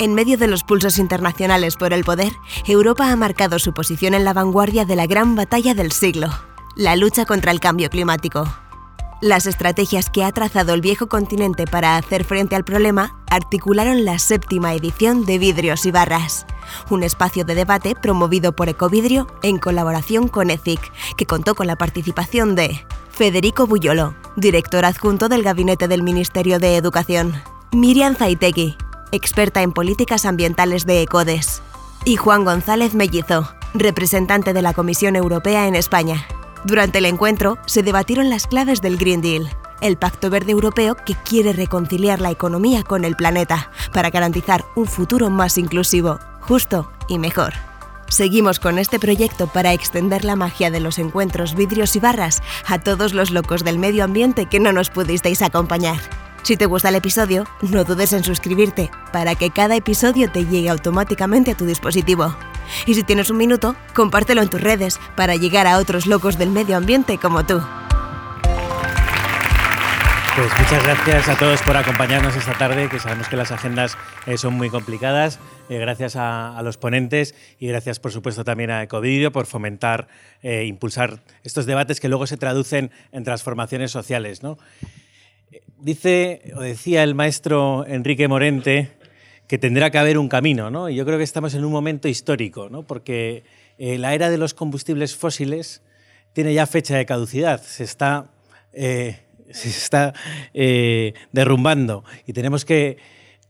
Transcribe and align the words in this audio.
En 0.00 0.14
medio 0.14 0.38
de 0.38 0.46
los 0.46 0.62
pulsos 0.62 0.98
internacionales 0.98 1.74
por 1.74 1.92
el 1.92 2.04
poder, 2.04 2.32
Europa 2.66 3.10
ha 3.10 3.16
marcado 3.16 3.58
su 3.58 3.72
posición 3.72 4.14
en 4.14 4.24
la 4.24 4.32
vanguardia 4.32 4.84
de 4.84 4.94
la 4.94 5.06
gran 5.08 5.34
batalla 5.34 5.74
del 5.74 5.90
siglo, 5.90 6.28
la 6.76 6.94
lucha 6.94 7.24
contra 7.24 7.50
el 7.50 7.58
cambio 7.58 7.90
climático. 7.90 8.46
Las 9.20 9.46
estrategias 9.46 10.08
que 10.08 10.22
ha 10.22 10.30
trazado 10.30 10.72
el 10.72 10.82
viejo 10.82 11.08
continente 11.08 11.64
para 11.66 11.96
hacer 11.96 12.22
frente 12.22 12.54
al 12.54 12.62
problema 12.62 13.18
articularon 13.28 14.04
la 14.04 14.20
séptima 14.20 14.72
edición 14.72 15.26
de 15.26 15.38
Vidrios 15.38 15.84
y 15.84 15.90
Barras, 15.90 16.46
un 16.90 17.02
espacio 17.02 17.44
de 17.44 17.56
debate 17.56 17.96
promovido 18.00 18.54
por 18.54 18.68
Ecovidrio 18.68 19.26
en 19.42 19.58
colaboración 19.58 20.28
con 20.28 20.50
ECIC, 20.50 20.80
que 21.16 21.26
contó 21.26 21.56
con 21.56 21.66
la 21.66 21.74
participación 21.74 22.54
de 22.54 22.86
Federico 23.10 23.66
Buyolo, 23.66 24.14
director 24.36 24.84
adjunto 24.84 25.28
del 25.28 25.42
Gabinete 25.42 25.88
del 25.88 26.04
Ministerio 26.04 26.60
de 26.60 26.76
Educación, 26.76 27.34
Miriam 27.72 28.14
Zaitegui, 28.14 28.76
experta 29.12 29.62
en 29.62 29.72
políticas 29.72 30.24
ambientales 30.24 30.86
de 30.86 31.02
ECODES, 31.02 31.62
y 32.04 32.16
Juan 32.16 32.44
González 32.44 32.94
Mellizo, 32.94 33.52
representante 33.74 34.52
de 34.52 34.62
la 34.62 34.72
Comisión 34.72 35.16
Europea 35.16 35.66
en 35.66 35.74
España. 35.74 36.26
Durante 36.64 36.98
el 36.98 37.04
encuentro 37.04 37.58
se 37.66 37.82
debatieron 37.82 38.30
las 38.30 38.46
claves 38.46 38.80
del 38.80 38.96
Green 38.96 39.20
Deal, 39.20 39.48
el 39.80 39.96
Pacto 39.96 40.30
Verde 40.30 40.52
Europeo 40.52 40.96
que 40.96 41.14
quiere 41.14 41.52
reconciliar 41.52 42.20
la 42.20 42.30
economía 42.30 42.82
con 42.82 43.04
el 43.04 43.16
planeta 43.16 43.70
para 43.92 44.10
garantizar 44.10 44.64
un 44.74 44.86
futuro 44.86 45.30
más 45.30 45.58
inclusivo, 45.58 46.18
justo 46.40 46.90
y 47.08 47.18
mejor. 47.18 47.54
Seguimos 48.08 48.58
con 48.58 48.78
este 48.78 48.98
proyecto 48.98 49.48
para 49.48 49.74
extender 49.74 50.24
la 50.24 50.34
magia 50.34 50.70
de 50.70 50.80
los 50.80 50.98
encuentros 50.98 51.54
vidrios 51.54 51.94
y 51.94 52.00
barras 52.00 52.42
a 52.66 52.78
todos 52.78 53.12
los 53.12 53.30
locos 53.30 53.64
del 53.64 53.78
medio 53.78 54.02
ambiente 54.02 54.46
que 54.46 54.60
no 54.60 54.72
nos 54.72 54.88
pudisteis 54.88 55.42
acompañar. 55.42 56.00
Si 56.42 56.56
te 56.56 56.66
gusta 56.66 56.88
el 56.88 56.94
episodio, 56.94 57.44
no 57.62 57.84
dudes 57.84 58.12
en 58.12 58.24
suscribirte 58.24 58.90
para 59.12 59.34
que 59.34 59.50
cada 59.50 59.76
episodio 59.76 60.30
te 60.30 60.46
llegue 60.46 60.70
automáticamente 60.70 61.50
a 61.50 61.56
tu 61.56 61.66
dispositivo. 61.66 62.34
Y 62.86 62.94
si 62.94 63.02
tienes 63.02 63.30
un 63.30 63.36
minuto, 63.36 63.76
compártelo 63.94 64.42
en 64.42 64.48
tus 64.48 64.60
redes 64.60 64.98
para 65.16 65.36
llegar 65.36 65.66
a 65.66 65.78
otros 65.78 66.06
locos 66.06 66.38
del 66.38 66.50
medio 66.50 66.76
ambiente 66.76 67.18
como 67.18 67.44
tú. 67.44 67.60
Pues 70.36 70.52
muchas 70.56 70.84
gracias 70.84 71.28
a 71.28 71.36
todos 71.36 71.60
por 71.62 71.76
acompañarnos 71.76 72.36
esta 72.36 72.56
tarde, 72.56 72.88
que 72.88 73.00
sabemos 73.00 73.26
que 73.28 73.34
las 73.34 73.50
agendas 73.50 73.98
eh, 74.24 74.38
son 74.38 74.54
muy 74.54 74.70
complicadas. 74.70 75.40
Eh, 75.68 75.78
gracias 75.78 76.14
a, 76.14 76.60
los 76.62 76.76
ponentes 76.76 77.34
y 77.58 77.66
gracias, 77.66 77.98
por 77.98 78.12
supuesto, 78.12 78.44
también 78.44 78.70
a 78.70 78.84
Ecovideo 78.84 79.32
por 79.32 79.46
fomentar 79.46 80.06
e 80.40 80.64
impulsar 80.66 81.18
estos 81.42 81.66
debates 81.66 81.98
que 81.98 82.08
luego 82.08 82.28
se 82.28 82.36
traducen 82.36 82.92
en 83.10 83.24
transformaciones 83.24 83.90
sociales. 83.90 84.44
¿no? 84.44 84.58
Dice 85.78 86.52
o 86.56 86.60
decía 86.60 87.02
el 87.02 87.14
maestro 87.14 87.86
Enrique 87.86 88.28
Morente 88.28 88.90
que 89.46 89.58
tendrá 89.58 89.90
que 89.90 89.98
haber 89.98 90.18
un 90.18 90.28
camino, 90.28 90.70
¿no? 90.70 90.90
Yo 90.90 91.04
creo 91.06 91.18
que 91.18 91.24
estamos 91.24 91.54
en 91.54 91.64
un 91.64 91.72
momento 91.72 92.08
histórico, 92.08 92.68
¿no? 92.68 92.82
Porque 92.86 93.44
la 93.78 94.12
era 94.12 94.28
de 94.28 94.38
los 94.38 94.54
combustibles 94.54 95.16
fósiles 95.16 95.82
tiene 96.32 96.52
ya 96.52 96.66
fecha 96.66 96.96
de 96.96 97.06
caducidad, 97.06 97.62
se 97.62 97.84
está 97.84 98.30
se 99.52 99.68
está 99.68 100.12
eh, 100.54 101.14
derrumbando 101.32 102.04
y 102.26 102.32
tenemos 102.32 102.64
que 102.64 102.98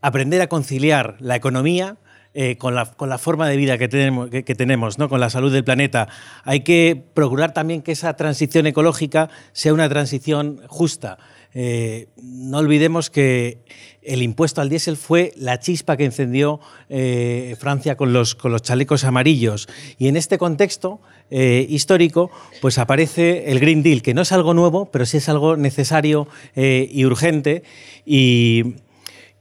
aprender 0.01 0.41
a 0.41 0.49
conciliar 0.49 1.17
la 1.19 1.37
economía 1.37 1.97
eh, 2.35 2.57
con, 2.57 2.75
la, 2.75 2.87
con, 2.87 3.09
la, 3.09 3.19
forma 3.19 3.49
de 3.49 3.57
vida 3.57 3.79
que 3.79 3.89
tenemos, 3.89 4.31
que, 4.31 4.43
tenemos 4.43 4.99
¿no? 4.99 5.09
con 5.09 5.19
la 5.19 5.31
salud 5.31 5.53
del 5.53 5.65
planeta. 5.65 6.09
Hay 6.45 6.61
que 6.61 7.03
procurar 7.15 7.53
también 7.53 7.83
que 7.83 7.93
esa 7.93 8.15
transición 8.15 8.67
ecológica 8.67 9.29
sea 9.53 9.73
una 9.73 9.89
transición 9.89 10.61
justa. 10.69 11.19
Eh, 11.55 12.09
no 12.23 12.59
olvidemos 12.59 13.11
que 13.11 13.59
el 14.03 14.23
impuesto 14.23 14.61
al 14.61 14.69
diésel 14.69 14.97
fue 14.97 15.33
la 15.37 15.59
chispa 15.59 15.97
que 15.97 16.05
encendió 16.05 16.61
eh, 16.89 17.57
Francia 17.59 17.97
con 17.97 18.13
los, 18.13 18.35
con 18.35 18.53
los 18.53 18.63
chalecos 18.63 19.05
amarillos. 19.05 19.69
Y 19.99 20.09
en 20.09 20.17
este 20.17 20.39
contexto 20.39 21.01
eh, 21.31 21.67
histórico, 21.69 22.31
pues 22.61 22.79
aparece 22.79 23.51
el 23.51 23.61
Green 23.61 23.83
Deal, 23.83 24.03
que 24.03 24.15
no 24.15 24.23
es 24.23 24.33
algo 24.33 24.55
nuevo, 24.55 24.91
pero 24.91 25.05
sí 25.07 25.19
es 25.19 25.29
algo 25.29 25.57
necesario 25.57 26.29
y 26.55 27.05
urgente. 27.05 27.63
Y, 28.07 28.77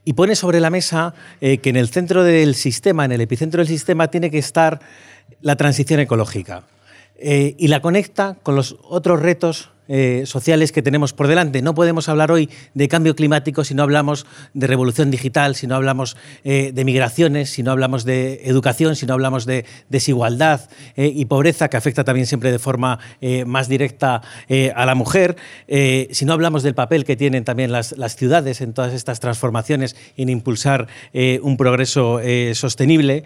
y, 0.04 0.12
pone 0.14 0.36
sobre 0.36 0.60
la 0.60 0.70
mesa 0.70 1.14
que 1.40 1.60
en 1.64 1.76
el 1.76 1.88
centro 1.88 2.24
del 2.24 2.54
sistema, 2.54 3.04
en 3.04 3.12
el 3.12 3.20
epicentro 3.20 3.58
del 3.58 3.68
sistema, 3.68 4.08
tiene 4.08 4.30
que 4.30 4.38
estar 4.38 4.80
la 5.40 5.56
transición 5.56 6.00
ecológica. 6.00 6.64
Y 7.20 7.68
la 7.68 7.80
conecta 7.80 8.36
con 8.42 8.54
los 8.54 8.76
otros 8.82 9.20
retos 9.20 9.70
eh, 9.90 10.24
sociales 10.26 10.70
que 10.70 10.82
tenemos 10.82 11.14
por 11.14 11.28
delante. 11.28 11.62
No 11.62 11.74
podemos 11.74 12.10
hablar 12.10 12.30
hoy 12.30 12.50
de 12.74 12.88
cambio 12.88 13.16
climático 13.16 13.64
si 13.64 13.72
no 13.72 13.82
hablamos 13.82 14.26
de 14.52 14.66
revolución 14.66 15.10
digital, 15.10 15.54
si 15.54 15.66
no 15.66 15.76
hablamos 15.76 16.14
eh, 16.44 16.72
de 16.74 16.84
migraciones, 16.84 17.48
si 17.48 17.62
no 17.62 17.70
hablamos 17.70 18.04
de 18.04 18.42
educación, 18.44 18.96
si 18.96 19.06
no 19.06 19.14
hablamos 19.14 19.46
de 19.46 19.64
desigualdad 19.88 20.68
eh, 20.94 21.10
y 21.14 21.24
pobreza, 21.24 21.70
que 21.70 21.78
afecta 21.78 22.04
también 22.04 22.26
siempre 22.26 22.52
de 22.52 22.58
forma 22.58 22.98
más 23.46 23.68
directa 23.68 24.20
a 24.74 24.86
la 24.86 24.94
mujer, 24.94 25.36
si 25.66 26.24
no 26.24 26.32
hablamos 26.32 26.62
del 26.62 26.74
papel 26.74 27.04
que 27.04 27.16
tienen 27.16 27.44
también 27.44 27.72
las, 27.72 27.96
las 27.96 28.16
ciudades 28.16 28.60
en 28.60 28.72
todas 28.72 28.92
estas 28.92 29.20
transformaciones 29.20 29.96
en 30.16 30.28
impulsar 30.28 30.88
un 31.42 31.56
progreso 31.56 32.20
sostenible. 32.54 33.24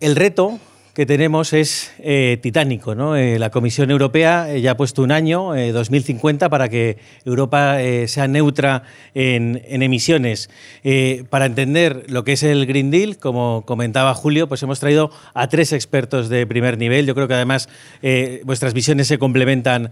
El 0.00 0.16
reto 0.16 0.58
que 0.96 1.04
tenemos 1.04 1.52
es 1.52 1.92
eh, 1.98 2.38
titánico. 2.40 2.94
¿no? 2.94 3.16
Eh, 3.16 3.38
la 3.38 3.50
Comisión 3.50 3.90
Europea 3.90 4.50
eh, 4.50 4.62
ya 4.62 4.70
ha 4.70 4.76
puesto 4.78 5.02
un 5.02 5.12
año, 5.12 5.52
2050, 5.54 6.48
para 6.48 6.70
que 6.70 6.96
Europa 7.26 7.76
sea 8.06 8.28
neutra 8.28 8.84
en, 9.12 9.60
emisiones. 9.66 10.48
para 11.28 11.44
entender 11.44 12.04
lo 12.08 12.24
que 12.24 12.32
es 12.32 12.42
el 12.42 12.64
Green 12.64 12.90
Deal, 12.90 13.18
como 13.18 13.64
comentaba 13.66 14.14
Julio, 14.14 14.48
pues 14.48 14.62
hemos 14.62 14.80
traído 14.80 15.10
a 15.34 15.48
tres 15.48 15.74
expertos 15.74 16.30
de 16.30 16.46
primer 16.46 16.78
nivel. 16.78 17.04
Yo 17.04 17.14
creo 17.14 17.28
que 17.28 17.34
además 17.34 17.68
vuestras 18.44 18.72
visiones 18.72 19.06
se 19.06 19.18
complementan 19.18 19.90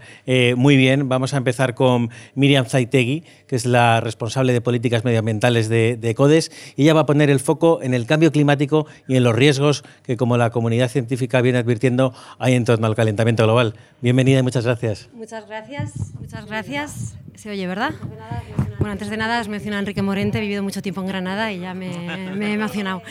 muy 0.55 0.75
bien. 0.75 1.07
Vamos 1.07 1.35
a 1.35 1.37
empezar 1.37 1.75
con 1.75 2.09
Miriam 2.33 2.65
Zaitegui, 2.65 3.23
que 3.45 3.55
es 3.55 3.65
la 3.65 4.01
responsable 4.01 4.53
de 4.53 4.61
políticas 4.61 5.05
medioambientales 5.05 5.69
de, 5.69 5.97
de 5.97 6.15
CODES, 6.15 6.51
y 6.75 6.83
ella 6.83 6.93
va 6.93 7.01
a 7.01 7.05
poner 7.05 7.29
el 7.29 7.39
foco 7.39 7.81
en 7.83 7.93
el 7.93 8.07
cambio 8.07 8.31
climático 8.31 8.87
y 9.07 9.17
en 9.17 9.23
los 9.23 9.35
riesgos 9.35 9.83
que 10.03 10.17
como 10.17 10.37
la 10.37 10.49
comunidad 10.49 10.89
científica 10.95 11.41
viene 11.41 11.57
advirtiendo 11.57 12.13
hay 12.39 12.53
en 12.53 12.63
torno 12.63 12.87
al 12.87 12.95
calentamiento 12.95 13.43
global. 13.43 13.73
Bienvenida 13.99 14.39
y 14.39 14.43
muchas 14.43 14.63
gracias. 14.63 15.09
Muchas 15.13 15.45
gracias, 15.45 16.13
muchas 16.17 16.45
gracias. 16.45 17.17
Se 17.35 17.49
oye, 17.49 17.67
¿verdad? 17.67 17.91
Bueno, 18.79 18.93
antes 18.93 19.09
de 19.09 19.17
nada, 19.17 19.39
has 19.39 19.49
mencionado 19.49 19.79
a 19.79 19.81
Enrique 19.81 20.01
Morente, 20.01 20.37
he 20.37 20.41
vivido 20.41 20.63
mucho 20.63 20.81
tiempo 20.81 21.01
en 21.01 21.07
Granada 21.07 21.51
y 21.51 21.59
ya 21.59 21.73
me, 21.73 21.87
he 21.89 22.53
emocionado. 22.53 23.01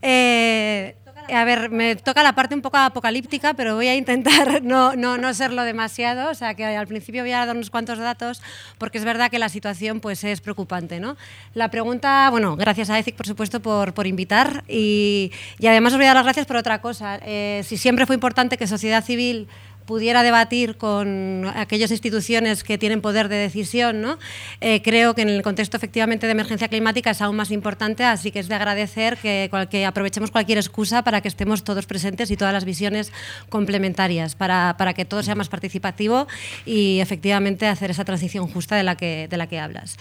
Eh, 0.00 0.96
a 1.32 1.44
ver, 1.44 1.70
me 1.70 1.96
toca 1.96 2.22
la 2.22 2.34
parte 2.34 2.54
un 2.54 2.62
poco 2.62 2.76
apocalíptica, 2.76 3.54
pero 3.54 3.74
voy 3.74 3.88
a 3.88 3.94
intentar 3.94 4.62
no, 4.62 4.96
no, 4.96 5.18
no, 5.18 5.34
serlo 5.34 5.62
demasiado. 5.62 6.30
O 6.30 6.34
sea, 6.34 6.54
que 6.54 6.64
al 6.64 6.86
principio 6.86 7.22
voy 7.22 7.32
a 7.32 7.46
dar 7.46 7.54
unos 7.56 7.70
cuantos 7.70 7.98
datos, 7.98 8.42
porque 8.78 8.98
es 8.98 9.04
verdad 9.04 9.30
que 9.30 9.38
la 9.38 9.48
situación 9.48 10.00
pues, 10.00 10.24
es 10.24 10.40
preocupante. 10.40 11.00
¿no? 11.00 11.16
La 11.54 11.70
pregunta, 11.70 12.28
bueno, 12.30 12.56
gracias 12.56 12.90
a 12.90 12.98
ECIC, 12.98 13.16
por 13.16 13.26
supuesto, 13.26 13.60
por, 13.60 13.94
por 13.94 14.06
invitar. 14.06 14.64
Y, 14.68 15.32
y, 15.58 15.66
además 15.66 15.92
os 15.92 15.98
voy 15.98 16.06
a 16.06 16.08
dar 16.08 16.16
las 16.16 16.24
gracias 16.24 16.46
por 16.46 16.56
otra 16.56 16.80
cosa. 16.80 17.18
Eh, 17.22 17.62
si 17.64 17.76
siempre 17.76 18.06
fue 18.06 18.14
importante 18.14 18.56
que 18.56 18.66
sociedad 18.66 19.04
civil 19.04 19.48
pudiera 19.86 20.22
debatir 20.22 20.76
con 20.76 21.50
aquellas 21.54 21.90
instituciones 21.90 22.64
que 22.64 22.78
tienen 22.78 23.00
poder 23.00 23.28
de 23.28 23.36
decisión, 23.36 24.00
¿no? 24.00 24.18
Eh, 24.60 24.82
creo 24.82 25.14
que 25.14 25.22
en 25.22 25.28
el 25.28 25.42
contexto 25.42 25.76
efectivamente 25.76 26.26
de 26.26 26.32
emergencia 26.32 26.68
climática 26.68 27.10
es 27.10 27.20
aún 27.20 27.36
más 27.36 27.50
importante, 27.50 28.04
así 28.04 28.30
que 28.30 28.38
es 28.38 28.48
de 28.48 28.54
agradecer 28.54 29.18
que, 29.18 29.50
aprovechemos 29.86 30.30
cualquier 30.30 30.58
excusa 30.58 31.02
para 31.02 31.20
que 31.20 31.28
estemos 31.28 31.64
todos 31.64 31.86
presentes 31.86 32.30
y 32.30 32.36
todas 32.36 32.54
las 32.54 32.64
visiones 32.64 33.12
complementarias, 33.48 34.34
para, 34.34 34.76
para, 34.78 34.94
que 34.94 35.04
todo 35.04 35.22
sea 35.22 35.34
más 35.34 35.48
participativo 35.48 36.26
y 36.64 37.00
efectivamente 37.00 37.66
hacer 37.66 37.90
esa 37.90 38.04
transición 38.04 38.46
justa 38.46 38.76
de 38.76 38.82
la 38.82 38.96
que, 38.96 39.28
de 39.28 39.36
la 39.36 39.46
que 39.46 39.58
hablas. 39.58 39.96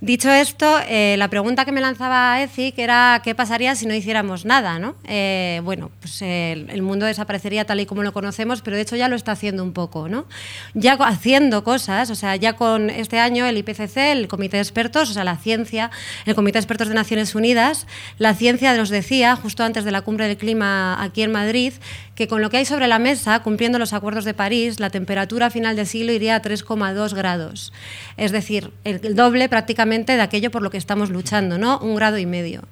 Dicho 0.00 0.30
esto, 0.30 0.78
eh, 0.88 1.16
la 1.18 1.26
pregunta 1.26 1.64
que 1.64 1.72
me 1.72 1.80
lanzaba 1.80 2.40
ECIC 2.40 2.78
era 2.78 3.20
qué 3.24 3.34
pasaría 3.34 3.74
si 3.74 3.84
no 3.84 3.94
hiciéramos 3.94 4.44
nada. 4.44 4.78
¿no? 4.78 4.94
Eh, 5.08 5.60
bueno, 5.64 5.90
pues 6.00 6.22
el, 6.22 6.70
el, 6.70 6.82
mundo 6.82 7.04
desaparecería 7.04 7.64
tal 7.64 7.80
y 7.80 7.86
como 7.86 8.04
lo 8.04 8.12
conocemos, 8.12 8.62
pero 8.62 8.76
de 8.76 8.82
hecho 8.82 8.94
ya 8.94 9.08
lo 9.08 9.16
está 9.16 9.32
haciendo 9.32 9.64
un 9.64 9.72
poco. 9.72 10.08
¿no? 10.08 10.26
Ya 10.74 10.92
haciendo 10.92 11.64
cosas, 11.64 12.10
o 12.10 12.14
sea, 12.14 12.36
ya 12.36 12.52
con 12.52 12.90
este 12.90 13.18
año 13.18 13.44
el 13.44 13.58
IPCC, 13.58 13.96
el 13.96 14.28
Comité 14.28 14.58
de 14.58 14.62
Expertos, 14.62 15.10
o 15.10 15.12
sea, 15.14 15.24
la 15.24 15.36
ciencia, 15.36 15.90
el 16.26 16.36
Comité 16.36 16.58
de 16.58 16.60
Expertos 16.60 16.86
de 16.86 16.94
Naciones 16.94 17.34
Unidas, 17.34 17.88
la 18.18 18.34
ciencia 18.34 18.76
nos 18.76 18.90
decía, 18.90 19.34
justo 19.34 19.64
antes 19.64 19.84
de 19.84 19.90
la 19.90 20.02
cumbre 20.02 20.28
del 20.28 20.36
clima 20.36 21.02
aquí 21.02 21.22
en 21.22 21.32
Madrid, 21.32 21.72
que 22.14 22.28
con 22.28 22.40
lo 22.40 22.50
que 22.50 22.58
hay 22.58 22.64
sobre 22.64 22.86
la 22.86 23.00
mesa, 23.00 23.40
cumpliendo 23.42 23.80
los 23.80 23.92
acuerdos 23.92 24.24
de 24.24 24.34
París, 24.34 24.78
la 24.78 24.90
temperatura 24.90 25.46
a 25.46 25.50
final 25.50 25.74
de 25.74 25.86
siglo 25.86 26.12
iría 26.12 26.36
a 26.36 26.42
3,2 26.42 27.14
grados. 27.14 27.72
Es 28.16 28.30
decir, 28.30 28.72
el 28.84 29.14
doble 29.14 29.48
prácticamente 29.48 29.87
de 30.16 30.22
aquello 30.22 30.50
por 30.50 30.62
lo 30.62 30.70
que 30.70 30.76
estamos 30.76 31.10
luchando, 31.10 31.58
¿no? 31.58 31.78
Un 31.78 31.96
grado 31.96 32.18
y 32.18 32.26
medio. 32.26 32.62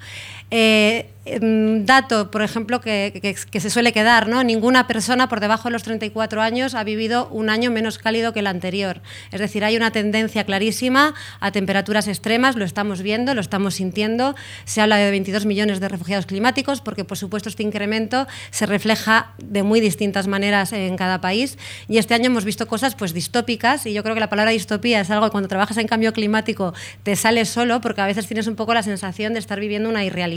Eh, 0.50 1.10
Em, 1.28 1.84
dato, 1.84 2.30
por 2.30 2.42
ejemplo, 2.42 2.80
que, 2.80 3.36
se 3.36 3.70
suele 3.70 3.92
quedar, 3.92 4.28
¿no? 4.28 4.44
Ninguna 4.44 4.86
persona 4.86 5.28
por 5.28 5.40
debajo 5.40 5.64
de 5.68 5.72
los 5.72 5.82
34 5.82 6.40
años 6.40 6.76
ha 6.76 6.84
vivido 6.84 7.28
un 7.32 7.50
año 7.50 7.72
menos 7.72 7.98
cálido 7.98 8.32
que 8.32 8.38
el 8.38 8.46
anterior. 8.46 9.00
Es 9.32 9.40
decir, 9.40 9.64
hay 9.64 9.76
una 9.76 9.90
tendencia 9.90 10.44
clarísima 10.44 11.14
a 11.40 11.50
temperaturas 11.50 12.06
extremas, 12.06 12.54
lo 12.54 12.64
estamos 12.64 13.02
viendo, 13.02 13.34
lo 13.34 13.40
estamos 13.40 13.74
sintiendo. 13.74 14.36
Se 14.66 14.80
habla 14.80 14.98
de 14.98 15.10
22 15.10 15.46
millones 15.46 15.80
de 15.80 15.88
refugiados 15.88 16.26
climáticos, 16.26 16.80
porque 16.80 17.04
por 17.04 17.18
supuesto 17.18 17.48
este 17.48 17.64
incremento 17.64 18.28
se 18.50 18.66
refleja 18.66 19.32
de 19.38 19.64
muy 19.64 19.80
distintas 19.80 20.28
maneras 20.28 20.72
en 20.72 20.96
cada 20.96 21.20
país. 21.20 21.58
Y 21.88 21.98
este 21.98 22.14
año 22.14 22.26
hemos 22.26 22.44
visto 22.44 22.68
cosas 22.68 22.94
pues 22.94 23.12
distópicas, 23.12 23.84
y 23.86 23.92
yo 23.92 24.04
creo 24.04 24.14
que 24.14 24.20
la 24.20 24.30
palabra 24.30 24.52
distopía 24.52 25.00
es 25.00 25.10
algo 25.10 25.26
que 25.26 25.32
cuando 25.32 25.48
trabajas 25.48 25.76
en 25.78 25.88
cambio 25.88 26.12
climático 26.12 26.72
te 27.02 27.16
sale 27.16 27.44
solo, 27.46 27.80
porque 27.80 28.00
a 28.00 28.06
veces 28.06 28.28
tienes 28.28 28.46
un 28.46 28.54
poco 28.54 28.74
la 28.74 28.84
sensación 28.84 29.32
de 29.32 29.40
estar 29.40 29.58
viviendo 29.58 29.88
una 29.88 30.04
irrealidad, 30.04 30.35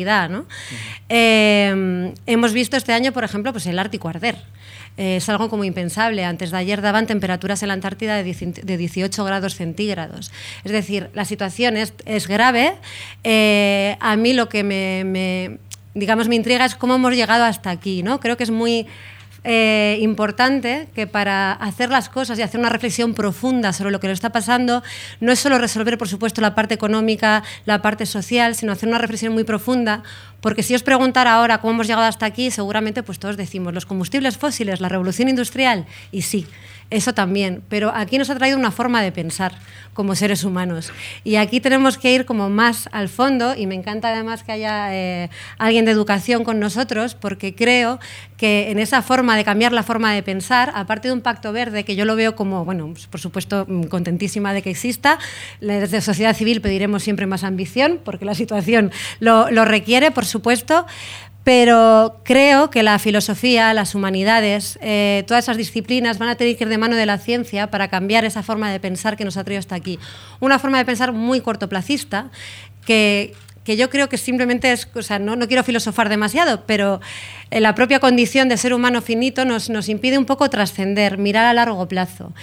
Eh, 1.10 2.14
hemos 2.26 2.54
visto 2.54 2.78
este 2.78 2.94
año, 2.94 3.12
por 3.12 3.24
ejemplo, 3.24 3.52
pues 3.52 3.66
el 3.66 3.80
Ártico 3.80 4.10
arder. 4.10 4.38
Eh, 4.98 5.16
es 5.16 5.30
algo 5.30 5.50
como 5.50 5.64
impensable. 5.64 6.26
Antes 6.26 6.52
de 6.52 6.58
ayer 6.58 6.82
daban 6.82 7.08
temperaturas 7.08 7.62
en 7.64 7.70
la 7.70 7.74
Antártida 7.74 8.22
de 8.22 8.78
18 8.78 9.24
grados 9.24 9.56
centígrados. 9.56 10.32
Es 10.66 10.72
decir, 10.72 11.10
la 11.14 11.24
situación 11.24 11.78
es, 11.78 12.28
grave. 12.28 12.74
Eh, 13.24 13.96
a 14.02 14.16
mí 14.18 14.34
lo 14.34 14.50
que 14.50 14.64
me, 14.64 15.58
digamos, 15.94 16.28
me 16.28 16.36
intriga 16.36 16.66
es 16.66 16.76
cómo 16.76 16.96
hemos 16.96 17.14
llegado 17.14 17.46
hasta 17.46 17.70
aquí. 17.70 18.04
¿no? 18.04 18.20
Creo 18.20 18.36
que 18.36 18.44
es 18.44 18.52
muy 18.52 18.88
eh, 19.52 19.98
importante 20.02 20.88
que 20.94 21.08
para 21.08 21.54
hacer 21.54 21.90
las 21.90 22.08
cosas 22.08 22.38
y 22.38 22.44
hacer 22.44 22.60
una 22.60 22.70
reflexión 22.70 23.16
profunda 23.16 23.74
sobre 23.74 23.90
lo 23.90 24.00
que 24.00 24.08
nos 24.08 24.14
está 24.14 24.32
pasando, 24.32 24.84
no 25.22 25.32
es 25.32 25.40
solo 25.40 25.58
resolver, 25.58 25.98
por 25.98 26.08
supuesto, 26.08 26.40
la 26.40 26.54
parte 26.54 26.76
económica, 26.76 27.42
la 27.66 27.82
parte 27.82 28.06
social, 28.06 28.54
sino 28.54 28.72
hacer 28.72 28.88
una 28.88 29.00
reflexión 29.00 29.34
muy 29.34 29.44
profunda, 29.44 30.04
porque 30.40 30.62
si 30.62 30.76
os 30.76 30.84
preguntara 30.84 31.34
ahora 31.34 31.62
cómo 31.62 31.74
hemos 31.74 31.88
llegado 31.88 32.06
hasta 32.06 32.28
aquí, 32.28 32.52
seguramente 32.52 33.02
pues 33.02 33.18
todos 33.18 33.38
decimos 33.38 33.74
los 33.74 33.88
combustibles 33.88 34.38
fósiles, 34.38 34.82
la 34.82 34.90
revolución 34.90 35.30
industrial, 35.30 35.88
y 36.12 36.22
sí, 36.22 36.46
eso 36.90 37.14
también, 37.14 37.62
pero 37.70 37.92
aquí 37.94 38.18
nos 38.18 38.30
ha 38.30 38.36
traído 38.36 38.58
una 38.58 38.72
forma 38.72 39.02
de 39.02 39.12
pensar 39.12 39.54
como 39.94 40.16
seres 40.16 40.44
humanos. 40.44 40.92
Y 41.24 41.36
aquí 41.36 41.60
tenemos 41.60 41.98
que 41.98 42.14
ir 42.14 42.26
como 42.26 42.50
más 42.50 42.88
al 42.92 43.10
fondo, 43.10 43.56
y 43.56 43.68
me 43.68 43.76
encanta 43.76 44.14
además 44.14 44.44
que 44.44 44.54
haya 44.54 44.96
eh, 44.96 45.30
alguien 45.58 45.86
de 45.86 45.92
educación 45.92 46.44
con 46.44 46.60
nosotros, 46.60 47.16
porque 47.16 47.54
creo 47.54 48.00
que 48.38 48.72
en 48.72 48.80
esa 48.80 49.02
forma 49.02 49.36
de 49.36 49.44
cambiar 49.44 49.74
la 49.74 49.84
forma 49.84 50.14
de 50.14 50.24
pensar, 50.24 50.72
aparte 50.74 51.10
de 51.10 51.14
un 51.14 51.22
pacto 51.22 51.52
verde, 51.52 51.84
que 51.84 51.96
yo 51.96 52.06
lo 52.06 52.16
veo 52.16 52.36
como, 52.36 52.66
bueno, 52.66 52.88
pues, 52.94 53.08
por 53.08 53.20
supuesto, 53.20 53.66
mm, 53.68 53.84
contentísima 53.84 54.54
de 54.54 54.62
que 54.62 54.70
exista, 54.70 55.20
desde 55.60 56.02
sociedad 56.02 56.36
civil 56.36 56.62
pediremos 56.62 57.04
siempre 57.04 57.26
más 57.26 57.44
ambición, 57.44 58.00
porque 58.04 58.26
la 58.26 58.36
situación 58.36 58.92
lo, 59.20 59.52
lo 59.52 59.66
requiere, 59.66 60.12
por 60.12 60.26
supuesto, 60.26 60.86
pero 61.44 62.20
creo 62.24 62.70
que 62.70 62.84
la 62.84 63.00
filosofía, 63.00 63.74
las 63.74 63.96
humanidades, 63.96 64.78
eh, 64.82 65.24
todas 65.28 65.46
esas 65.46 65.58
disciplinas 65.58 66.20
van 66.20 66.30
a 66.30 66.36
tener 66.36 66.58
que 66.58 66.66
ir 66.66 66.70
de 66.70 66.78
mano 66.78 66.96
de 66.96 67.06
la 67.06 67.18
ciencia 67.18 67.72
para 67.72 67.88
cambiar 67.88 68.26
esa 68.26 68.44
forma 68.44 68.72
de 68.72 68.80
pensar 68.80 69.18
que 69.18 69.26
nos 69.26 69.38
ha 69.38 69.44
traído 69.44 69.60
hasta 69.60 69.76
aquí. 69.76 70.00
Una 70.40 70.60
forma 70.60 70.78
de 70.78 70.86
pensar 70.86 71.12
muy 71.14 71.42
cortoplacista 71.42 72.30
que, 72.86 73.34
que 73.70 73.78
yo 73.78 73.92
creo 73.92 74.10
que 74.10 74.18
simplemente 74.18 74.72
es, 74.72 74.88
o 74.96 75.04
sea, 75.04 75.20
no, 75.20 75.36
no 75.36 75.48
quiero 75.48 75.64
filosofar 75.64 76.10
demasiado, 76.10 76.64
pero 76.66 77.02
eh, 77.52 77.60
la 77.60 77.76
propia 77.76 78.00
condición 78.00 78.50
de 78.50 78.58
ser 78.58 78.74
humano 78.74 79.00
finito 79.00 79.46
nos, 79.46 79.70
nos 79.70 79.90
impide 79.90 80.18
un 80.18 80.26
poco 80.26 80.50
trascender, 80.50 81.20
mirar 81.20 81.46
a 81.46 81.54
largo 81.54 81.88
plazo. 81.88 82.34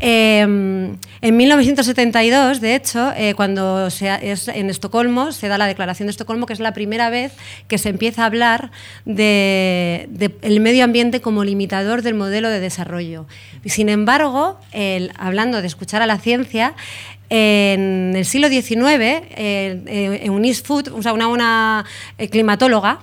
Em, 0.00 0.96
en 1.20 1.36
1972, 1.36 2.60
de 2.60 2.74
hecho, 2.74 3.12
eh, 3.16 3.34
cuando 3.34 3.86
es 3.86 4.48
en 4.48 4.70
Estocolmo, 4.70 5.30
se 5.30 5.46
da 5.46 5.56
la 5.56 5.68
Declaración 5.68 6.08
de 6.08 6.10
Estocolmo, 6.10 6.46
que 6.46 6.52
es 6.52 6.58
la 6.58 6.72
primera 6.72 7.10
vez 7.10 7.30
que 7.68 7.78
se 7.78 7.88
empieza 7.88 8.24
a 8.24 8.26
hablar 8.26 8.72
del 9.04 10.08
de, 10.08 10.34
el 10.42 10.58
medio 10.58 10.82
ambiente 10.82 11.20
como 11.20 11.44
limitador 11.44 12.02
del 12.02 12.14
modelo 12.14 12.48
de 12.48 12.58
desarrollo. 12.58 13.28
Sin 13.66 13.88
embargo, 13.88 14.58
el, 14.72 15.12
hablando 15.16 15.60
de 15.60 15.68
escuchar 15.68 16.02
a 16.02 16.06
la 16.06 16.18
ciencia, 16.18 16.74
en 17.34 18.12
el 18.14 18.26
siglo 18.26 18.48
XIX, 18.48 18.76
eh, 18.76 20.20
Eunice 20.22 20.62
Food, 20.62 20.88
o 20.88 21.14
una, 21.14 21.28
una 21.28 21.84
eh, 22.18 22.28
climatóloga, 22.28 23.00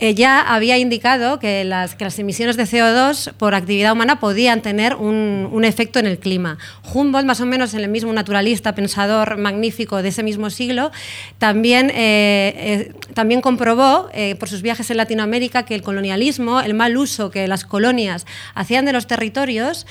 ella 0.00 0.42
había 0.42 0.78
indicado 0.78 1.40
que 1.40 1.64
las, 1.64 1.96
emisiones 2.20 2.56
de 2.56 2.62
CO2 2.62 3.32
por 3.32 3.56
actividad 3.56 3.92
humana 3.92 4.20
podían 4.20 4.62
tener 4.62 4.94
un, 4.94 5.64
efecto 5.64 5.98
en 5.98 6.06
el 6.06 6.18
clima. 6.18 6.56
Humboldt, 6.94 7.26
más 7.26 7.40
o 7.40 7.46
menos 7.46 7.74
el 7.74 7.88
mismo 7.88 8.12
naturalista, 8.12 8.76
pensador 8.76 9.38
magnífico 9.38 10.00
de 10.00 10.10
ese 10.10 10.22
mismo 10.22 10.50
siglo, 10.50 10.92
también, 11.38 11.90
eh, 11.90 11.94
eh, 11.96 12.92
también 13.14 13.40
comprobó 13.40 14.08
eh, 14.12 14.34
por 14.36 14.48
sus 14.48 14.62
viajes 14.62 14.90
en 14.90 14.96
Latinoamérica 14.96 15.64
que 15.64 15.74
el 15.74 15.82
colonialismo, 15.82 16.60
el 16.60 16.74
mal 16.74 16.96
uso 16.96 17.30
que 17.30 17.46
las 17.48 17.64
colonias 17.64 18.26
hacían 18.54 18.84
de 18.84 18.92
los 18.92 19.06
territorios, 19.06 19.86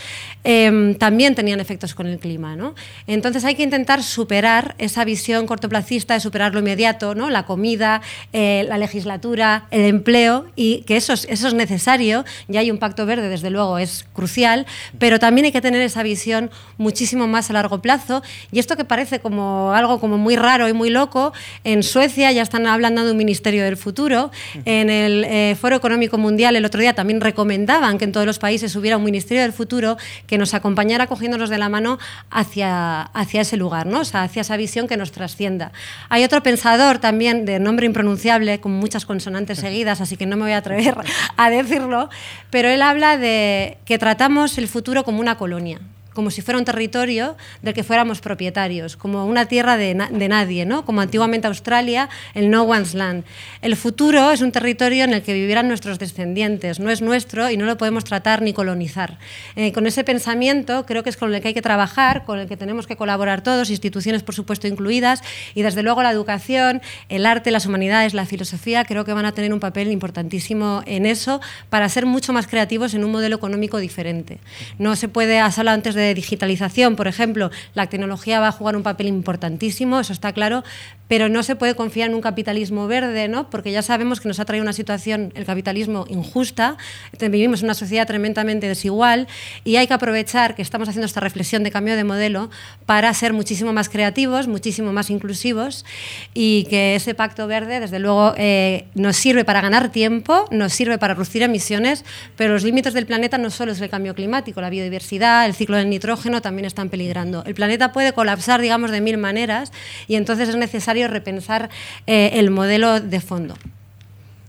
también 1.00 1.36
tenían 1.36 1.60
efectos 1.60 1.94
con 1.94 2.08
el 2.08 2.20
clima. 2.20 2.56
¿no? 2.56 2.74
Entonces 3.06 3.44
hay 3.44 3.56
que 3.56 3.64
intentar 3.64 4.02
superar 4.02 4.76
esa 4.78 5.04
visión 5.04 5.46
cortoplacista 5.46 6.14
de 6.14 6.22
superar 6.22 6.54
lo 6.54 6.62
inmediato, 6.62 7.16
¿no? 7.16 7.30
la 7.30 7.46
comida, 7.46 8.02
la 8.32 8.78
legislatura, 8.78 9.68
el 9.72 9.82
empleo 9.82 10.46
y 10.56 10.84
que 10.84 10.96
eso 10.96 11.12
es, 11.12 11.28
eso 11.30 11.50
es 11.50 11.54
necesario, 11.54 12.24
ya 12.48 12.62
hay 12.62 12.72
un 12.72 12.78
pacto 12.78 13.06
verde, 13.06 13.28
desde 13.28 13.50
luego, 13.50 13.78
es 13.78 14.06
crucial, 14.14 14.66
pero 15.00 15.20
también 15.20 15.46
hay 15.46 15.52
que 15.52 15.62
tener 15.62 15.82
esa 15.82 16.04
visión 16.04 16.50
muchísimo 16.78 17.28
más 17.28 17.50
a 17.50 17.54
largo 17.54 17.82
plazo. 17.82 18.22
Y 18.52 18.60
esto 18.60 18.78
que 18.78 18.86
parece 18.86 19.20
como 19.20 19.74
algo 19.74 20.00
como 20.00 20.18
muy 20.18 20.36
raro 20.36 20.68
y 20.68 20.74
muy 20.74 20.90
loco, 20.90 21.34
en 21.64 21.84
Suecia 21.84 22.32
ya 22.32 22.42
están 22.42 22.68
hablando 22.68 23.07
un 23.12 23.18
ministerio 23.18 23.64
del 23.64 23.78
futuro, 23.78 24.32
en 24.66 24.90
el 24.90 25.24
eh, 25.24 25.56
Foro 25.60 25.76
Económico 25.76 26.18
Mundial 26.18 26.56
el 26.56 26.66
otro 26.66 26.82
día 26.82 26.94
también 26.94 27.22
recomendaban 27.22 27.98
que 27.98 28.06
en 28.06 28.12
todos 28.12 28.26
los 28.26 28.40
países 28.40 28.76
hubiera 28.76 28.98
un 28.98 29.04
ministerio 29.04 29.42
del 29.44 29.54
futuro 29.54 29.98
que 30.26 30.38
nos 30.38 30.54
acompañara 30.54 31.08
cogiéndonos 31.08 31.50
de 31.50 31.58
la 31.58 31.70
mano 31.70 32.00
hacia, 32.30 33.02
hacia 33.02 33.42
ese 33.42 33.58
lugar, 33.58 33.86
¿no? 33.86 34.02
o 34.02 34.06
sea, 34.06 34.24
hacia 34.24 34.42
esa 34.42 34.58
visión 34.58 34.88
que 34.88 34.98
nos 34.98 35.12
trascienda. 35.12 35.72
Hay 36.10 36.24
otro 36.24 36.42
pensador 36.44 37.00
también 37.00 37.46
de 37.46 37.60
nombre 37.60 37.86
impronunciable, 37.86 38.60
con 38.60 38.72
muchas 38.74 39.06
consonantes 39.06 39.60
seguidas, 39.60 40.02
así 40.02 40.18
que 40.18 40.26
no 40.26 40.38
me 40.38 40.44
voy 40.44 40.52
a 40.52 40.58
atrever 40.58 40.96
a 41.38 41.50
decirlo, 41.50 42.10
pero 42.50 42.70
él 42.70 42.82
habla 42.82 43.18
de 43.18 43.78
que 43.86 43.98
tratamos 43.98 44.58
el 44.58 44.68
futuro 44.68 45.04
como 45.04 45.20
una 45.20 45.38
colonia 45.38 45.80
como 46.18 46.32
si 46.32 46.42
fuera 46.42 46.58
un 46.58 46.66
territorio 46.66 47.38
del 47.62 47.76
que 47.76 47.84
fuéramos 47.84 48.22
propietarios, 48.22 48.98
como 48.98 49.28
una 49.28 49.46
tierra 49.46 49.78
de, 49.78 49.94
nadie, 49.94 50.66
¿no? 50.66 50.84
como 50.84 51.02
antiguamente 51.02 51.46
Australia, 51.46 52.10
el 52.34 52.50
No 52.50 52.64
One's 52.64 52.96
Land. 52.96 53.24
El 53.62 53.76
futuro 53.76 54.32
es 54.32 54.42
un 54.42 54.52
territorio 54.52 55.04
en 55.04 55.14
el 55.14 55.22
que 55.22 55.36
vivirán 55.36 55.68
nuestros 55.68 56.00
descendientes, 56.00 56.80
no 56.80 56.90
es 56.90 57.04
nuestro 57.04 57.52
y 57.52 57.58
no 57.58 57.68
lo 57.68 57.78
podemos 57.78 58.04
tratar 58.04 58.42
ni 58.42 58.52
colonizar. 58.52 59.20
Eh, 59.56 59.72
con 59.74 59.86
ese 59.86 60.04
pensamiento 60.04 60.88
creo 60.88 61.04
que 61.04 61.12
es 61.12 61.18
con 61.18 61.32
el 61.36 61.40
que 61.40 61.50
hay 61.50 61.54
que 61.54 61.62
trabajar, 61.62 62.26
con 62.26 62.40
el 62.40 62.48
que 62.48 62.58
tenemos 62.58 62.88
que 62.88 62.96
colaborar 62.96 63.44
todos, 63.44 63.70
instituciones 63.70 64.24
por 64.24 64.34
supuesto 64.34 64.68
incluidas, 64.68 65.22
y 65.54 65.62
desde 65.62 65.84
luego 65.84 66.02
la 66.02 66.10
educación, 66.10 66.82
el 67.10 67.28
arte, 67.28 67.52
las 67.52 67.68
humanidades, 67.68 68.16
la 68.16 68.26
filosofía, 68.26 68.86
creo 68.86 69.06
que 69.06 69.14
van 69.14 69.26
a 69.26 69.34
tener 69.34 69.54
un 69.54 69.60
papel 69.60 69.92
importantísimo 69.92 70.82
en 70.88 71.06
eso 71.06 71.42
para 71.70 71.88
ser 71.90 72.08
mucho 72.08 72.34
más 72.34 72.48
creativos 72.48 72.96
en 72.96 73.04
un 73.04 73.12
modelo 73.12 73.36
económico 73.36 73.78
diferente. 73.78 74.40
No 74.80 74.96
se 74.96 75.10
puede, 75.10 75.40
has 75.40 75.60
hablado 75.60 75.76
antes 75.76 75.94
de 75.94 76.07
digitalización, 76.14 76.96
por 76.96 77.08
ejemplo, 77.08 77.52
la 77.74 77.88
tecnología 77.88 78.40
va 78.40 78.50
a 78.50 78.52
jugar 78.52 78.76
un 78.76 78.84
papel 78.84 79.08
importantísimo, 79.08 80.00
eso 80.00 80.14
está 80.14 80.34
claro, 80.34 80.64
pero 81.08 81.30
no 81.30 81.44
se 81.44 81.56
puede 81.56 81.76
confiar 81.76 82.10
en 82.10 82.16
un 82.16 82.22
capitalismo 82.22 82.88
verde, 82.88 83.28
¿no? 83.28 83.50
porque 83.50 83.72
ya 83.72 83.82
sabemos 83.82 84.20
que 84.20 84.28
nos 84.28 84.40
ha 84.40 84.46
traído 84.46 84.64
una 84.64 84.74
situación, 84.74 85.32
el 85.36 85.46
capitalismo, 85.46 86.06
injusta, 86.10 86.78
vivimos 87.20 87.62
en 87.62 87.68
una 87.68 87.74
sociedad 87.74 88.06
tremendamente 88.06 88.68
desigual 88.68 89.28
y 89.64 89.78
hay 89.78 89.88
que 89.88 89.94
aprovechar 89.94 90.56
que 90.56 90.62
estamos 90.62 90.90
haciendo 90.90 91.06
esta 91.06 91.20
reflexión 91.20 91.64
de 91.64 91.72
cambio 91.72 91.96
de 91.96 92.04
modelo 92.04 92.50
para 92.86 93.14
ser 93.14 93.34
muchísimo 93.34 93.74
más 93.74 93.90
creativos, 93.90 94.48
muchísimo 94.48 94.94
más 94.94 95.10
inclusivos 95.10 95.86
y 96.34 96.66
que 96.70 96.96
ese 96.96 97.16
pacto 97.16 97.48
verde, 97.48 97.80
desde 97.80 98.00
luego, 98.00 98.34
eh, 98.38 98.86
nos 98.96 99.16
sirve 99.16 99.46
para 99.46 99.62
ganar 99.62 99.92
tiempo, 99.92 100.46
nos 100.52 100.74
sirve 100.74 100.98
para 100.98 101.14
reducir 101.14 101.44
emisiones, 101.44 102.04
pero 102.36 102.54
los 102.54 102.64
límites 102.64 102.94
del 102.94 103.06
planeta 103.06 103.38
no 103.38 103.50
solo 103.50 103.72
es 103.72 103.82
el 103.82 103.90
cambio 103.90 104.14
climático, 104.16 104.62
la 104.62 104.70
biodiversidad, 104.70 105.46
el 105.46 105.54
ciclo 105.54 105.78
del 105.78 105.88
nitrógeno 105.98 106.42
también 106.42 106.66
están 106.66 106.90
peligrando. 106.90 107.44
El 107.46 107.56
planeta 107.56 107.92
puede 107.92 108.14
colapsar, 108.14 108.62
digamos, 108.62 108.92
de 108.92 109.02
mil 109.02 109.18
maneras 109.18 109.72
y 110.08 110.16
entonces 110.16 110.48
es 110.50 110.56
necesario 110.56 111.08
repensar 111.08 111.70
eh, 112.06 112.32
el 112.34 112.52
modelo 112.52 113.02
de 113.02 113.20
fondo. 113.20 113.56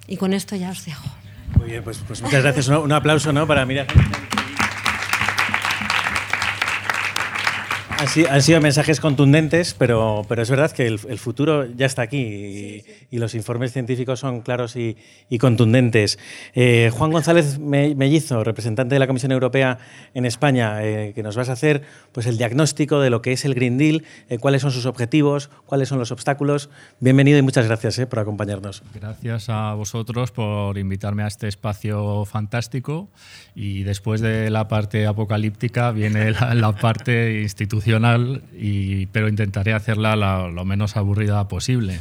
Y 0.07 0.19
con 0.19 0.35
esto 0.35 0.57
ya 0.57 0.71
os 0.71 0.85
dejo. 0.85 1.09
Muy 1.57 1.71
bien, 1.71 1.83
pues, 1.83 1.99
pues 2.07 2.21
muchas 2.21 2.43
gracias. 2.43 2.69
Un, 2.69 2.93
aplauso 2.93 3.33
¿no? 3.33 3.47
para 3.47 3.65
Miriam. 3.65 3.87
Han, 7.99 8.43
sido 8.43 8.61
mensajes 8.61 9.01
contundentes, 9.01 9.75
pero, 9.75 10.25
pero 10.29 10.43
es 10.43 10.49
verdad 10.49 10.71
que 10.71 10.87
el, 10.87 11.19
futuro 11.19 11.67
ya 11.67 11.85
está 11.85 12.03
aquí 12.03 12.85
y, 13.11 13.19
los 13.19 13.35
informes 13.35 13.73
científicos 13.73 14.21
son 14.21 14.43
claros 14.43 14.77
y, 14.77 14.97
contundentes. 15.41 16.17
Eh, 16.55 16.93
Juan 16.95 17.11
González 17.11 17.59
Mellizo, 17.59 18.45
representante 18.45 18.95
de 18.95 19.01
la 19.01 19.09
Comisión 19.09 19.33
Europea 19.33 19.79
en 20.15 20.27
España, 20.27 20.85
eh, 20.85 21.13
que 21.13 21.25
nos 21.25 21.35
vas 21.35 21.49
a 21.49 21.55
hacer 21.55 21.83
pues, 22.13 22.27
el 22.27 22.39
diagnóstico 22.39 23.01
de 23.01 23.11
lo 23.11 23.21
que 23.21 23.33
es 23.33 23.45
el 23.45 23.55
Green 23.55 23.79
Deal, 23.79 24.05
eh, 24.29 24.39
cuáles 24.39 24.63
son 24.63 24.71
sus 24.71 24.87
objetivos, 24.87 25.51
cuáles 25.67 25.89
son 25.89 25.99
los 25.99 26.13
obstáculos. 26.13 26.71
Bienvenido 27.01 27.39
y 27.39 27.43
muchas 27.43 27.67
gracias 27.67 27.99
por 28.07 28.21
acompañarnos. 28.21 28.85
Gracias 28.95 29.49
a 29.49 29.75
vosotros 29.75 30.31
por 30.31 30.79
invitarme 30.79 31.25
a 31.25 31.27
este 31.27 31.49
espacio 31.49 32.25
fantástico 32.27 33.09
y 33.57 33.83
después 33.83 34.21
de 34.21 34.51
la 34.51 34.69
parte 34.69 35.05
apocalíptica 35.09 35.91
viene 35.91 36.31
la, 36.31 36.55
la 36.55 36.73
parte 36.73 37.43
institucional 37.43 37.88
y, 38.57 39.07
pero 39.07 39.29
intentaré 39.29 39.73
hacerla 39.73 40.17
lo 40.17 40.65
menos 40.65 40.97
aburrida 40.97 41.47
posible. 41.49 42.01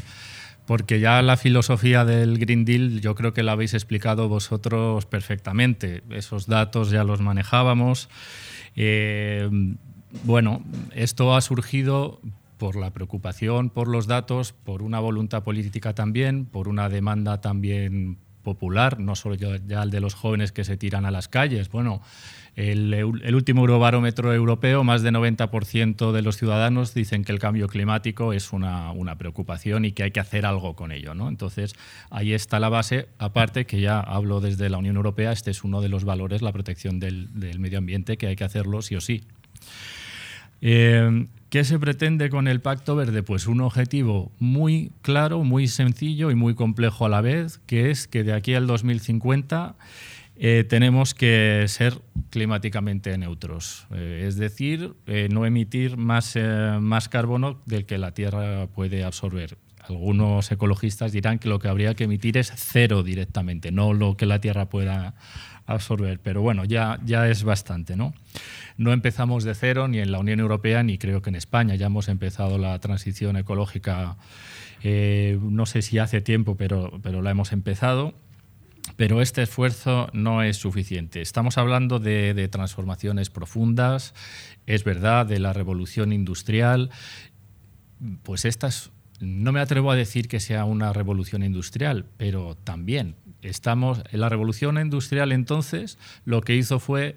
Porque 0.65 1.00
ya 1.00 1.22
la 1.22 1.38
filosofía 1.38 2.03
del 2.03 2.39
Green 2.39 2.65
Deal 2.65 3.00
yo 3.00 3.15
creo 3.15 3.34
que 3.34 3.41
la 3.41 3.53
habéis 3.53 3.74
explicado 3.74 4.27
vosotros 4.27 5.06
perfectamente. 5.06 6.03
Esos 6.10 6.48
datos 6.48 6.91
ya 6.91 7.06
los 7.06 7.22
manejábamos. 7.22 8.10
Eh, 8.75 9.50
bueno, 10.24 10.63
esto 10.94 11.36
ha 11.36 11.41
surgido 11.41 12.20
por 12.58 12.75
la 12.75 12.91
preocupación 12.91 13.70
por 13.70 13.88
los 13.88 14.08
datos, 14.08 14.51
por 14.51 14.82
una 14.82 15.00
voluntad 15.00 15.44
política 15.44 15.94
también, 15.94 16.46
por 16.46 16.67
una 16.67 16.89
demanda 16.89 17.39
también 17.39 18.17
popular, 18.44 19.00
no 19.00 19.15
solo 19.15 19.36
ya 19.36 19.84
el 19.84 19.91
de 19.91 20.00
los 20.00 20.13
jóvenes 20.15 20.51
que 20.51 20.63
se 20.63 20.77
tiran 20.77 21.06
a 21.06 21.12
las 21.12 21.27
calles. 21.27 21.70
Bueno, 21.70 22.01
el, 22.57 23.35
último 23.35 23.61
Eurobarómetro 23.61 24.33
europeo, 24.33 24.83
más 24.83 25.03
de 25.03 25.11
90% 25.11 26.11
de 26.11 26.21
los 26.23 26.37
ciudadanos 26.37 26.95
dicen 26.95 27.23
que 27.23 27.31
el 27.31 27.37
cambio 27.37 27.67
climático 27.67 28.33
es 28.33 28.51
una, 28.51 29.15
preocupación 29.19 29.85
y 29.85 29.91
que 29.91 30.01
hay 30.01 30.11
que 30.11 30.19
hacer 30.19 30.43
algo 30.47 30.75
con 30.75 30.91
ello. 30.91 31.13
¿no? 31.13 31.29
Entonces, 31.29 31.75
ahí 32.09 32.33
está 32.33 32.59
la 32.59 32.69
base. 32.69 33.09
Aparte, 33.19 33.67
que 33.67 33.79
ya 33.79 33.99
hablo 33.99 34.41
desde 34.41 34.71
la 34.71 34.79
Unión 34.79 34.95
Europea, 34.95 35.31
este 35.31 35.51
es 35.51 35.63
uno 35.63 35.81
de 35.81 35.89
los 35.89 36.03
valores, 36.03 36.41
la 36.41 36.51
protección 36.51 36.99
del, 36.99 37.29
medio 37.59 37.77
ambiente, 37.77 38.17
que 38.17 38.25
hay 38.25 38.35
que 38.35 38.43
hacerlo 38.43 38.81
sí 38.81 38.95
o 38.95 39.01
sí. 39.01 39.23
Eh, 40.61 41.27
¿Qué 41.51 41.63
se 41.63 41.77
pretende 41.77 42.31
con 42.31 42.47
el 42.47 42.59
Pacto 42.59 42.95
Verde? 42.95 43.21
Pues 43.21 43.45
un 43.45 43.61
objetivo 43.61 44.31
muy 44.39 44.91
claro, 45.03 45.43
muy 45.43 45.67
sencillo 45.67 46.31
y 46.31 46.35
muy 46.35 46.55
complejo 46.55 47.05
a 47.05 47.09
la 47.09 47.21
vez, 47.21 47.59
que 47.67 47.91
es 47.91 48.07
que 48.07 48.23
de 48.23 48.33
aquí 48.33 48.55
al 48.55 48.65
2050 48.65 49.75
eh, 50.39 50.63
tenemos 50.70 51.15
que 51.15 51.65
ser 51.67 52.00
climáticamente 52.29 53.17
neutros, 53.17 53.88
eh, 53.91 54.25
es 54.27 54.38
decir, 54.38 54.94
eh, 55.08 55.29
no 55.32 55.48
emitir 55.48 55.98
más, 55.98 56.38
más 56.79 57.10
carbono 57.10 57.62
del 57.65 57.88
que 57.88 57.98
la 57.98 58.13
Tierra 58.13 58.67
puede 58.67 59.03
absorber. 59.03 59.58
Algunos 59.79 60.51
ecologistas 60.51 61.12
dirán 61.12 61.39
que 61.39 61.50
lo 61.50 61.58
que 61.58 61.70
habría 61.70 61.96
que 61.96 62.03
emitir 62.03 62.38
es 62.38 62.53
cero 62.56 63.01
directamente, 63.01 63.72
no 63.72 63.94
lo 63.94 64.15
que 64.15 64.27
la 64.27 64.39
Tierra 64.39 64.70
pueda 64.70 65.15
absorber, 65.65 66.20
pero 66.20 66.41
bueno, 66.41 66.65
ya, 66.65 67.00
ya 67.03 67.27
es 67.29 67.44
bastante. 67.44 67.96
¿no? 67.96 68.13
no 68.77 68.94
empezamos 68.94 69.44
de 69.44 69.56
cero 69.56 69.88
ni 69.88 70.00
en 70.00 70.12
la 70.12 70.20
Unión 70.20 70.39
Europea 70.39 70.84
ni 70.84 71.00
creo 71.00 71.24
que 71.24 71.29
en 71.29 71.36
España, 71.36 71.74
ya 71.75 71.88
hemos 71.88 72.10
empezado 72.10 72.60
la 72.60 72.77
transición 72.79 73.38
ecológica, 73.38 74.17
no 74.84 75.65
sé 75.65 75.82
si 75.82 75.98
hace 75.98 76.22
tiempo, 76.22 76.56
pero, 76.56 77.00
pero 77.01 77.24
la 77.24 77.32
hemos 77.32 77.51
empezado 77.53 78.13
pero 78.97 79.21
este 79.21 79.43
esfuerzo 79.43 80.09
no 80.11 80.41
es 80.41 80.57
suficiente. 80.57 81.21
Estamos 81.21 81.57
hablando 81.57 81.99
de, 81.99 82.47
transformaciones 82.51 83.29
profundas, 83.29 84.13
es 84.65 84.83
verdad, 84.83 85.25
de 85.25 85.39
la 85.39 85.53
revolución 85.53 86.11
industrial. 86.11 86.89
Pues 88.23 88.43
estas, 88.43 88.91
no 89.19 89.51
me 89.51 89.59
atrevo 89.59 89.91
a 89.91 89.95
decir 89.95 90.27
que 90.27 90.39
sea 90.39 90.65
una 90.65 90.91
revolución 90.93 91.43
industrial, 91.43 92.05
pero 92.17 92.55
también 92.55 93.15
estamos 93.43 94.01
en 94.11 94.19
la 94.19 94.29
revolución 94.29 94.79
industrial 94.79 95.31
entonces 95.31 95.99
lo 96.25 96.41
que 96.41 96.55
hizo 96.55 96.79
fue 96.79 97.15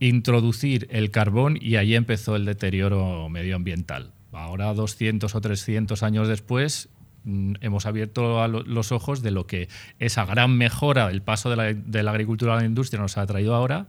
introducir 0.00 0.88
el 0.90 1.12
carbón 1.12 1.56
y 1.60 1.76
ahí 1.76 1.94
empezó 1.94 2.34
el 2.34 2.44
deterioro 2.44 3.28
medioambiental. 3.28 4.12
Ahora, 4.32 4.74
200 4.74 5.32
o 5.34 5.40
300 5.40 6.02
años 6.02 6.28
después, 6.28 6.88
hemos 7.24 7.86
abierto 7.86 8.46
los 8.48 8.92
ojos 8.92 9.22
de 9.22 9.30
lo 9.30 9.46
que 9.46 9.68
esa 9.98 10.24
gran 10.24 10.56
mejora, 10.56 11.10
el 11.10 11.22
paso 11.22 11.50
de 11.50 12.02
la, 12.02 12.10
agricultura 12.10 12.54
a 12.54 12.56
la 12.56 12.64
industria 12.64 13.00
nos 13.00 13.18
ha 13.18 13.26
traído 13.26 13.54
ahora 13.54 13.86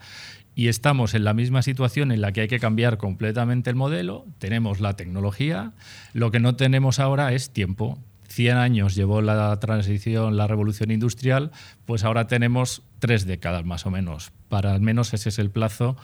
y 0.53 0.67
estamos 0.67 1.13
en 1.13 1.23
la 1.23 1.33
misma 1.33 1.61
situación 1.61 2.11
en 2.11 2.21
la 2.21 2.33
que 2.33 2.41
hay 2.41 2.47
que 2.47 2.59
cambiar 2.59 2.97
completamente 2.97 3.69
el 3.69 3.75
modelo, 3.75 4.25
tenemos 4.37 4.81
la 4.81 4.95
tecnología, 4.95 5.71
lo 6.13 6.31
que 6.31 6.39
no 6.39 6.55
tenemos 6.55 6.99
ahora 6.99 7.33
es 7.33 7.51
tiempo. 7.51 7.97
100 8.27 8.57
años 8.57 8.95
llevó 8.95 9.21
la 9.21 9.59
transición, 9.59 10.37
la 10.37 10.47
revolución 10.47 10.89
industrial, 10.89 11.51
pues 11.85 12.05
ahora 12.05 12.27
tenemos 12.27 12.81
tres 12.99 13.25
décadas 13.25 13.65
más 13.65 13.85
o 13.85 13.91
menos. 13.91 14.31
Para 14.47 14.73
al 14.73 14.79
menos 14.79 15.13
ese 15.13 15.29
es 15.29 15.39
el 15.39 15.49
plazo 15.49 15.97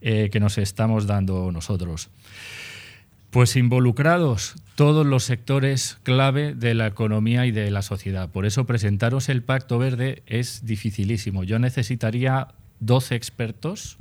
eh, 0.00 0.30
que 0.30 0.40
nos 0.40 0.58
estamos 0.58 1.06
dando 1.06 1.50
nosotros. 1.52 2.10
Pues 3.32 3.56
involucrados 3.56 4.56
todos 4.74 5.06
los 5.06 5.24
sectores 5.24 5.96
clave 6.02 6.54
de 6.54 6.74
la 6.74 6.86
economía 6.86 7.46
y 7.46 7.50
de 7.50 7.70
la 7.70 7.80
sociedad. 7.80 8.28
Por 8.28 8.44
eso 8.44 8.66
presentaros 8.66 9.30
el 9.30 9.42
Pacto 9.42 9.78
Verde 9.78 10.22
es 10.26 10.66
dificilísimo. 10.66 11.42
Yo 11.42 11.58
necesitaría 11.58 12.48
12 12.80 13.14
expertos 13.14 13.96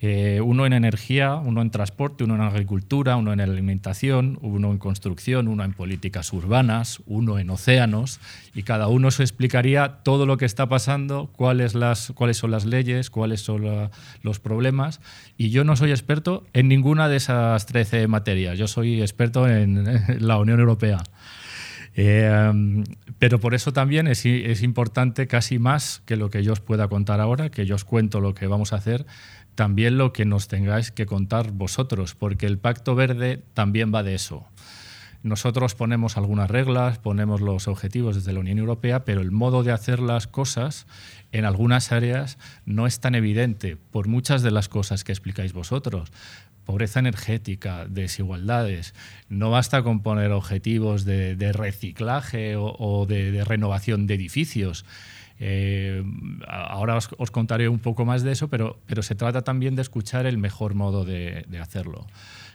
eh, 0.00 0.40
uno 0.44 0.66
en 0.66 0.74
energía, 0.74 1.36
uno 1.36 1.62
en 1.62 1.70
transporte, 1.70 2.24
uno 2.24 2.34
en 2.34 2.42
agricultura, 2.42 3.16
uno 3.16 3.32
en 3.32 3.40
alimentación, 3.40 4.38
uno 4.42 4.70
en 4.70 4.78
construcción, 4.78 5.48
uno 5.48 5.64
en 5.64 5.72
políticas 5.72 6.32
urbanas, 6.32 7.00
uno 7.06 7.38
en 7.38 7.48
océanos, 7.48 8.20
y 8.54 8.62
cada 8.62 8.88
uno 8.88 9.10
se 9.10 9.22
explicaría 9.22 10.00
todo 10.02 10.26
lo 10.26 10.36
que 10.36 10.44
está 10.44 10.68
pasando, 10.68 11.30
cuáles, 11.34 11.74
las, 11.74 12.12
cuáles 12.14 12.36
son 12.36 12.50
las 12.50 12.66
leyes, 12.66 13.08
cuáles 13.08 13.40
son 13.40 13.90
los 14.22 14.38
problemas. 14.38 15.00
Y 15.38 15.50
yo 15.50 15.64
no 15.64 15.76
soy 15.76 15.90
experto 15.90 16.44
en 16.52 16.68
ninguna 16.68 17.08
de 17.08 17.16
esas 17.16 17.64
13 17.66 18.06
materias, 18.06 18.58
yo 18.58 18.68
soy 18.68 19.00
experto 19.00 19.48
en, 19.48 19.86
la 20.20 20.38
Unión 20.38 20.60
Europea. 20.60 20.98
Eh, 21.98 22.84
pero 23.18 23.40
por 23.40 23.54
eso 23.54 23.72
también 23.72 24.06
es, 24.06 24.26
es, 24.26 24.62
importante 24.62 25.26
casi 25.26 25.58
más 25.58 26.02
que 26.04 26.16
lo 26.16 26.28
que 26.28 26.42
yo 26.42 26.52
os 26.52 26.60
pueda 26.60 26.88
contar 26.88 27.20
ahora, 27.20 27.48
que 27.48 27.64
yo 27.64 27.74
os 27.74 27.84
cuento 27.84 28.20
lo 28.20 28.34
que 28.34 28.46
vamos 28.46 28.74
a 28.74 28.76
hacer, 28.76 29.06
también 29.56 29.98
lo 29.98 30.12
que 30.12 30.24
nos 30.24 30.46
tengáis 30.46 30.92
que 30.92 31.06
contar 31.06 31.50
vosotros, 31.50 32.14
porque 32.14 32.46
el 32.46 32.58
Pacto 32.58 32.94
Verde 32.94 33.42
también 33.54 33.92
va 33.92 34.04
de 34.04 34.14
eso. 34.14 34.46
Nosotros 35.22 35.74
ponemos 35.74 36.16
algunas 36.16 36.48
reglas, 36.48 36.98
ponemos 36.98 37.40
los 37.40 37.66
objetivos 37.66 38.14
desde 38.14 38.32
la 38.32 38.40
Unión 38.40 38.58
Europea, 38.58 39.04
pero 39.04 39.22
el 39.22 39.32
modo 39.32 39.64
de 39.64 39.72
hacer 39.72 39.98
las 39.98 40.28
cosas 40.28 40.86
en 41.32 41.44
algunas 41.44 41.90
áreas 41.90 42.38
no 42.64 42.86
es 42.86 43.00
tan 43.00 43.16
evidente 43.16 43.76
por 43.76 44.06
muchas 44.06 44.42
de 44.42 44.52
las 44.52 44.68
cosas 44.68 45.02
que 45.02 45.10
explicáis 45.10 45.52
vosotros. 45.52 46.12
Pobreza 46.64 47.00
energética, 47.00 47.86
desigualdades. 47.86 48.94
No 49.28 49.50
basta 49.50 49.82
con 49.82 50.02
poner 50.02 50.32
objetivos 50.32 51.04
de, 51.04 51.52
reciclaje 51.52 52.54
o, 52.56 53.06
de 53.08 53.42
renovación 53.44 54.06
de 54.06 54.14
edificios 54.14 54.84
eh, 55.38 56.02
ahora 56.48 56.96
os, 56.96 57.30
contaré 57.30 57.68
un 57.68 57.78
poco 57.78 58.04
más 58.04 58.22
de 58.22 58.32
eso, 58.32 58.48
pero, 58.48 58.78
pero 58.86 59.02
se 59.02 59.14
trata 59.14 59.42
también 59.42 59.76
de 59.76 59.82
escuchar 59.82 60.26
el 60.26 60.38
mejor 60.38 60.74
modo 60.74 61.04
de, 61.04 61.46
hacerlo. 61.60 62.06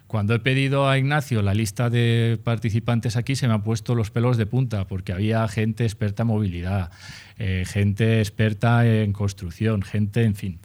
Cuando 0.08 0.34
he 0.34 0.40
pedido 0.40 0.90
a 0.90 0.98
Ignacio 0.98 1.42
la 1.42 1.54
lista 1.54 1.90
de 1.90 2.40
participantes 2.44 3.16
aquí, 3.16 3.36
se 3.36 3.48
me 3.48 3.54
han 3.54 3.64
puesto 3.64 3.96
los 3.96 4.12
pelos 4.12 4.38
de 4.38 4.46
punta, 4.46 4.86
porque 4.88 5.14
había 5.14 5.48
gente 5.48 5.86
experta 5.86 6.24
en 6.24 6.28
movilidad, 6.28 6.92
eh, 7.38 7.64
gente 7.66 8.20
experta 8.20 8.86
en 8.86 9.14
construcción, 9.14 9.84
gente, 9.84 10.24
en 10.24 10.36
fin, 10.36 10.60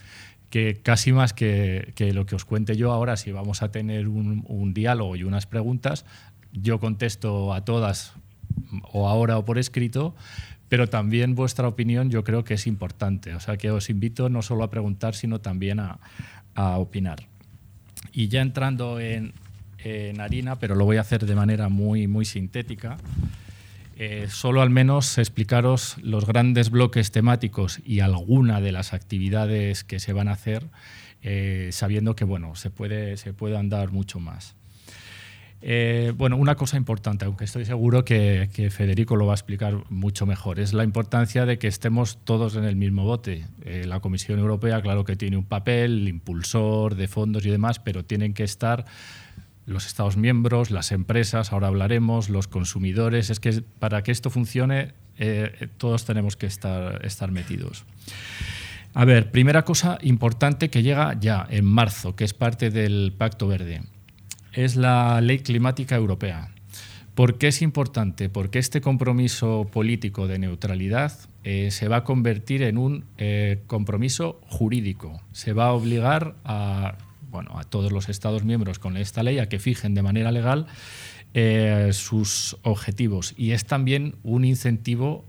que 0.50 0.80
casi 0.82 1.12
más 1.12 1.32
que, 1.32 1.92
lo 2.12 2.26
que 2.26 2.35
os 2.35 2.44
cuente 2.44 2.76
yo 2.76 2.92
ahora, 2.92 3.16
si 3.16 3.30
vamos 3.30 3.62
a 3.62 3.70
tener 3.70 4.08
un, 4.08 4.44
un 4.49 4.75
diálogo 4.75 5.14
y 5.14 5.23
unas 5.23 5.46
preguntas, 5.46 6.06
yo 6.52 6.80
contesto 6.80 7.52
a 7.52 7.64
todas 7.64 8.14
o 8.92 9.08
ahora 9.08 9.38
o 9.38 9.44
por 9.44 9.58
escrito, 9.58 10.14
pero 10.68 10.88
también 10.88 11.35
vuestra 11.35 11.68
opinión 11.68 12.11
yo 12.11 12.25
creo 12.25 12.44
que 12.44 12.54
es 12.54 12.66
importante. 12.66 13.35
O 13.35 13.40
sea 13.40 13.56
que 13.56 13.70
os 13.70 13.90
invito 13.90 14.28
no 14.28 14.42
solo 14.42 14.64
a 14.64 14.70
preguntar, 14.70 15.14
sino 15.14 15.40
también 15.40 15.80
a, 15.80 15.99
opinar. 16.56 17.26
Y 18.12 18.28
ya 18.28 18.40
entrando 18.40 18.99
en, 18.99 19.35
harina, 20.18 20.58
pero 20.58 20.75
lo 20.75 20.85
voy 20.85 20.96
a 20.96 21.02
hacer 21.02 21.26
de 21.26 21.35
manera 21.37 21.68
muy, 21.68 22.08
muy 22.08 22.25
sintética, 22.25 22.96
eh, 23.99 24.26
solo 24.28 24.62
al 24.62 24.70
menos 24.70 25.16
explicaros 25.18 25.96
los 26.02 26.26
grandes 26.26 26.70
bloques 26.70 27.12
temáticos 27.12 27.80
y 27.85 28.00
alguna 28.00 28.61
de 28.61 28.73
las 28.73 28.94
actividades 28.94 29.85
que 29.85 30.00
se 30.00 30.12
van 30.12 30.28
a 30.28 30.32
hacer, 30.32 30.64
eh, 31.23 31.68
sabiendo 31.73 32.16
que 32.16 32.25
bueno, 32.25 32.56
se 32.56 32.70
puede, 32.70 33.16
se 33.16 33.32
puede 33.32 33.56
andar 33.56 33.92
mucho 33.92 34.18
más. 34.18 34.56
Eh, 35.63 36.13
bueno, 36.17 36.37
una 36.37 36.55
cosa 36.55 36.77
importante, 36.77 37.25
aunque 37.25 37.45
estoy 37.45 37.65
seguro 37.65 38.05
que, 38.05 38.49
Federico 38.71 39.17
lo 39.17 39.27
va 39.27 39.33
a 39.33 39.37
explicar 39.37 39.85
mucho 39.91 40.27
mejor, 40.27 40.61
es 40.61 40.73
la 40.75 40.85
importancia 40.85 41.47
de 41.47 41.59
que 41.59 41.67
estemos 41.67 42.19
todos 42.25 42.57
en 42.57 42.65
el 42.65 42.77
mismo 42.77 43.05
bote. 43.05 43.47
Eh, 43.65 43.85
la 43.87 44.01
Comisión 44.01 44.39
Europea, 44.39 44.83
claro 44.83 45.05
que 45.05 45.17
tiene 45.17 45.37
un 45.37 45.45
papel, 45.45 46.09
impulsor 46.09 46.95
de 46.95 47.09
fondos 47.09 47.45
y 47.47 47.51
demás, 47.51 47.79
pero 47.79 48.05
tienen 48.05 48.35
que 48.35 48.45
estar 48.45 48.85
los 49.65 49.87
Estados 49.87 50.17
miembros, 50.17 50.71
las 50.71 50.93
empresas, 50.93 51.53
ahora 51.53 51.67
hablaremos, 51.69 52.29
los 52.29 52.47
consumidores. 52.47 53.31
Es 53.31 53.41
que 53.41 53.63
para 53.81 54.03
que 54.03 54.13
esto 54.13 54.31
funcione, 54.31 54.93
eh, 55.19 55.69
todos 55.79 56.05
tenemos 56.05 56.37
que 56.37 56.47
estar, 56.47 57.05
estar 57.05 57.33
metidos. 57.33 57.85
A 58.95 59.05
ver, 59.05 59.31
primera 59.31 59.65
cosa 59.65 59.99
importante 60.03 60.71
que 60.71 60.83
llega 60.83 61.19
ya 61.19 61.47
en 61.51 61.65
marzo, 61.65 62.15
que 62.15 62.25
es 62.25 62.33
parte 62.33 62.71
del 62.71 63.13
Pacto 63.17 63.49
Verde, 63.49 63.83
es 64.57 64.75
la 64.75 65.21
Ley 65.21 65.41
Climática 65.41 65.95
Europea. 65.95 66.49
¿Por 67.15 67.39
qué 67.39 67.49
es 67.49 67.63
importante? 67.63 68.29
Porque 68.29 68.59
este 68.59 68.81
compromiso 68.81 69.69
político 69.71 70.27
de 70.27 70.39
neutralidad 70.39 71.13
eh, 71.45 71.71
se 71.71 71.89
va 71.89 71.99
a 71.99 72.05
convertir 72.05 72.63
en 72.63 72.77
un 72.77 73.05
eh, 73.17 73.63
compromiso 73.67 74.41
jurídico. 74.49 75.23
Se 75.33 75.53
va 75.53 75.67
a 75.67 75.73
obligar 75.73 76.35
a, 76.45 76.97
bueno, 77.31 77.59
a 77.59 77.65
todos 77.65 77.93
los 77.93 78.09
Estados 78.09 78.45
miembros 78.45 78.79
con 78.79 78.97
esta 78.97 79.23
ley 79.23 79.39
a 79.39 79.49
que 79.49 79.59
fijen 79.59 79.95
de 79.95 80.03
manera 80.03 80.33
legal 80.33 80.67
eh, 81.35 81.91
sus 81.93 82.57
objetivos. 82.63 83.35
Y 83.37 83.53
es 83.53 83.67
también 83.67 84.17
un 84.23 84.45
incentivo 84.45 85.25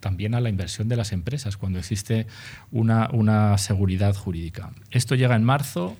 también 0.00 0.34
a 0.34 0.40
la 0.40 0.48
inversión 0.48 0.88
de 0.88 0.96
las 0.96 1.12
empresas 1.12 1.56
cuando 1.56 1.78
existe 1.78 2.26
una, 2.72 3.08
una 3.12 3.56
seguridad 3.58 4.16
jurídica. 4.16 4.72
Esto 4.90 5.14
llega 5.14 5.36
en 5.36 5.44
marzo 5.44 5.96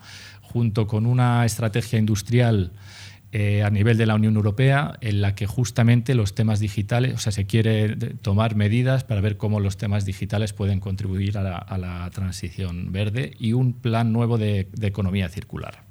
junto 0.52 0.86
con 0.86 1.06
una 1.06 1.44
estrategia 1.44 1.98
industrial 1.98 2.72
eh, 3.32 3.62
a 3.62 3.70
nivel 3.70 3.96
de 3.96 4.06
la 4.06 4.16
Unión 4.16 4.34
Europea 4.34 4.98
en 5.00 5.20
la 5.20 5.36
que 5.36 5.46
justamente 5.46 6.16
los 6.16 6.34
temas 6.34 6.58
digitales, 6.58 7.14
o 7.14 7.18
sea, 7.18 7.30
se 7.30 7.46
quiere 7.46 7.94
tomar 8.22 8.56
medidas 8.56 9.04
para 9.04 9.20
ver 9.20 9.36
cómo 9.36 9.60
los 9.60 9.76
temas 9.76 10.04
digitales 10.04 10.52
pueden 10.52 10.80
contribuir 10.80 11.38
a 11.38 11.78
la, 11.78 12.10
transición 12.12 12.90
verde 12.90 13.32
y 13.38 13.52
un 13.52 13.72
plan 13.72 14.12
nuevo 14.12 14.36
de 14.36 14.66
economía 14.82 15.28
circular. 15.28 15.90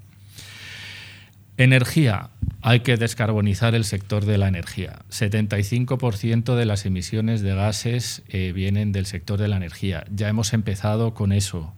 Energía. 1.59 2.29
Hay 2.61 2.79
que 2.79 2.95
descarbonizar 2.95 3.75
el 3.75 3.83
sector 3.83 4.23
de 4.23 4.37
la 4.37 4.47
energía. 4.47 4.99
75% 5.09 6.55
de 6.55 6.65
las 6.65 6.85
emisiones 6.85 7.41
de 7.41 7.53
gases 7.53 8.23
eh, 8.29 8.53
vienen 8.53 8.93
del 8.93 9.05
sector 9.05 9.37
de 9.37 9.49
la 9.49 9.57
energía. 9.57 10.05
Ya 10.09 10.29
hemos 10.29 10.53
empezado 10.53 11.13
con 11.13 11.33
eso. 11.33 11.73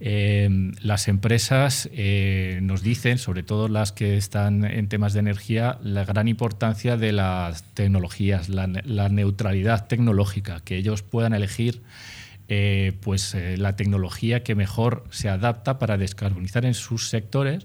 Eh, 0.00 0.72
las 0.80 1.08
empresas 1.08 1.88
eh, 1.92 2.58
nos 2.62 2.82
dicen, 2.82 3.18
sobre 3.18 3.42
todo 3.42 3.68
las 3.68 3.92
que 3.92 4.16
están 4.16 4.64
en 4.64 4.88
temas 4.88 5.12
de 5.12 5.20
energía, 5.20 5.78
la 5.82 6.04
gran 6.04 6.26
importancia 6.26 6.96
de 6.96 7.12
las 7.12 7.62
tecnologías, 7.74 8.48
la, 8.48 8.66
neutralidad 8.66 9.86
tecnológica, 9.86 10.60
que 10.64 10.76
ellos 10.76 11.02
puedan 11.02 11.34
elegir 11.34 11.82
pues, 13.00 13.36
la 13.58 13.76
tecnología 13.76 14.42
que 14.42 14.56
mejor 14.56 15.04
se 15.10 15.28
adapta 15.28 15.78
para 15.78 15.98
descarbonizar 15.98 16.64
en 16.64 16.74
sus 16.74 17.08
sectores 17.08 17.64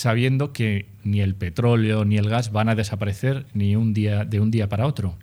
sabiendo 0.00 0.52
que 0.52 0.86
ni 1.04 1.20
el 1.20 1.34
petróleo 1.34 2.06
ni 2.06 2.16
el 2.16 2.28
gas 2.28 2.52
van 2.52 2.70
a 2.70 2.74
desaparecer 2.74 3.44
ni 3.52 3.76
un 3.76 3.92
día, 3.92 4.24
de 4.24 4.40
un 4.40 4.50
día 4.50 4.68
para 4.68 4.86
otro. 4.86 5.16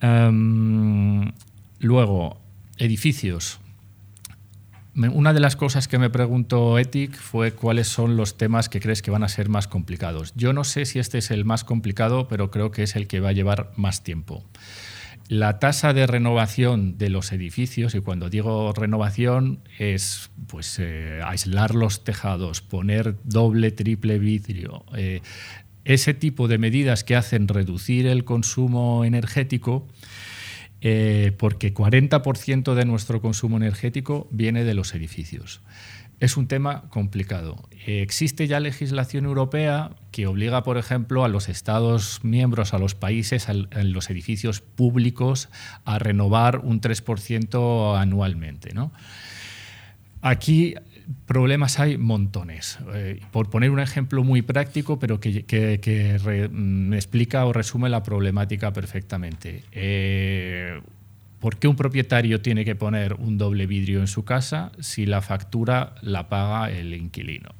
Em, 0.00 1.32
luego, 1.80 2.40
edificios. 2.78 3.58
Una 4.94 5.32
de 5.32 5.40
las 5.40 5.54
cosas 5.54 5.86
que 5.86 5.98
me 5.98 6.10
preguntó 6.10 6.78
Ethic 6.78 7.16
fue 7.16 7.52
cuáles 7.52 7.86
son 7.88 8.16
los 8.16 8.36
temas 8.36 8.68
que 8.68 8.80
crees 8.80 9.02
que 9.02 9.10
van 9.10 9.22
a 9.22 9.28
ser 9.28 9.48
más 9.48 9.68
complicados. 9.68 10.32
Yo 10.34 10.52
no 10.52 10.64
sé 10.64 10.84
si 10.84 10.98
este 10.98 11.18
es 11.18 11.30
el 11.30 11.44
más 11.44 11.64
complicado, 11.64 12.26
pero 12.28 12.50
creo 12.50 12.70
que 12.70 12.82
es 12.82 12.96
el 12.96 13.06
que 13.06 13.20
va 13.20 13.28
a 13.28 13.32
llevar 13.32 13.72
más 13.76 14.02
tiempo 14.02 14.44
la 15.30 15.60
tasa 15.60 15.92
de 15.92 16.08
renovación 16.08 16.98
de 16.98 17.08
los 17.08 17.30
edificios, 17.30 17.94
y 17.94 18.00
cuando 18.00 18.28
digo 18.28 18.72
renovación 18.72 19.60
es 19.78 20.28
pues, 20.48 20.80
eh, 20.80 21.20
aislar 21.24 21.76
los 21.76 22.02
tejados, 22.02 22.62
poner 22.62 23.14
doble, 23.22 23.70
triple 23.70 24.18
vidrio, 24.18 24.84
eh, 24.96 25.22
ese 25.84 26.14
tipo 26.14 26.48
de 26.48 26.58
medidas 26.58 27.04
que 27.04 27.14
hacen 27.14 27.46
reducir 27.46 28.08
el 28.08 28.24
consumo 28.24 29.04
energético, 29.04 29.86
eh, 30.80 31.32
porque 31.38 31.74
40% 31.74 32.74
de 32.74 32.84
nuestro 32.84 33.20
consumo 33.20 33.56
energético 33.56 34.28
viene 34.30 34.64
de 34.64 34.74
los 34.74 34.94
edificios 34.94 35.60
es 36.20 36.36
un 36.36 36.46
tema 36.46 36.82
complicado. 36.90 37.66
Existe 37.86 38.46
ya 38.46 38.60
legislación 38.60 39.24
europea 39.24 39.92
que 40.12 40.26
obliga, 40.26 40.62
por 40.62 40.76
ejemplo, 40.76 41.24
a 41.24 41.28
los 41.28 41.48
Estados 41.48 42.22
miembros, 42.22 42.74
a 42.74 42.78
los 42.78 42.94
países, 42.94 43.48
a 43.48 43.54
los 43.54 44.10
edificios 44.10 44.60
públicos 44.60 45.48
a 45.86 45.98
renovar 45.98 46.58
un 46.58 46.82
3% 46.82 47.98
anualmente. 47.98 48.74
Aquí 50.20 50.74
problemas 51.26 51.78
hay 51.78 51.98
montones. 51.98 52.78
Eh, 52.94 53.20
por 53.30 53.50
poner 53.50 53.70
un 53.70 53.80
ejemplo 53.80 54.24
muy 54.24 54.42
práctico, 54.42 54.98
pero 54.98 55.20
que, 55.20 56.48
mm, 56.50 56.92
explica 56.94 57.44
o 57.46 57.52
resume 57.52 57.88
la 57.88 58.02
problemática 58.02 58.72
perfectamente. 58.72 59.64
Eh, 59.72 60.80
¿Por 61.40 61.56
qué 61.56 61.68
un 61.68 61.76
propietario 61.76 62.42
tiene 62.42 62.64
que 62.64 62.74
poner 62.74 63.14
un 63.14 63.38
doble 63.38 63.66
vidrio 63.66 64.00
en 64.00 64.06
su 64.06 64.24
casa 64.24 64.72
si 64.80 65.06
la 65.06 65.22
factura 65.22 65.94
la 66.02 66.28
paga 66.28 66.70
el 66.70 66.94
inquilino? 66.94 67.50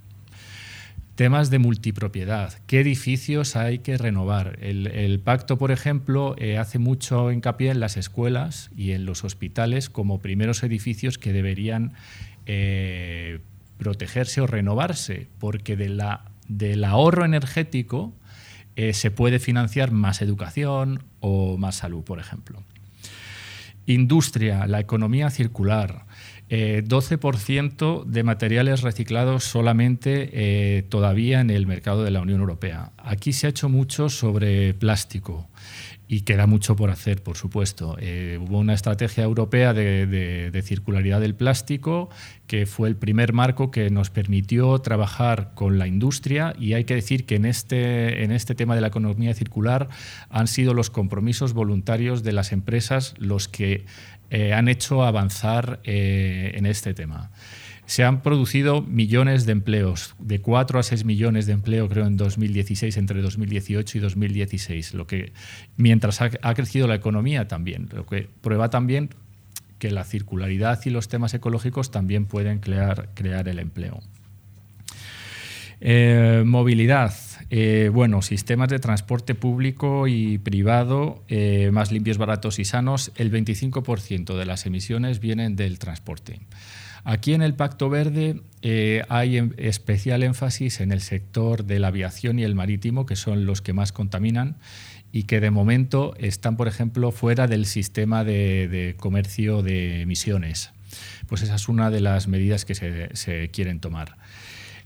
Temas 1.14 1.50
de 1.50 1.58
multipropiedad. 1.58 2.54
¿Qué 2.66 2.80
edificios 2.80 3.56
hay 3.56 3.80
que 3.80 3.98
renovar? 3.98 4.58
El, 4.62 5.20
pacto, 5.20 5.58
por 5.58 5.70
ejemplo, 5.70 6.34
eh, 6.38 6.56
hace 6.56 6.78
mucho 6.78 7.30
hincapié 7.30 7.70
en 7.70 7.80
las 7.80 7.96
escuelas 7.96 8.70
y 8.76 8.92
en 8.92 9.04
los 9.04 9.24
hospitales 9.24 9.90
como 9.90 10.20
primeros 10.20 10.62
edificios 10.62 11.18
que 11.18 11.32
deberían 11.32 11.92
eh, 12.46 13.40
protegerse 13.78 14.40
o 14.40 14.46
renovarse, 14.46 15.28
porque 15.38 15.76
del 15.76 16.84
ahorro 16.84 17.24
energético 17.24 18.12
eh, 18.76 18.92
se 18.92 19.10
puede 19.10 19.38
financiar 19.38 19.90
más 19.90 20.22
educación 20.22 21.04
o 21.20 21.56
más 21.56 21.76
salud, 21.76 22.02
por 22.04 22.18
ejemplo. 22.18 22.62
Industria, 23.86 24.66
la 24.66 24.80
economía 24.80 25.30
circular. 25.30 26.06
12% 26.48 28.02
eh, 28.02 28.04
de 28.06 28.22
materiales 28.24 28.82
reciclados 28.82 29.44
solamente 29.44 30.84
todavía 30.88 31.40
en 31.40 31.50
el 31.50 31.66
mercado 31.66 32.02
de 32.04 32.10
la 32.10 32.20
Unión 32.20 32.40
Europea. 32.40 32.92
Aquí 32.98 33.32
se 33.32 33.46
ha 33.46 33.50
hecho 33.50 33.68
mucho 33.68 34.08
sobre 34.08 34.74
plástico 34.74 35.49
y 36.08 36.22
queda 36.22 36.46
mucho 36.46 36.74
por 36.74 36.90
hacer, 36.90 37.22
por 37.22 37.36
supuesto. 37.36 37.96
Eh, 38.00 38.38
hubo 38.40 38.58
una 38.58 38.74
estrategia 38.74 39.24
europea 39.24 39.72
de, 39.72 40.62
circularidad 40.64 41.20
del 41.20 41.34
plástico 41.34 42.10
que 42.46 42.66
fue 42.66 42.88
el 42.88 42.96
primer 42.96 43.32
marco 43.32 43.70
que 43.70 43.90
nos 43.90 44.10
permitió 44.10 44.78
trabajar 44.80 45.52
con 45.54 45.78
la 45.78 45.86
industria 45.86 46.54
y 46.58 46.74
hay 46.74 46.84
que 46.84 46.94
decir 46.94 47.26
que 47.26 47.36
en 47.36 47.44
este, 47.44 48.24
en 48.24 48.32
este 48.32 48.54
tema 48.54 48.74
de 48.74 48.80
la 48.80 48.88
economía 48.88 49.34
circular 49.34 49.88
han 50.28 50.48
sido 50.48 50.74
los 50.74 50.90
compromisos 50.90 51.52
voluntarios 51.52 52.22
de 52.22 52.32
las 52.32 52.52
empresas 52.52 53.14
los 53.18 53.48
que 53.48 53.86
eh, 54.30 54.52
han 54.52 54.68
hecho 54.68 55.04
avanzar 55.04 55.80
eh, 55.84 56.52
en 56.54 56.66
este 56.66 56.92
tema 56.92 57.30
se 57.90 58.04
han 58.04 58.22
producido 58.22 58.82
millones 58.82 59.46
de 59.46 59.52
empleos, 59.52 60.14
de 60.20 60.40
4 60.40 60.78
a 60.78 60.82
6 60.84 61.04
millones 61.04 61.46
de 61.46 61.54
empleo 61.54 61.88
creo 61.88 62.06
en 62.06 62.16
2016, 62.16 62.96
entre 62.96 63.20
2018 63.20 63.98
y 63.98 64.00
2016, 64.00 64.94
lo 64.94 65.08
que 65.08 65.32
mientras 65.76 66.20
ha, 66.20 66.54
crecido 66.54 66.86
la 66.86 66.94
economía 66.94 67.48
también, 67.48 67.88
lo 67.92 68.06
que 68.06 68.28
prueba 68.42 68.70
también 68.70 69.10
que 69.80 69.90
la 69.90 70.04
circularidad 70.04 70.78
y 70.84 70.90
los 70.90 71.08
temas 71.08 71.34
ecológicos 71.34 71.90
también 71.90 72.26
pueden 72.26 72.60
crear, 72.60 73.08
crear 73.14 73.48
el 73.48 73.58
empleo. 73.58 73.98
Eh, 75.80 76.44
movilidad. 76.46 77.12
Eh, 77.48 77.90
bueno, 77.92 78.22
sistemas 78.22 78.68
de 78.68 78.78
transporte 78.78 79.34
público 79.34 80.06
y 80.06 80.38
privado 80.38 81.24
eh, 81.26 81.70
más 81.72 81.90
limpios, 81.90 82.18
baratos 82.18 82.60
y 82.60 82.64
sanos. 82.64 83.10
El 83.16 83.32
25% 83.32 84.38
de 84.38 84.46
las 84.46 84.66
emisiones 84.66 85.18
vienen 85.18 85.56
del 85.56 85.80
transporte. 85.80 86.38
Aquí 87.04 87.34
en 87.34 87.42
el 87.42 87.54
Pacto 87.54 87.88
Verde 87.88 88.42
eh, 88.62 89.02
hay 89.08 89.38
em, 89.38 89.52
especial 89.56 90.22
énfasis 90.22 90.80
en 90.80 90.92
el 90.92 91.00
sector 91.00 91.64
de 91.64 91.78
la 91.78 91.88
aviación 91.88 92.38
y 92.38 92.44
el 92.44 92.54
marítimo, 92.54 93.06
que 93.06 93.16
son 93.16 93.46
los 93.46 93.62
que 93.62 93.72
más 93.72 93.92
contaminan 93.92 94.56
y 95.12 95.24
que 95.24 95.40
de 95.40 95.50
momento 95.50 96.14
están, 96.18 96.56
por 96.56 96.68
ejemplo, 96.68 97.10
fuera 97.10 97.46
del 97.46 97.66
sistema 97.66 98.22
de, 98.24 98.94
comercio 98.98 99.62
de 99.62 100.02
emisiones. 100.02 100.70
Pues 101.26 101.42
esa 101.42 101.54
es 101.54 101.68
una 101.68 101.90
de 101.90 102.00
las 102.00 102.28
medidas 102.28 102.64
que 102.64 102.74
se, 102.74 103.50
quieren 103.52 103.80
tomar. 103.80 104.16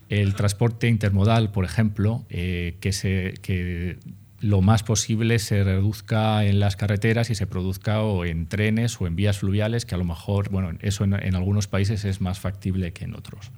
El 0.08 0.34
transporte 0.34 0.88
intermodal, 0.88 1.50
por 1.50 1.64
ejemplo, 1.64 2.24
eh, 2.28 2.76
que, 2.80 2.92
se, 2.92 3.34
que 3.42 3.98
lo 4.44 4.60
más 4.60 4.82
posible 4.82 5.38
se 5.38 5.64
reduzca 5.64 6.44
en 6.44 6.60
las 6.60 6.76
carreteras 6.76 7.30
y 7.30 7.34
se 7.34 7.46
produzca 7.46 8.02
o 8.02 8.26
en 8.26 8.46
trenes 8.46 9.00
o 9.00 9.06
en 9.06 9.16
vías 9.16 9.38
fluviales, 9.38 9.86
que 9.86 9.94
a 9.94 9.98
lo 9.98 10.04
mejor, 10.04 10.50
bueno, 10.50 10.76
eso 10.80 11.04
en, 11.04 11.34
algunos 11.34 11.66
países 11.66 12.04
es 12.04 12.20
más 12.20 12.38
factible 12.38 12.92
que 12.92 13.04
en 13.04 13.14
otros. 13.14 13.50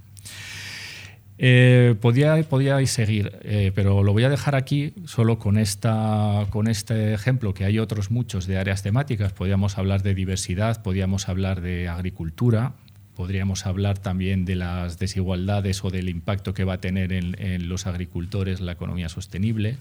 Eh, 1.39 1.97
podía, 2.01 2.41
podíais 2.45 2.91
seguir, 2.91 3.37
eh, 3.43 3.73
pero 3.75 4.05
lo 4.05 4.13
voy 4.13 4.25
a 4.25 4.31
dejar 4.31 4.55
aquí 4.55 4.95
solo 5.05 5.39
con, 5.39 5.59
esta, 5.59 6.47
con 6.51 6.69
este 6.69 7.13
ejemplo, 7.13 7.53
que 7.53 7.65
hay 7.65 7.81
otros 7.81 8.13
muchos 8.13 8.47
de 8.47 8.57
áreas 8.57 8.83
temáticas. 8.83 9.33
Podríamos 9.33 9.79
hablar 9.79 10.05
de 10.05 10.15
diversidad, 10.15 10.83
podríamos 10.83 11.29
hablar 11.29 11.63
de 11.63 11.89
agricultura, 11.89 12.75
podríamos 13.17 13.67
hablar 13.67 13.99
también 13.99 14.45
de 14.45 14.55
las 14.55 14.99
desigualdades 14.99 15.85
o 15.85 15.91
del 15.91 16.09
impacto 16.09 16.55
que 16.55 16.63
va 16.63 16.75
a 16.75 16.81
tener 16.81 17.13
en, 17.13 17.69
los 17.69 17.87
agricultores 17.87 18.61
la 18.61 18.73
economía 18.73 19.09
sostenible 19.09 19.79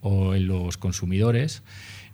o 0.00 0.34
en 0.34 0.46
los 0.46 0.76
consumidores. 0.76 1.62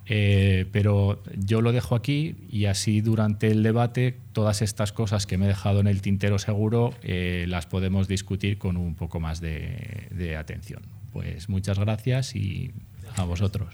Eh, 0.06 0.66
pero 0.70 1.22
yo 1.34 1.62
lo 1.62 1.72
dejo 1.72 1.94
aquí 1.94 2.36
y 2.50 2.66
así 2.66 3.00
durante 3.00 3.50
el 3.50 3.62
debate 3.62 4.18
todas 4.32 4.60
estas 4.60 4.92
cosas 4.92 5.26
que 5.26 5.38
me 5.38 5.46
he 5.46 5.48
dejado 5.48 5.80
en 5.80 5.86
el 5.86 6.02
tintero 6.02 6.38
seguro 6.38 6.92
eh, 7.02 7.46
las 7.48 7.64
podemos 7.64 8.06
discutir 8.06 8.58
con 8.58 8.76
un 8.76 8.94
poco 8.96 9.18
más 9.18 9.40
de 9.40 10.36
atención. 10.38 10.82
Pues 11.10 11.48
muchas 11.48 11.78
gracias 11.78 12.36
y 12.36 12.72
a 13.16 13.24
vosotros. 13.24 13.68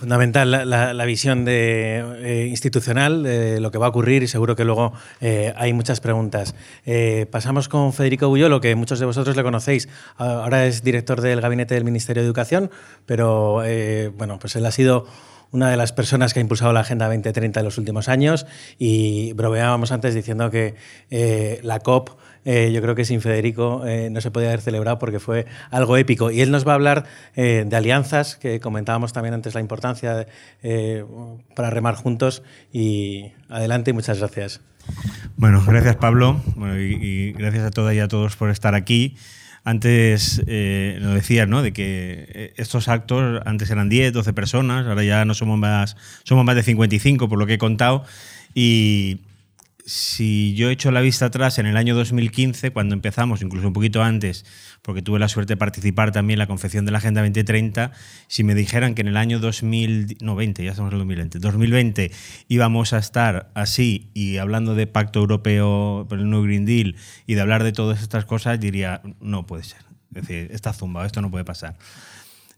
Fundamental 0.00 0.50
la, 0.50 1.04
visión 1.04 1.44
de, 1.44 1.98
eh, 2.20 2.46
institucional 2.48 3.22
de 3.22 3.60
lo 3.60 3.70
que 3.70 3.76
va 3.76 3.84
a 3.84 3.88
ocurrir 3.90 4.22
y 4.22 4.28
seguro 4.28 4.56
que 4.56 4.64
luego 4.64 4.94
eh, 5.20 5.52
hay 5.56 5.74
muchas 5.74 6.00
preguntas. 6.00 6.54
Eh, 6.86 7.26
pasamos 7.30 7.68
con 7.68 7.92
Federico 7.92 8.26
Bullolo, 8.28 8.62
que 8.62 8.74
muchos 8.74 8.98
de 8.98 9.04
vosotros 9.04 9.36
le 9.36 9.42
conocéis. 9.42 9.90
Ahora 10.16 10.64
es 10.64 10.82
director 10.82 11.20
del 11.20 11.42
gabinete 11.42 11.74
del 11.74 11.84
Ministerio 11.84 12.22
de 12.22 12.26
Educación, 12.26 12.70
pero 13.04 13.62
bueno, 14.16 14.38
pues 14.38 14.56
él 14.56 14.64
ha 14.64 14.70
sido 14.70 15.06
una 15.52 15.68
de 15.68 15.76
las 15.76 15.92
personas 15.92 16.32
que 16.32 16.40
ha 16.40 16.42
impulsado 16.42 16.72
la 16.72 16.80
Agenda 16.80 17.06
2030 17.06 17.60
en 17.60 17.64
los 17.64 17.76
últimos 17.76 18.08
años 18.08 18.46
y 18.78 19.34
bromeábamos 19.34 19.92
antes 19.92 20.14
diciendo 20.14 20.50
que 20.50 20.76
la 21.62 21.80
COP 21.80 22.10
eh, 22.44 22.70
yo 22.72 22.80
creo 22.80 22.94
que 22.94 23.04
sin 23.04 23.20
Federico 23.20 23.86
eh, 23.86 24.08
no 24.10 24.20
se 24.20 24.30
podía 24.30 24.48
haber 24.48 24.60
celebrado 24.60 24.98
porque 24.98 25.20
fue 25.20 25.46
algo 25.70 25.96
épico. 25.96 26.30
Y 26.30 26.40
él 26.40 26.50
nos 26.50 26.66
va 26.66 26.72
a 26.72 26.74
hablar 26.76 27.04
eh, 27.36 27.64
de 27.66 27.76
alianzas, 27.76 28.36
que 28.36 28.60
comentábamos 28.60 29.12
también 29.12 29.34
antes 29.34 29.54
la 29.54 29.60
importancia 29.60 30.26
para 31.54 31.70
remar 31.70 31.94
juntos. 31.94 32.42
Y 32.72 33.32
adelante 33.48 33.90
y 33.90 33.94
muchas 33.94 34.18
gracias. 34.18 34.60
Bueno, 35.36 35.62
gracias 35.66 35.96
Pablo 35.96 36.40
y, 36.78 37.32
gracias 37.32 37.64
a 37.64 37.70
todas 37.70 37.94
y 37.94 38.00
a 38.00 38.08
todos 38.08 38.36
por 38.36 38.50
estar 38.50 38.74
aquí. 38.74 39.16
Antes 39.62 40.38
lo 40.46 41.14
decías, 41.14 41.46
¿no? 41.46 41.62
De 41.62 41.72
que 41.72 42.54
estos 42.56 42.88
actos 42.88 43.42
antes 43.44 43.70
eran 43.70 43.90
10, 43.90 44.12
12 44.14 44.32
personas, 44.32 44.86
ahora 44.86 45.04
ya 45.04 45.24
no 45.26 45.34
somos 45.34 45.58
más, 45.58 45.96
somos 46.24 46.44
más 46.44 46.56
de 46.56 46.62
55 46.62 47.28
por 47.28 47.38
lo 47.38 47.46
que 47.46 47.54
he 47.54 47.58
contado. 47.58 48.04
Y, 48.54 49.20
si 49.90 50.54
yo 50.54 50.70
echo 50.70 50.92
la 50.92 51.00
vista 51.00 51.26
atrás 51.26 51.58
en 51.58 51.66
el 51.66 51.76
año 51.76 51.96
2015, 51.96 52.70
cuando 52.70 52.94
empezamos, 52.94 53.42
incluso 53.42 53.66
un 53.66 53.72
poquito 53.72 54.04
antes, 54.04 54.44
porque 54.82 55.02
tuve 55.02 55.18
la 55.18 55.26
suerte 55.26 55.54
de 55.54 55.56
participar 55.56 56.12
también 56.12 56.36
en 56.36 56.38
la 56.38 56.46
confección 56.46 56.86
de 56.86 56.92
la 56.92 56.98
Agenda 56.98 57.22
2030, 57.22 57.90
si 58.28 58.44
me 58.44 58.54
dijeran 58.54 58.94
que 58.94 59.00
en 59.00 59.08
el 59.08 59.16
año 59.16 59.40
2020, 59.40 60.62
ya 60.62 60.70
estamos 60.70 60.90
en 60.90 60.94
el 60.94 61.00
2020, 61.00 61.40
2020 61.40 62.12
íbamos 62.46 62.92
a 62.92 62.98
estar 62.98 63.50
así 63.54 64.12
y 64.14 64.36
hablando 64.36 64.76
de 64.76 64.86
pacto 64.86 65.18
europeo 65.18 66.06
el 66.12 66.30
New 66.30 66.44
Green 66.44 66.66
Deal 66.66 66.94
y 67.26 67.34
de 67.34 67.40
hablar 67.40 67.64
de 67.64 67.72
todas 67.72 68.00
estas 68.00 68.24
cosas, 68.24 68.60
diría, 68.60 69.02
no 69.20 69.44
puede 69.44 69.64
ser. 69.64 69.80
Es 70.14 70.22
decir, 70.22 70.50
está 70.52 70.72
zumbado, 70.72 71.04
esto 71.04 71.20
no 71.20 71.32
puede 71.32 71.44
pasar. 71.44 71.76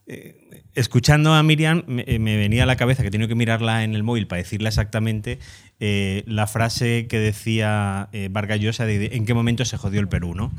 Eh, 0.07 0.65
escuchando 0.75 1.33
a 1.35 1.43
Miriam, 1.43 1.85
me, 1.87 2.05
venía 2.19 2.65
a 2.65 2.67
la 2.67 2.77
cabeza 2.77 3.03
que 3.03 3.11
tengo 3.11 3.29
que 3.29 3.35
mirarla 3.35 3.85
en 3.85 3.95
el 3.95 4.03
móvil 4.03 4.27
para 4.27 4.43
decirle 4.43 4.69
exactamente 4.69 5.39
eh, 5.81 6.25
la 6.27 6.47
frase 6.47 7.07
que 7.09 7.19
decía 7.19 8.09
eh, 8.13 8.29
Vargas 8.31 8.61
Llosa 8.61 8.85
de, 8.85 9.11
en 9.13 9.25
qué 9.27 9.35
momento 9.35 9.65
se 9.65 9.77
jodió 9.77 10.01
el 10.01 10.09
Perú, 10.09 10.35
¿no? 10.35 10.53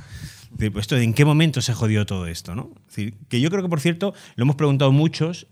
Pues 0.58 0.71
esto, 0.75 0.97
¿En 0.97 1.13
qué 1.13 1.25
momento 1.25 1.62
se 1.62 1.73
jodió 1.73 2.06
todo 2.06 2.27
esto? 2.27 2.53
¿no? 2.53 2.71
que 3.27 3.41
yo 3.41 3.49
creo 3.49 3.63
que, 3.63 3.69
por 3.69 3.82
cierto, 3.82 4.13
lo 4.36 4.43
hemos 4.43 4.56
preguntado 4.56 4.91
muchos 4.91 5.47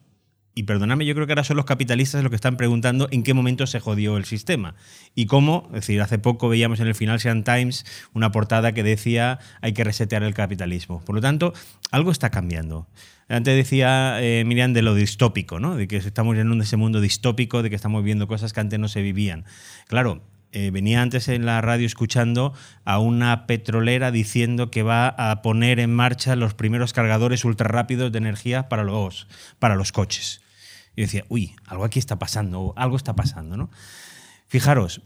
y 0.53 0.63
perdóname, 0.63 1.05
yo 1.05 1.13
creo 1.13 1.27
que 1.27 1.33
ahora 1.33 1.43
son 1.43 1.57
los 1.57 1.65
capitalistas 1.65 2.21
los 2.23 2.29
que 2.29 2.35
están 2.35 2.57
preguntando 2.57 3.07
en 3.11 3.23
qué 3.23 3.33
momento 3.33 3.65
se 3.67 3.79
jodió 3.79 4.17
el 4.17 4.25
sistema. 4.25 4.75
Y 5.15 5.25
cómo, 5.25 5.63
es 5.67 5.81
decir, 5.81 6.01
hace 6.01 6.19
poco 6.19 6.49
veíamos 6.49 6.79
en 6.81 6.87
el 6.87 6.95
Financial 6.95 7.41
Times 7.43 7.85
una 8.13 8.31
portada 8.31 8.73
que 8.73 8.83
decía 8.83 9.39
hay 9.61 9.73
que 9.73 9.83
resetear 9.83 10.23
el 10.23 10.33
capitalismo. 10.33 11.01
Por 11.05 11.15
lo 11.15 11.21
tanto, 11.21 11.53
algo 11.91 12.11
está 12.11 12.31
cambiando. 12.31 12.87
Antes 13.29 13.55
decía 13.55 14.21
eh, 14.21 14.43
Miriam 14.45 14.73
de 14.73 14.81
lo 14.81 14.93
distópico, 14.93 15.59
¿no? 15.59 15.77
de 15.77 15.87
que 15.87 15.97
estamos 15.97 16.37
en 16.37 16.61
ese 16.61 16.75
mundo 16.75 16.99
distópico, 16.99 17.63
de 17.63 17.69
que 17.69 17.77
estamos 17.77 18.03
viendo 18.03 18.27
cosas 18.27 18.51
que 18.51 18.59
antes 18.59 18.77
no 18.77 18.89
se 18.89 19.01
vivían. 19.01 19.45
Claro, 19.87 20.21
eh, 20.53 20.69
venía 20.71 21.01
antes 21.01 21.27
en 21.29 21.45
la 21.45 21.61
radio 21.61 21.85
escuchando 21.85 22.53
a 22.83 22.99
una 22.99 23.47
petrolera 23.47 24.11
diciendo 24.11 24.69
que 24.69 24.83
va 24.83 25.07
a 25.07 25.41
poner 25.41 25.79
en 25.79 25.93
marcha 25.93 26.35
los 26.35 26.53
primeros 26.53 26.91
cargadores 26.91 27.45
ultra 27.45 27.69
rápidos 27.69 28.11
de 28.11 28.17
energía 28.17 28.67
para 28.67 28.83
los, 28.83 29.27
para 29.59 29.75
los 29.75 29.91
coches. 29.91 30.41
Y 30.95 31.01
decía, 31.01 31.23
uy, 31.29 31.55
algo 31.67 31.85
aquí 31.85 31.99
está 31.99 32.19
pasando, 32.19 32.73
algo 32.75 32.97
está 32.97 33.15
pasando, 33.15 33.55
¿no? 33.55 33.69
Fijaros, 34.47 35.01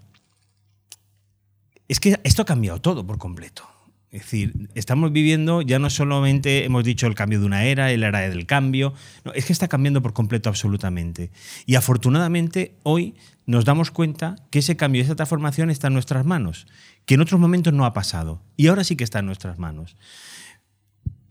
es 1.88 2.00
que 2.00 2.20
esto 2.24 2.42
ha 2.42 2.46
cambiado 2.46 2.82
todo 2.82 3.06
por 3.06 3.20
completo. 3.20 3.75
Es 4.16 4.22
decir, 4.22 4.70
estamos 4.76 5.12
viviendo, 5.12 5.62
ya 5.62 5.78
no 5.78 5.90
solamente 5.90 6.64
hemos 6.64 6.86
dicho 6.86 7.06
el 7.06 7.16
cambio 7.16 7.42
de 7.42 7.46
una 7.46 7.66
era, 7.66 7.92
el 7.92 8.02
era 8.02 8.22
del 8.22 8.46
cambio, 8.46 8.94
no, 9.26 9.34
es 9.34 9.44
que 9.44 9.52
está 9.52 9.68
cambiando 9.68 10.02
por 10.02 10.14
completo 10.14 10.48
absolutamente. 10.48 11.32
Y 11.66 11.76
afortunadamente 11.76 12.78
hoy 12.84 13.16
nos 13.46 13.66
damos 13.66 13.92
cuenta 13.92 14.38
que 14.52 14.60
ese 14.60 14.78
cambio, 14.78 15.02
esa 15.02 15.16
transformación 15.16 15.70
está 15.70 15.88
en 15.88 15.94
nuestras 15.96 16.26
manos, 16.26 16.66
que 17.06 17.16
en 17.16 17.22
otros 17.22 17.42
momentos 17.42 17.74
no 17.74 17.84
ha 17.84 17.92
pasado. 17.92 18.42
Y 18.56 18.68
ahora 18.68 18.86
sí 18.86 18.96
que 18.96 19.04
está 19.04 19.20
en 19.20 19.26
nuestras 19.26 19.60
manos. 19.60 19.98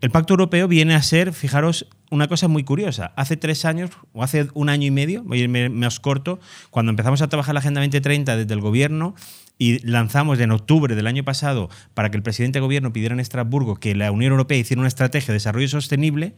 El 0.02 0.10
Pacto 0.10 0.34
Europeo 0.34 0.68
viene 0.68 0.94
a 0.94 1.00
ser, 1.00 1.32
fijaros, 1.32 1.88
una 2.10 2.28
cosa 2.28 2.48
muy 2.48 2.64
curiosa. 2.64 3.14
Hace 3.16 3.38
tres 3.38 3.64
años, 3.64 3.92
o 4.12 4.22
hace 4.22 4.48
un 4.52 4.68
año 4.68 4.86
y 4.86 4.90
medio, 4.90 5.22
voy 5.24 5.40
a 5.40 5.44
irme 5.44 5.70
más 5.70 6.00
corto, 6.00 6.38
cuando 6.68 6.90
empezamos 6.90 7.22
a 7.22 7.28
trabajar 7.28 7.54
la 7.54 7.60
Agenda 7.60 7.80
2030 7.80 8.36
desde 8.36 8.52
el 8.52 8.60
gobierno, 8.60 9.14
y 9.58 9.86
lanzamos 9.86 10.40
en 10.40 10.50
octubre 10.50 10.94
del 10.94 11.06
año 11.06 11.24
pasado 11.24 11.70
para 11.94 12.10
que 12.10 12.16
el 12.16 12.22
presidente 12.22 12.58
de 12.58 12.62
gobierno 12.62 12.92
pidiera 12.92 13.14
en 13.14 13.20
Estrasburgo 13.20 13.76
que 13.76 13.94
la 13.94 14.10
Unión 14.10 14.32
Europea 14.32 14.58
hiciera 14.58 14.80
una 14.80 14.88
estrategia 14.88 15.28
de 15.28 15.34
desarrollo 15.34 15.68
sostenible, 15.68 16.34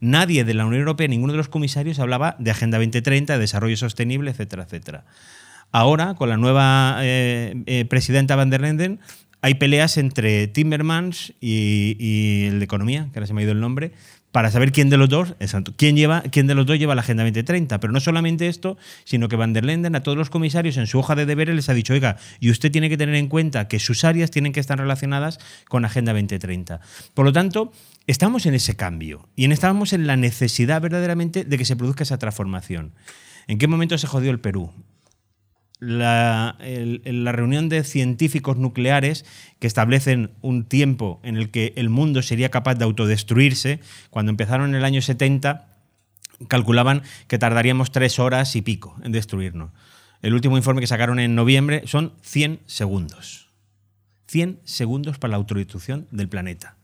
nadie 0.00 0.44
de 0.44 0.54
la 0.54 0.66
Unión 0.66 0.80
Europea, 0.80 1.08
ninguno 1.08 1.32
de 1.32 1.38
los 1.38 1.48
comisarios 1.48 1.98
hablaba 1.98 2.36
de 2.38 2.50
Agenda 2.50 2.78
2030, 2.78 3.34
de 3.34 3.38
desarrollo 3.38 3.76
sostenible, 3.76 4.30
etcétera, 4.30 4.64
etcétera. 4.64 5.04
Ahora, 5.72 6.14
con 6.14 6.28
la 6.28 6.36
nueva 6.36 6.98
eh, 7.00 7.62
eh, 7.66 7.84
presidenta 7.84 8.36
van 8.36 8.50
der 8.50 8.60
Leyen, 8.60 9.00
hay 9.42 9.54
peleas 9.54 9.96
entre 9.96 10.48
Timmermans 10.48 11.34
y, 11.40 12.46
el 12.46 12.58
de 12.58 12.64
Economía, 12.64 13.08
que 13.12 13.18
ahora 13.18 13.26
se 13.26 13.34
me 13.34 13.42
ha 13.42 13.44
ido 13.44 13.52
el 13.52 13.60
nombre, 13.60 13.92
para 14.36 14.50
saber 14.50 14.70
quién 14.70 14.90
de 14.90 14.98
los 14.98 15.08
dos, 15.08 15.34
exacto, 15.40 15.72
quién, 15.78 15.96
lleva, 15.96 16.20
quién 16.20 16.46
de 16.46 16.54
los 16.54 16.66
dos 16.66 16.78
lleva 16.78 16.94
la 16.94 17.00
Agenda 17.00 17.22
2030. 17.22 17.80
Pero 17.80 17.90
no 17.90 18.00
solamente 18.00 18.48
esto, 18.48 18.76
sino 19.04 19.28
que 19.28 19.36
Van 19.36 19.54
der 19.54 19.64
Lenden 19.64 19.96
a 19.96 20.02
todos 20.02 20.18
los 20.18 20.28
comisarios 20.28 20.76
en 20.76 20.86
su 20.86 20.98
hoja 20.98 21.14
de 21.14 21.24
deberes 21.24 21.56
les 21.56 21.70
ha 21.70 21.72
dicho, 21.72 21.94
oiga, 21.94 22.18
y 22.38 22.50
usted 22.50 22.70
tiene 22.70 22.90
que 22.90 22.98
tener 22.98 23.14
en 23.14 23.28
cuenta 23.28 23.66
que 23.66 23.78
sus 23.78 24.04
áreas 24.04 24.30
tienen 24.30 24.52
que 24.52 24.60
estar 24.60 24.78
relacionadas 24.78 25.38
con 25.70 25.86
Agenda 25.86 26.12
2030. 26.12 26.82
Por 27.14 27.24
lo 27.24 27.32
tanto, 27.32 27.72
estamos 28.06 28.44
en 28.44 28.52
ese 28.52 28.76
cambio 28.76 29.26
y 29.36 29.50
estamos 29.50 29.94
en 29.94 30.06
la 30.06 30.18
necesidad 30.18 30.82
verdaderamente 30.82 31.44
de 31.44 31.56
que 31.56 31.64
se 31.64 31.74
produzca 31.74 32.04
esa 32.04 32.18
transformación. 32.18 32.92
¿En 33.46 33.56
qué 33.56 33.68
momento 33.68 33.96
se 33.96 34.06
jodió 34.06 34.30
el 34.30 34.40
Perú? 34.40 34.70
La, 35.78 36.56
la, 36.58 37.32
reunión 37.32 37.68
de 37.68 37.84
científicos 37.84 38.56
nucleares 38.56 39.24
que 39.58 39.66
establecen 39.66 40.30
un 40.40 40.64
tiempo 40.64 41.20
en 41.22 41.36
el 41.36 41.50
que 41.50 41.72
el 41.76 41.90
mundo 41.90 42.22
sería 42.22 42.50
capaz 42.50 42.76
de 42.76 42.84
autodestruirse, 42.84 43.80
cuando 44.10 44.30
empezaron 44.30 44.70
en 44.70 44.76
el 44.76 44.84
año 44.84 45.02
70, 45.02 45.68
calculaban 46.48 47.02
que 47.28 47.38
tardaríamos 47.38 47.92
tres 47.92 48.18
horas 48.18 48.56
y 48.56 48.62
pico 48.62 48.96
en 49.02 49.12
destruirnos. 49.12 49.70
El 50.22 50.34
último 50.34 50.56
informe 50.56 50.80
que 50.80 50.86
sacaron 50.86 51.18
en 51.18 51.34
noviembre 51.34 51.82
son 51.86 52.12
100 52.22 52.60
segundos. 52.66 53.48
100 54.28 54.60
segundos 54.64 55.18
para 55.18 55.32
la 55.32 55.36
autodestrucción 55.36 56.08
del 56.10 56.28
planeta. 56.28 56.76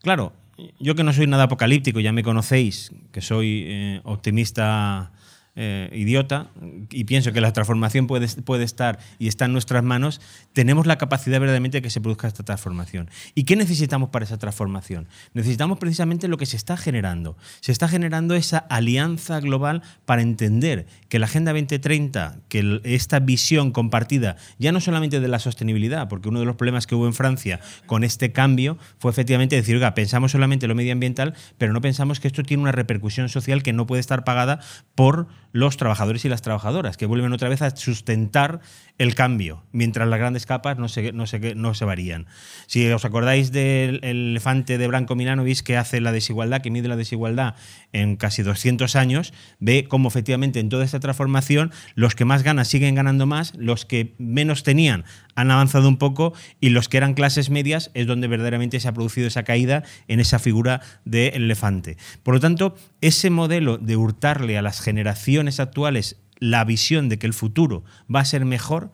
Claro, 0.00 0.32
yo 0.78 0.94
que 0.94 1.04
no 1.04 1.12
soy 1.12 1.26
nada 1.26 1.44
apocalíptico, 1.44 2.00
ya 2.00 2.12
me 2.12 2.22
conocéis, 2.22 2.92
que 3.12 3.20
soy 3.20 3.64
eh, 3.66 4.00
optimista 4.04 5.12
eh, 5.56 5.90
idiota 5.94 6.50
y 6.90 7.04
pienso 7.04 7.32
que 7.32 7.40
la 7.40 7.52
transformación 7.52 8.06
puede, 8.06 8.28
puede 8.42 8.64
estar 8.64 8.98
y 9.18 9.28
está 9.28 9.46
en 9.46 9.52
nuestras 9.52 9.82
manos, 9.82 10.20
tenemos 10.52 10.86
la 10.86 10.98
capacidad 10.98 11.40
verdaderamente 11.40 11.78
de 11.78 11.82
que 11.82 11.90
se 11.90 12.00
produzca 12.00 12.28
esta 12.28 12.44
transformación. 12.44 13.08
¿Y 13.34 13.44
qué 13.44 13.56
necesitamos 13.56 14.10
para 14.10 14.24
esa 14.24 14.38
transformación? 14.38 15.08
Necesitamos 15.34 15.78
precisamente 15.78 16.28
lo 16.28 16.36
que 16.36 16.46
se 16.46 16.56
está 16.56 16.76
generando. 16.76 17.36
Se 17.60 17.72
está 17.72 17.88
generando 17.88 18.34
esa 18.34 18.58
alianza 18.58 19.40
global 19.40 19.82
para 20.04 20.22
entender 20.22 20.86
que 21.08 21.18
la 21.18 21.26
Agenda 21.26 21.52
2030, 21.52 22.36
que 22.48 22.80
esta 22.84 23.18
visión 23.20 23.70
compartida, 23.70 24.36
ya 24.58 24.72
no 24.72 24.80
solamente 24.80 25.20
de 25.20 25.28
la 25.28 25.38
sostenibilidad, 25.38 26.08
porque 26.08 26.28
uno 26.28 26.40
de 26.40 26.46
los 26.46 26.56
problemas 26.56 26.86
que 26.86 26.94
hubo 26.94 27.06
en 27.06 27.14
Francia 27.14 27.60
con 27.86 28.04
este 28.04 28.32
cambio 28.32 28.78
fue 28.98 29.10
efectivamente 29.10 29.56
decir, 29.56 29.76
oiga, 29.76 29.94
pensamos 29.94 30.32
solamente 30.32 30.66
en 30.66 30.68
lo 30.68 30.74
medioambiental, 30.74 31.34
pero 31.58 31.72
no 31.72 31.80
pensamos 31.80 32.20
que 32.20 32.28
esto 32.28 32.42
tiene 32.42 32.62
una 32.62 32.72
repercusión 32.72 33.28
social 33.28 33.62
que 33.62 33.72
no 33.72 33.86
puede 33.86 34.00
estar 34.00 34.24
pagada 34.24 34.60
por 34.94 35.28
los 35.56 35.76
trabajadores 35.78 36.24
y 36.24 36.28
las 36.28 36.42
trabajadoras, 36.42 36.96
que 36.96 37.06
vuelven 37.06 37.32
otra 37.32 37.48
vez 37.48 37.62
a 37.62 37.74
sustentar 37.74 38.60
el 38.98 39.14
cambio, 39.14 39.64
mientras 39.72 40.06
las 40.06 40.18
grandes 40.18 40.44
capas 40.44 40.78
no 40.78 40.88
se, 40.88 41.12
no 41.12 41.26
se, 41.26 41.54
no 41.54 41.74
se 41.74 41.84
varían. 41.84 42.26
Si 42.66 42.86
os 42.90 43.04
acordáis 43.04 43.52
del 43.52 44.00
elefante 44.04 44.76
de 44.76 44.86
Branco 44.86 45.16
Milanovic 45.16 45.62
que 45.62 45.76
hace 45.76 46.00
la 46.00 46.12
desigualdad, 46.12 46.60
que 46.60 46.70
mide 46.70 46.88
la 46.88 46.96
desigualdad 46.96 47.54
en 47.92 48.16
casi 48.16 48.42
200 48.42 48.96
años, 48.96 49.32
ve 49.58 49.86
cómo 49.88 50.08
efectivamente 50.08 50.60
en 50.60 50.68
toda 50.68 50.84
esta 50.84 51.00
transformación 51.00 51.72
los 51.94 52.14
que 52.14 52.26
más 52.26 52.42
ganan 52.42 52.66
siguen 52.66 52.94
ganando 52.94 53.24
más, 53.26 53.54
los 53.56 53.86
que 53.86 54.14
menos 54.18 54.62
tenían 54.62 55.04
han 55.36 55.50
avanzado 55.50 55.88
un 55.88 55.98
poco 55.98 56.32
y 56.60 56.70
los 56.70 56.88
que 56.88 56.96
eran 56.96 57.14
clases 57.14 57.50
medias 57.50 57.90
es 57.94 58.06
donde 58.06 58.26
verdaderamente 58.26 58.80
se 58.80 58.88
ha 58.88 58.94
producido 58.94 59.28
esa 59.28 59.44
caída 59.44 59.84
en 60.08 60.18
esa 60.18 60.38
figura 60.40 60.80
del 61.04 61.34
elefante. 61.34 61.96
Por 62.22 62.34
lo 62.34 62.40
tanto, 62.40 62.74
ese 63.00 63.30
modelo 63.30 63.78
de 63.78 63.96
hurtarle 63.96 64.58
a 64.58 64.62
las 64.62 64.80
generaciones 64.80 65.45
actuales 65.60 66.16
la 66.38 66.64
visión 66.64 67.08
de 67.08 67.18
que 67.18 67.26
el 67.26 67.32
futuro 67.32 67.84
va 68.12 68.20
a 68.20 68.24
ser 68.24 68.44
mejor, 68.44 68.92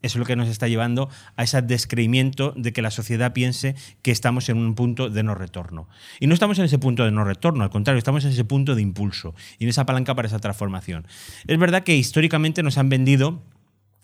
eso 0.00 0.16
es 0.16 0.20
lo 0.20 0.24
que 0.24 0.36
nos 0.36 0.48
está 0.48 0.68
llevando 0.68 1.10
a 1.36 1.42
ese 1.42 1.60
descreimiento 1.60 2.54
de 2.56 2.72
que 2.72 2.82
la 2.82 2.90
sociedad 2.90 3.32
piense 3.32 3.74
que 4.02 4.12
estamos 4.12 4.48
en 4.48 4.56
un 4.58 4.74
punto 4.74 5.10
de 5.10 5.22
no 5.24 5.34
retorno. 5.34 5.88
Y 6.20 6.28
no 6.28 6.34
estamos 6.34 6.58
en 6.58 6.66
ese 6.66 6.78
punto 6.78 7.04
de 7.04 7.10
no 7.10 7.24
retorno, 7.24 7.64
al 7.64 7.70
contrario, 7.70 7.98
estamos 7.98 8.24
en 8.24 8.30
ese 8.30 8.44
punto 8.44 8.74
de 8.74 8.82
impulso 8.82 9.34
y 9.58 9.64
en 9.64 9.70
esa 9.70 9.86
palanca 9.86 10.14
para 10.14 10.28
esa 10.28 10.38
transformación. 10.38 11.06
Es 11.46 11.58
verdad 11.58 11.82
que 11.82 11.96
históricamente 11.96 12.62
nos 12.62 12.78
han 12.78 12.88
vendido 12.88 13.42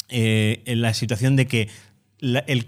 eh, 0.09 0.63
en 0.67 0.83
la 0.83 0.95
situación 0.95 1.37
de 1.37 1.47
que 1.47 1.69
el, 2.21 2.65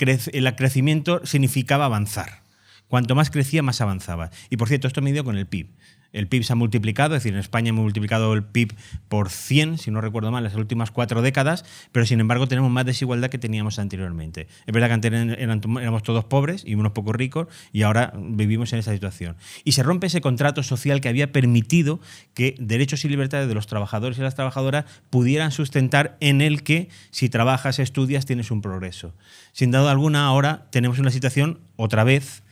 crecimiento 0.57 1.25
significaba 1.25 1.87
avanzar. 1.87 2.43
Cuanto 2.89 3.15
más 3.15 3.31
crecía, 3.31 3.63
más 3.63 3.81
avanzaba. 3.81 4.31
Y 4.51 4.57
por 4.57 4.69
cierto, 4.69 4.87
esto 4.87 5.03
me 5.03 5.13
dio 5.13 5.25
con 5.25 5.37
el 5.37 5.47
PIB. 5.47 5.69
El 6.17 6.29
PIB 6.29 6.45
se 6.45 6.55
ha 6.55 6.57
multiplicado, 6.57 7.15
es 7.15 7.23
decir, 7.23 7.35
en 7.35 7.41
España 7.41 7.69
hemos 7.69 7.83
multiplicado 7.83 8.33
el 8.33 8.43
PIB 8.43 8.75
por 9.09 9.29
100, 9.29 9.77
si 9.77 9.91
no 9.91 10.01
recuerdo 10.01 10.31
mal, 10.31 10.43
las 10.43 10.55
últimas 10.55 10.91
cuatro 10.91 11.21
décadas, 11.21 11.65
pero 11.93 12.07
sin 12.07 12.21
embargo 12.21 12.49
tenemos 12.49 12.71
más 12.71 12.87
desigualdad 12.87 13.29
que 13.29 13.39
teníamos 13.39 13.79
anteriormente. 13.79 14.49
Es 14.67 14.73
verdad 14.73 14.89
que 14.89 14.95
antes 14.95 15.13
éramos 15.13 16.03
todos 16.03 16.25
pobres 16.25 16.65
y 16.67 16.75
unos 16.75 16.93
pocos 16.93 17.15
ricos 17.15 17.49
y 17.71 17.83
ahora 17.83 18.15
vivimos 18.17 18.73
en 18.73 18.79
esa 18.79 18.95
situación. 18.95 19.37
Y 19.63 19.73
se 19.73 19.83
rompe 19.83 20.07
ese 20.07 20.23
contrato 20.23 20.63
social 20.63 21.03
que 21.03 21.11
había 21.11 21.33
permitido 21.33 22.01
que 22.33 22.55
derechos 22.59 23.05
y 23.05 23.09
libertades 23.09 23.47
de 23.47 23.55
los 23.55 23.67
trabajadores 23.67 24.19
y 24.19 24.23
las 24.23 24.35
trabajadoras 24.35 24.87
pudieran 25.11 25.53
sustentar 25.53 26.17
en 26.21 26.41
el 26.41 26.63
que 26.63 26.89
si 27.11 27.29
trabajas, 27.29 27.79
estudias, 27.79 28.25
tienes 28.25 28.51
un 28.51 28.63
progreso. 28.63 29.15
Sin 29.53 29.71
duda 29.71 29.91
alguna, 29.91 30.25
ahora 30.25 30.67
tenemos 30.71 30.99
una 30.99 31.11
situación 31.11 31.61
otra 31.77 32.05
vez 32.05 32.43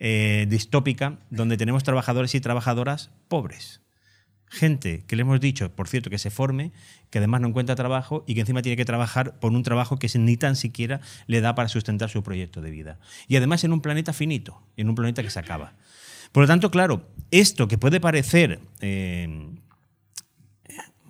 eh, 0.00 0.46
distópica 0.48 1.18
donde 1.28 1.58
tenemos 1.58 1.84
trabajadores 1.84 2.34
y 2.34 2.40
trabajadoras 2.40 3.10
pobres. 3.28 3.82
Gente 4.46 5.04
que 5.06 5.14
le 5.14 5.22
hemos 5.22 5.40
dicho, 5.40 5.70
por 5.76 5.86
cierto, 5.86 6.10
que 6.10 6.18
se 6.18 6.30
forme, 6.30 6.72
que 7.10 7.18
además 7.18 7.42
no 7.42 7.48
encuentra 7.48 7.76
trabajo 7.76 8.24
y 8.26 8.34
que 8.34 8.40
encima 8.40 8.62
tiene 8.62 8.76
que 8.76 8.84
trabajar 8.84 9.38
por 9.38 9.52
un 9.52 9.62
trabajo 9.62 9.98
que 9.98 10.10
ni 10.18 10.36
tan 10.36 10.56
siquiera 10.56 11.00
le 11.26 11.40
da 11.40 11.54
para 11.54 11.68
sustentar 11.68 12.10
su 12.10 12.22
proyecto 12.22 12.60
de 12.60 12.70
vida. 12.70 12.98
Y 13.28 13.36
además 13.36 13.62
en 13.62 13.72
un 13.72 13.80
planeta 13.80 14.12
finito, 14.12 14.60
en 14.76 14.88
un 14.88 14.94
planeta 14.94 15.22
que 15.22 15.30
se 15.30 15.38
acaba. 15.38 15.74
Por 16.32 16.42
lo 16.42 16.46
tanto, 16.46 16.70
claro, 16.70 17.06
esto 17.30 17.68
que 17.68 17.78
puede 17.78 18.00
parecer 18.00 18.60
eh, 18.80 19.50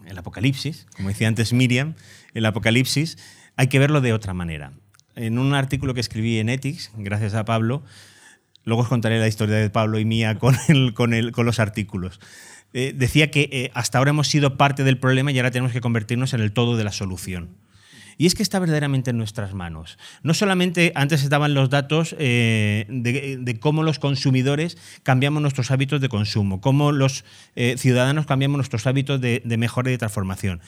el 0.05 0.19
apocalipsis, 0.19 0.87
como 0.97 1.09
decía 1.09 1.29
antes 1.29 1.53
Miriam, 1.53 1.95
el 2.35 2.45
apocalipsis, 2.45 3.19
hay 3.57 3.69
que 3.69 3.79
verlo 3.79 4.01
de 4.01 4.13
otra 4.13 4.35
manera. 4.35 4.73
En 5.15 5.39
un 5.39 5.55
artículo 5.55 5.95
que 5.95 6.01
escribí 6.01 6.39
en 6.39 6.49
Ethics, 6.49 6.91
gracias 6.97 7.35
a 7.35 7.45
Pablo, 7.45 7.83
Luego 8.65 8.83
os 8.83 8.89
contaré 8.89 9.19
la 9.19 9.29
historia 9.29 9.57
de 9.57 9.71
Pablo 9.71 9.99
y 9.99 10.05
mía 10.05 10.39
con, 10.39 10.57
con, 10.95 11.31
con 11.31 11.47
los 11.47 11.59
artículos. 11.59 12.21
Eh, 12.73 12.93
decía 12.95 13.31
que 13.31 13.49
eh, 13.51 13.71
hasta 13.75 13.99
ahora 13.99 14.11
hemos 14.11 14.29
sido 14.29 14.57
parte 14.57 14.85
del 14.85 14.99
problema 14.99 15.33
y 15.33 15.39
ahora 15.39 15.51
tenemos 15.51 15.73
que 15.73 15.81
convertirnos 15.81 16.35
en 16.35 16.41
el 16.41 16.53
todo 16.53 16.77
de 16.77 16.85
la 16.85 16.93
solución. 16.93 17.49
Y 18.21 18.27
es 18.27 18.35
que 18.35 18.43
está 18.43 18.59
verdaderamente 18.59 19.13
en 19.13 19.17
nuestras 19.17 19.55
manos. 19.55 19.97
No 20.23 20.35
solamente 20.35 20.93
antes 20.95 21.23
estaban 21.23 21.55
los 21.55 21.71
datos 21.71 22.15
eh, 22.19 22.85
de, 22.91 23.59
cómo 23.61 23.83
los 23.83 23.99
consumidores 23.99 24.77
cambiamos 25.03 25.41
nuestros 25.41 25.71
hábitos 25.71 26.03
de 26.03 26.11
consumo, 26.11 26.61
cómo 26.61 26.93
los 26.93 27.25
eh, 27.57 27.77
ciudadanos 27.79 28.27
cambiamos 28.27 28.59
nuestros 28.59 28.87
hábitos 28.87 29.23
de, 29.23 29.43
mejora 29.57 29.89
y 29.89 29.93
de 29.93 29.99
transformación. 29.99 30.61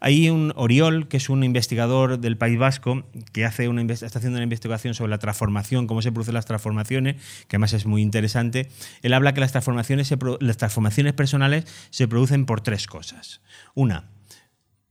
Hay 0.00 0.28
un 0.28 0.52
Oriol, 0.54 1.08
que 1.08 1.16
es 1.16 1.30
un 1.30 1.44
investigador 1.44 2.18
del 2.18 2.36
País 2.36 2.58
Vasco, 2.58 3.06
que 3.32 3.46
hace 3.46 3.68
una, 3.68 3.90
está 3.90 4.18
haciendo 4.18 4.36
una 4.36 4.44
investigación 4.44 4.92
sobre 4.92 5.08
la 5.08 5.18
transformación, 5.18 5.86
cómo 5.86 6.02
se 6.02 6.12
producen 6.12 6.34
las 6.34 6.44
transformaciones, 6.44 7.16
que 7.48 7.56
además 7.56 7.72
es 7.72 7.86
muy 7.86 8.02
interesante. 8.02 8.68
Él 9.00 9.14
habla 9.14 9.32
que 9.32 9.40
las 9.40 9.52
transformaciones, 9.52 10.14
las 10.40 10.56
transformaciones 10.58 11.14
personales 11.14 11.64
se 11.88 12.06
producen 12.06 12.44
por 12.44 12.60
tres 12.60 12.86
cosas. 12.86 13.40
Una, 13.72 14.10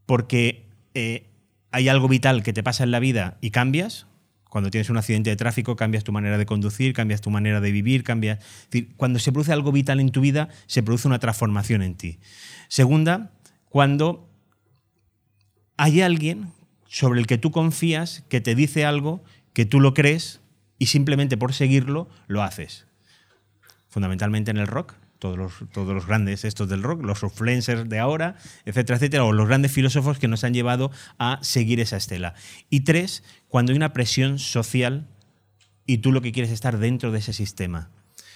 porque 0.08 0.66
eh, 0.96 1.37
hay 1.72 1.90
algo 1.90 2.08
vital 2.08 2.44
que 2.44 2.54
te 2.54 2.64
pasa 2.64 2.84
en 2.84 2.92
la 2.92 3.00
vida 3.00 3.38
y 3.42 3.52
cambias, 3.52 4.08
cuando 4.50 4.72
tienes 4.72 4.90
un 4.90 4.98
accidente 4.98 5.30
de 5.30 5.36
tráfico, 5.36 5.76
cambias 5.76 6.04
tu 6.04 6.12
manera 6.12 6.38
de 6.38 6.46
conducir, 6.46 6.94
cambias 6.94 7.22
tu 7.22 7.30
manera 7.30 7.62
de 7.62 7.72
vivir, 7.72 8.04
cambias. 8.04 8.40
cuando 8.96 9.20
se 9.20 9.32
produce 9.32 9.52
algo 9.52 9.72
vital 9.72 10.00
en 10.00 10.10
tu 10.10 10.22
vida, 10.22 10.50
se 10.68 10.84
produce 10.84 11.08
una 11.08 11.20
transformación 11.20 11.82
en 11.82 11.96
ti. 11.96 12.20
Segunda, 12.70 13.32
cuando 13.70 14.30
hay 15.76 16.02
alguien 16.02 16.52
sobre 16.88 17.20
el 17.20 17.28
que 17.28 17.38
tú 17.38 17.52
confías 17.52 18.24
que 18.30 18.42
te 18.42 18.56
dice 18.56 18.86
algo, 18.86 19.24
que 19.54 19.66
tú 19.66 19.80
lo 19.80 19.94
crees 19.94 20.40
y 20.80 20.88
simplemente 20.88 21.38
por 21.38 21.54
seguirlo 21.54 22.10
lo 22.28 22.42
haces. 22.42 22.86
Fundamentalmente 23.90 24.52
en 24.52 24.58
el 24.58 24.68
rock, 24.68 24.96
todos 25.20 25.38
los, 25.38 26.08
grandes 26.08 26.46
estos 26.46 26.70
del 26.70 26.84
rock, 26.84 27.04
los 27.04 27.24
influencers 27.24 27.90
de 27.90 28.00
ahora, 28.00 28.36
etcétera, 28.66 28.98
etcétera, 28.98 29.24
o 29.24 29.32
los 29.32 29.48
grandes 29.48 29.72
filósofos 29.72 30.20
que 30.20 30.28
nos 30.28 30.44
han 30.44 30.54
llevado 30.54 30.92
a 31.18 31.40
seguir 31.42 31.80
esa 31.80 31.98
estela. 31.98 32.34
Y 32.70 32.82
tres, 32.82 33.24
cuando 33.48 33.72
hay 33.72 33.78
una 33.78 33.94
presión 33.94 34.40
social 34.40 35.08
y 35.86 36.00
tú 36.00 36.12
lo 36.12 36.22
que 36.22 36.32
quieres 36.32 36.50
es 36.52 36.56
estar 36.56 36.78
dentro 36.78 37.12
de 37.12 37.20
ese 37.20 37.34
sistema. 37.34 37.90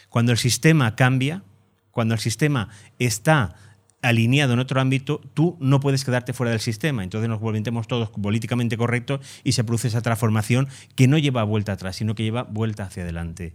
Cuando 0.10 0.32
el 0.32 0.38
sistema 0.38 0.96
cambia, 0.96 1.44
cuando 1.91 2.13
el 2.13 2.20
sistema 2.20 2.70
está 3.00 3.56
alineado 4.02 4.54
en 4.54 4.60
otro 4.60 4.82
ámbito, 4.82 5.22
tú 5.34 5.58
no 5.60 5.80
puedes 5.80 6.04
quedarte 6.04 6.34
fuera 6.34 6.52
del 6.52 6.60
sistema. 6.60 7.04
Entonces 7.04 7.30
nos 7.30 7.39
volvemos 7.39 7.88
todos 7.88 8.10
políticamente 8.10 8.78
correctos 8.78 9.20
y 9.44 9.52
se 9.52 9.63
produce 9.63 9.89
esa 9.89 10.02
transformación 10.02 10.67
que 10.96 11.08
no 11.08 11.17
lleva 11.17 11.44
vuelta 11.44 11.74
atrás, 11.74 11.98
sino 11.98 12.15
que 12.15 12.24
lleva 12.24 12.44
vuelta 12.44 12.84
hacia 12.84 13.04
adelante. 13.04 13.54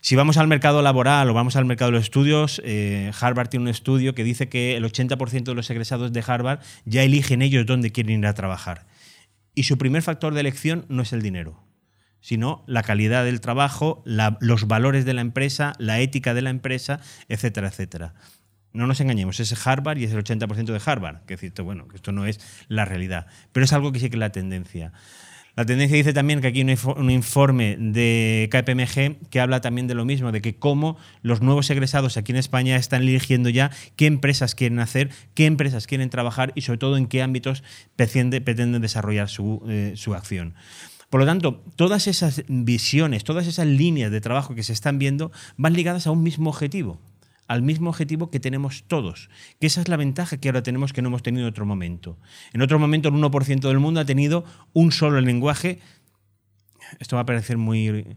Si 0.00 0.16
vamos 0.16 0.36
al 0.36 0.46
mercado 0.46 0.82
laboral 0.82 1.28
o 1.30 1.34
vamos 1.34 1.56
al 1.56 1.64
mercado 1.64 1.90
de 1.90 1.98
los 1.98 2.04
estudios, 2.04 2.62
eh, 2.64 3.10
Harvard 3.20 3.48
tiene 3.48 3.64
un 3.64 3.68
estudio 3.68 4.14
que 4.14 4.24
dice 4.24 4.48
que 4.48 4.76
el 4.76 4.84
80% 4.84 5.44
de 5.44 5.54
los 5.54 5.68
egresados 5.70 6.12
de 6.12 6.24
Harvard 6.26 6.60
ya 6.84 7.02
eligen 7.02 7.42
ellos 7.42 7.66
dónde 7.66 7.90
quieren 7.90 8.20
ir 8.20 8.26
a 8.26 8.34
trabajar. 8.34 8.86
Y 9.54 9.64
su 9.64 9.76
primer 9.76 10.02
factor 10.02 10.34
de 10.34 10.40
elección 10.40 10.86
no 10.88 11.02
es 11.02 11.12
el 11.12 11.20
dinero, 11.20 11.64
sino 12.20 12.62
la 12.66 12.84
calidad 12.84 13.24
del 13.24 13.40
trabajo, 13.40 14.02
los 14.04 14.68
valores 14.68 15.04
de 15.04 15.14
la 15.14 15.20
empresa, 15.20 15.72
la 15.78 16.00
ética 16.00 16.32
de 16.32 16.42
la 16.42 16.50
empresa, 16.50 17.00
etcétera, 17.28 17.68
etcétera. 17.68 18.14
No 18.72 18.86
nos 18.86 19.00
engañemos, 19.00 19.40
es 19.40 19.66
Harvard 19.66 19.98
y 19.98 20.04
es 20.04 20.12
el 20.12 20.22
80% 20.22 20.66
de 20.66 20.80
Harvard. 20.84 21.24
Que 21.24 21.34
decir, 21.34 21.52
bueno, 21.62 21.88
que 21.88 21.96
esto 21.96 22.12
no 22.12 22.26
es 22.26 22.38
la 22.68 22.84
realidad, 22.84 23.26
pero 23.50 23.64
es 23.64 23.72
algo 23.72 23.90
que 23.90 23.98
sí 23.98 24.10
que 24.10 24.16
es 24.16 24.20
la 24.20 24.30
tendencia. 24.30 24.92
La 25.58 25.66
tendencia 25.66 25.96
dice 25.96 26.12
también 26.12 26.40
que 26.40 26.46
aquí 26.46 26.60
hay 26.60 26.78
un 26.96 27.10
informe 27.10 27.76
de 27.80 28.48
KPMG 28.48 29.28
que 29.28 29.40
habla 29.40 29.60
también 29.60 29.88
de 29.88 29.96
lo 29.96 30.04
mismo, 30.04 30.30
de 30.30 30.40
que 30.40 30.54
cómo 30.54 30.96
los 31.22 31.42
nuevos 31.42 31.68
egresados 31.68 32.16
aquí 32.16 32.30
en 32.30 32.38
España 32.38 32.76
están 32.76 33.02
eligiendo 33.02 33.48
ya 33.48 33.72
qué 33.96 34.06
empresas 34.06 34.54
quieren 34.54 34.78
hacer, 34.78 35.10
qué 35.34 35.46
empresas 35.46 35.88
quieren 35.88 36.10
trabajar 36.10 36.52
y 36.54 36.60
sobre 36.60 36.78
todo 36.78 36.96
en 36.96 37.08
qué 37.08 37.22
ámbitos 37.22 37.64
pretenden 37.96 38.80
desarrollar 38.80 39.28
eh, 39.66 39.94
su 39.96 40.14
acción. 40.14 40.54
Por 41.10 41.18
lo 41.18 41.26
tanto, 41.26 41.64
todas 41.74 42.06
esas 42.06 42.44
visiones, 42.46 43.24
todas 43.24 43.48
esas 43.48 43.66
líneas 43.66 44.12
de 44.12 44.20
trabajo 44.20 44.54
que 44.54 44.62
se 44.62 44.72
están 44.72 45.00
viendo 45.00 45.32
van 45.56 45.72
ligadas 45.72 46.06
a 46.06 46.12
un 46.12 46.22
mismo 46.22 46.50
objetivo, 46.50 47.00
al 47.48 47.62
mismo 47.62 47.90
objetivo 47.90 48.30
que 48.30 48.38
tenemos 48.38 48.84
todos, 48.86 49.30
que 49.58 49.66
esa 49.66 49.80
es 49.80 49.88
la 49.88 49.96
ventaja 49.96 50.36
que 50.36 50.48
ahora 50.48 50.62
tenemos 50.62 50.92
que 50.92 51.02
no 51.02 51.08
hemos 51.08 51.22
tenido 51.22 51.46
en 51.46 51.50
otro 51.50 51.66
momento. 51.66 52.18
En 52.52 52.62
otro 52.62 52.78
momento 52.78 53.08
el 53.08 53.14
1% 53.14 53.60
del 53.60 53.78
mundo 53.80 54.00
ha 54.00 54.04
tenido 54.04 54.44
un 54.74 54.92
solo 54.92 55.20
lenguaje, 55.20 55.80
esto 57.00 57.16
va 57.16 57.22
a 57.22 57.26
parecer 57.26 57.56
muy 57.56 58.16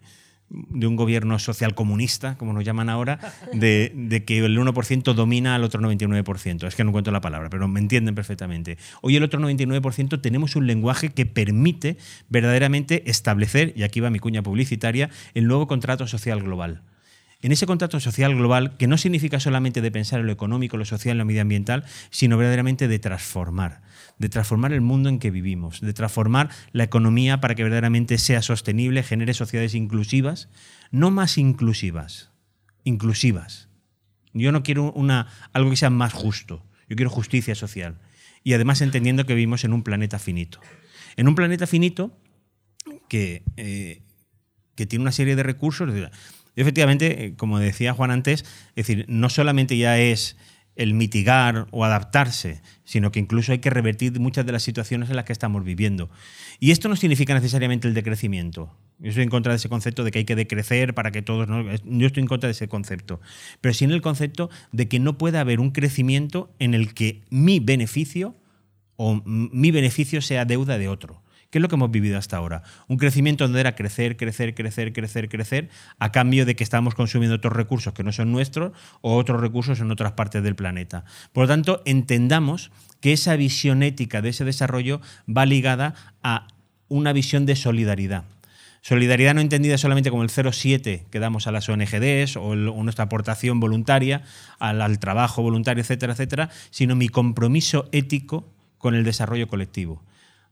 de 0.49 0.85
un 0.85 0.97
gobierno 0.97 1.39
social 1.39 1.73
comunista, 1.73 2.37
como 2.37 2.51
nos 2.51 2.65
llaman 2.65 2.89
ahora, 2.89 3.19
de, 3.53 4.23
que 4.27 4.39
el 4.39 4.57
1% 4.57 5.13
domina 5.13 5.55
al 5.55 5.63
otro 5.63 5.79
99%. 5.79 6.67
Es 6.67 6.75
que 6.75 6.83
no 6.83 6.91
cuento 6.91 7.11
la 7.11 7.21
palabra, 7.21 7.49
pero 7.49 7.69
me 7.69 7.79
entienden 7.79 8.15
perfectamente. 8.15 8.77
Hoy 9.01 9.15
el 9.15 9.23
otro 9.23 9.39
99% 9.39 10.21
tenemos 10.21 10.57
un 10.57 10.67
lenguaje 10.67 11.09
que 11.09 11.25
permite 11.25 11.97
verdaderamente 12.27 13.09
establecer, 13.09 13.73
y 13.77 13.83
aquí 13.83 14.01
va 14.01 14.09
mi 14.09 14.19
cuña 14.19 14.43
publicitaria, 14.43 15.09
el 15.33 15.47
nuevo 15.47 15.67
contrato 15.67 16.05
social 16.05 16.41
global 16.41 16.83
en 17.41 17.51
ese 17.51 17.65
contrato 17.65 17.99
social 17.99 18.35
global 18.35 18.77
que 18.77 18.87
no 18.87 18.97
significa 18.97 19.39
solamente 19.39 19.81
de 19.81 19.91
pensar 19.91 20.19
en 20.19 20.27
lo 20.27 20.31
económico, 20.31 20.77
lo 20.77 20.85
social, 20.85 21.17
lo 21.17 21.25
medioambiental, 21.25 21.85
sino 22.09 22.37
verdaderamente 22.37 22.87
de 22.87 22.99
transformar, 22.99 23.81
de 24.19 24.29
transformar 24.29 24.73
el 24.73 24.81
mundo 24.81 25.09
en 25.09 25.19
que 25.19 25.31
vivimos, 25.31 25.81
de 25.81 25.93
transformar 25.93 26.49
la 26.71 26.83
economía 26.83 27.41
para 27.41 27.55
que 27.55 27.63
verdaderamente 27.63 28.17
sea 28.17 28.41
sostenible, 28.41 29.03
genere 29.03 29.33
sociedades 29.33 29.73
inclusivas, 29.73 30.49
no 30.91 31.09
más 31.09 31.37
inclusivas, 31.37 32.29
inclusivas. 32.83 33.69
Yo 34.33 34.51
no 34.51 34.63
quiero 34.63 34.91
una, 34.93 35.27
algo 35.53 35.71
que 35.71 35.77
sea 35.77 35.89
más 35.89 36.13
justo, 36.13 36.63
yo 36.87 36.95
quiero 36.95 37.09
justicia 37.09 37.55
social. 37.55 37.97
Y 38.43 38.53
además 38.53 38.81
entendiendo 38.81 39.25
que 39.25 39.35
vivimos 39.35 39.63
en 39.63 39.73
un 39.73 39.83
planeta 39.83 40.19
finito. 40.19 40.59
En 41.15 41.27
un 41.27 41.35
planeta 41.35 41.67
finito 41.67 42.17
que, 43.07 43.43
eh, 43.57 44.01
que 44.75 44.85
tiene 44.85 45.03
una 45.03 45.11
serie 45.11 45.35
de 45.35 45.43
recursos. 45.43 45.89
Efectivamente, 46.55 47.25
eh, 47.25 47.33
como 47.35 47.59
decía 47.59 47.93
Juan 47.93 48.11
antes, 48.11 48.45
es 48.75 48.87
decir, 48.87 49.05
no 49.07 49.29
solamente 49.29 49.77
ya 49.77 49.99
es 49.99 50.37
el 50.75 50.93
mitigar 50.93 51.67
o 51.71 51.85
adaptarse, 51.85 52.61
sino 52.83 53.11
que 53.11 53.19
incluso 53.19 53.51
hay 53.51 53.59
que 53.59 53.69
revertir 53.69 54.17
muchas 54.19 54.45
de 54.45 54.51
las 54.51 54.63
situaciones 54.63 55.09
en 55.09 55.15
las 55.15 55.25
que 55.25 55.33
estamos 55.33 55.63
viviendo. 55.63 56.09
Y 56.59 56.71
esto 56.71 56.89
no 56.89 56.95
significa 56.95 57.33
necesariamente 57.33 57.87
el 57.87 57.93
decrecimiento. 57.93 58.75
Yo 58.99 59.09
estoy 59.09 59.23
en 59.23 59.29
contra 59.29 59.51
de 59.51 59.57
ese 59.57 59.69
concepto 59.69 60.03
de 60.03 60.11
que 60.11 60.19
hay 60.19 60.25
que 60.25 60.35
decrecer 60.35 60.93
para 60.93 61.11
que 61.11 61.21
todos... 61.21 61.47
¿no? 61.47 61.63
Yo 61.63 62.07
estoy 62.07 62.21
en 62.21 62.27
contra 62.27 62.47
de 62.47 62.51
ese 62.51 62.67
concepto. 62.67 63.19
Pero 63.59 63.73
sí 63.73 63.85
en 63.85 63.91
el 63.91 64.01
concepto 64.01 64.49
de 64.71 64.87
que 64.87 64.99
no 64.99 65.17
puede 65.17 65.39
haber 65.39 65.59
un 65.59 65.71
crecimiento 65.71 66.53
en 66.59 66.73
el 66.73 66.93
que 66.93 67.21
mi 67.29 67.59
beneficio 67.59 68.35
o 68.95 69.21
mi 69.25 69.71
beneficio 69.71 70.21
sea 70.21 70.45
deuda 70.45 70.77
de 70.77 70.87
otro. 70.87 71.20
¿Qué 71.51 71.57
es 71.57 71.61
lo 71.61 71.67
que 71.67 71.75
hemos 71.75 71.91
vivido 71.91 72.17
hasta 72.17 72.37
ahora? 72.37 72.63
Un 72.87 72.95
crecimiento 72.95 73.43
donde 73.43 73.59
era 73.59 73.75
crecer, 73.75 74.15
crecer, 74.15 74.55
crecer, 74.55 74.93
crecer, 74.93 75.27
crecer, 75.27 75.69
a 75.99 76.09
cambio 76.13 76.45
de 76.45 76.55
que 76.55 76.63
estamos 76.63 76.95
consumiendo 76.95 77.35
otros 77.35 77.53
recursos 77.53 77.93
que 77.93 78.03
no 78.03 78.13
son 78.13 78.31
nuestros 78.31 78.71
o 79.01 79.17
otros 79.17 79.41
recursos 79.41 79.81
en 79.81 79.91
otras 79.91 80.13
partes 80.13 80.43
del 80.43 80.55
planeta. 80.55 81.03
Por 81.33 81.43
lo 81.43 81.47
tanto, 81.49 81.81
entendamos 81.85 82.71
que 83.01 83.11
esa 83.11 83.35
visión 83.35 83.83
ética 83.83 84.21
de 84.21 84.29
ese 84.29 84.45
desarrollo 84.45 85.01
va 85.27 85.45
ligada 85.45 85.93
a 86.23 86.47
una 86.87 87.11
visión 87.11 87.45
de 87.45 87.57
solidaridad. 87.57 88.23
Solidaridad 88.79 89.33
no 89.35 89.41
entendida 89.41 89.77
solamente 89.77 90.09
como 90.09 90.23
el 90.23 90.29
0,7 90.29 91.03
que 91.11 91.19
damos 91.19 91.47
a 91.47 91.51
las 91.51 91.67
ONGDs 91.67 92.37
o, 92.37 92.55
nuestra 92.55 93.05
aportación 93.05 93.59
voluntaria 93.59 94.23
al, 94.57 94.81
al, 94.81 94.99
trabajo 94.99 95.41
voluntario, 95.41 95.81
etcétera, 95.81 96.13
etcétera, 96.13 96.49
sino 96.69 96.95
mi 96.95 97.09
compromiso 97.09 97.89
ético 97.91 98.47
con 98.77 98.95
el 98.95 99.03
desarrollo 99.03 99.49
colectivo. 99.49 100.01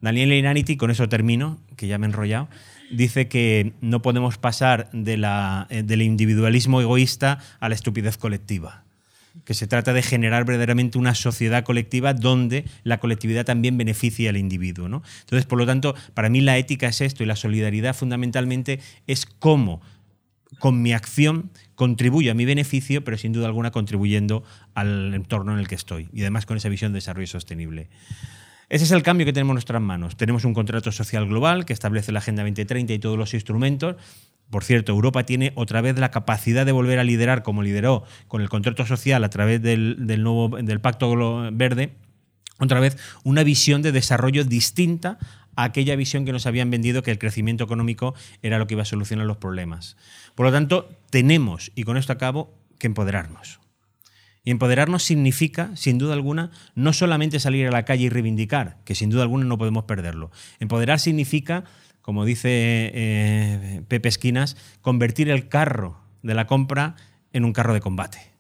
Daniel 0.02 0.34
Inanity, 0.34 0.78
con 0.78 0.92
eso 0.92 1.10
termino, 1.10 1.60
que 1.76 1.88
ya 1.88 1.98
me 1.98 2.08
he 2.08 2.10
enrollado, 2.10 2.50
dice 2.92 3.28
que 3.28 3.74
no 3.82 4.02
podemos 4.02 4.38
pasar 4.38 4.90
de 4.94 5.18
la, 5.18 5.68
eh, 5.70 5.84
del 5.84 6.02
individualismo 6.02 6.82
egoísta 6.82 7.40
a 7.60 7.70
la 7.70 7.76
estupidez 7.76 8.18
colectiva 8.18 8.84
que 9.46 9.54
se 9.54 9.68
trata 9.68 9.94
de 9.94 10.02
generar 10.02 10.46
verdaderamente 10.46 10.98
una 10.98 11.16
sociedad 11.16 11.64
colectiva 11.64 12.14
donde 12.14 12.66
la 12.84 13.00
colectividad 13.00 13.46
también 13.46 13.78
beneficie 13.78 14.30
al 14.30 14.38
individuo. 14.38 14.90
¿no? 14.90 15.02
Entonces, 15.22 15.46
por 15.46 15.58
lo 15.58 15.66
tanto, 15.66 15.96
para 16.14 16.30
mí 16.30 16.42
la 16.42 16.58
ética 16.58 16.88
es 16.88 17.02
esto 17.02 17.24
y 17.24 17.26
la 17.26 17.36
solidaridad 17.36 17.96
fundamentalmente 17.96 18.80
es 19.08 19.26
cómo 19.26 19.82
con 20.58 20.82
mi 20.82 20.94
acción 20.94 21.52
contribuyo 21.76 22.32
a 22.32 22.36
mi 22.36 22.46
beneficio, 22.46 23.04
pero 23.04 23.18
sin 23.18 23.32
duda 23.32 23.48
alguna 23.48 23.72
contribuyendo 23.72 24.44
al 24.74 25.14
entorno 25.14 25.54
en 25.54 25.60
el 25.60 25.68
que 25.68 25.76
estoy 25.76 26.10
y 26.12 26.22
además 26.22 26.46
con 26.46 26.58
esa 26.58 26.70
visión 26.70 26.92
de 26.92 26.98
desarrollo 26.98 27.28
sostenible. 27.28 27.90
Ese 28.70 28.84
es 28.84 28.92
el 28.92 29.02
cambio 29.02 29.26
que 29.26 29.34
tenemos 29.34 29.54
en 29.54 29.56
nuestras 29.56 29.82
manos. 29.82 30.16
Tenemos 30.16 30.46
un 30.46 30.54
contrato 30.54 30.92
social 30.92 31.28
global 31.28 31.66
que 31.66 31.74
establece 31.74 32.12
la 32.12 32.20
Agenda 32.20 32.44
2030 32.44 32.94
y 32.94 33.00
todos 33.00 33.18
los 33.18 33.34
instrumentos. 33.34 33.96
Por 34.52 34.64
cierto, 34.64 34.92
Europa 34.92 35.26
tiene 35.26 35.54
otra 35.56 35.82
vez 35.82 35.98
la 35.98 36.12
capacidad 36.12 36.68
de 36.68 36.72
volver 36.72 37.00
a 37.00 37.04
liderar, 37.04 37.42
como 37.42 37.64
lideró 37.64 38.04
con 38.28 38.42
el 38.42 38.50
contrato 38.50 38.86
social 38.86 39.24
a 39.24 39.30
través 39.30 39.62
del, 39.62 39.98
nuevo, 40.24 40.50
del 40.62 40.80
Pacto 40.82 41.12
Verde, 41.52 41.96
otra 42.60 42.80
vez 42.80 42.98
una 43.24 43.44
visión 43.44 43.82
de 43.82 43.92
desarrollo 43.92 44.44
distinta 44.44 45.18
a 45.56 45.64
aquella 45.64 45.96
visión 45.96 46.26
que 46.26 46.32
nos 46.32 46.46
habían 46.46 46.70
vendido 46.70 47.02
que 47.02 47.12
el 47.12 47.20
crecimiento 47.20 47.64
económico 47.64 48.14
era 48.44 48.60
lo 48.60 48.68
que 48.68 48.76
iba 48.76 48.84
a 48.84 48.86
solucionar 48.86 49.26
los 49.26 49.38
problemas. 49.38 49.98
Por 50.36 50.46
lo 50.46 50.52
tanto, 50.52 50.90
tenemos, 51.10 51.72
y 51.74 51.84
con 51.84 51.98
esto 51.98 52.14
acabo, 52.14 52.54
que 52.78 52.88
empoderarnos. 52.88 53.60
Empoderarnos 54.52 55.04
significa, 55.04 55.76
sin 55.76 55.98
duda 55.98 56.14
alguna, 56.14 56.52
no 56.76 56.94
solamente 56.94 57.40
salir 57.40 57.68
a 57.68 57.72
la 57.72 57.86
calle 57.86 58.06
y 58.06 58.10
reivindicar, 58.10 58.78
que 58.84 58.96
sin 58.96 59.10
duda 59.10 59.24
alguna 59.24 59.46
no 59.46 59.58
podemos 59.58 59.84
perderlo. 59.84 60.32
Empoderar 60.60 61.00
significa, 61.00 61.66
como 62.02 62.26
dice 62.26 62.50
eh, 62.52 63.84
Pepe 63.88 64.10
Esquinas, 64.10 64.58
convertir 64.82 65.30
el 65.30 65.50
carro 65.50 66.00
de 66.24 66.34
la 66.34 66.48
compra 66.48 66.96
en 67.32 67.46
un 67.46 67.54
carro 67.54 67.74
de 67.74 67.82
combate. 67.82 68.32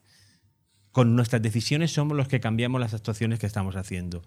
Con 0.92 1.16
nuestras 1.16 1.42
decisiones 1.42 1.92
somos 1.92 2.18
los 2.18 2.28
que 2.28 2.40
cambiamos 2.40 2.82
las 2.82 2.94
actuaciones 2.94 3.38
que 3.38 3.46
estamos 3.46 3.76
haciendo. 3.76 4.24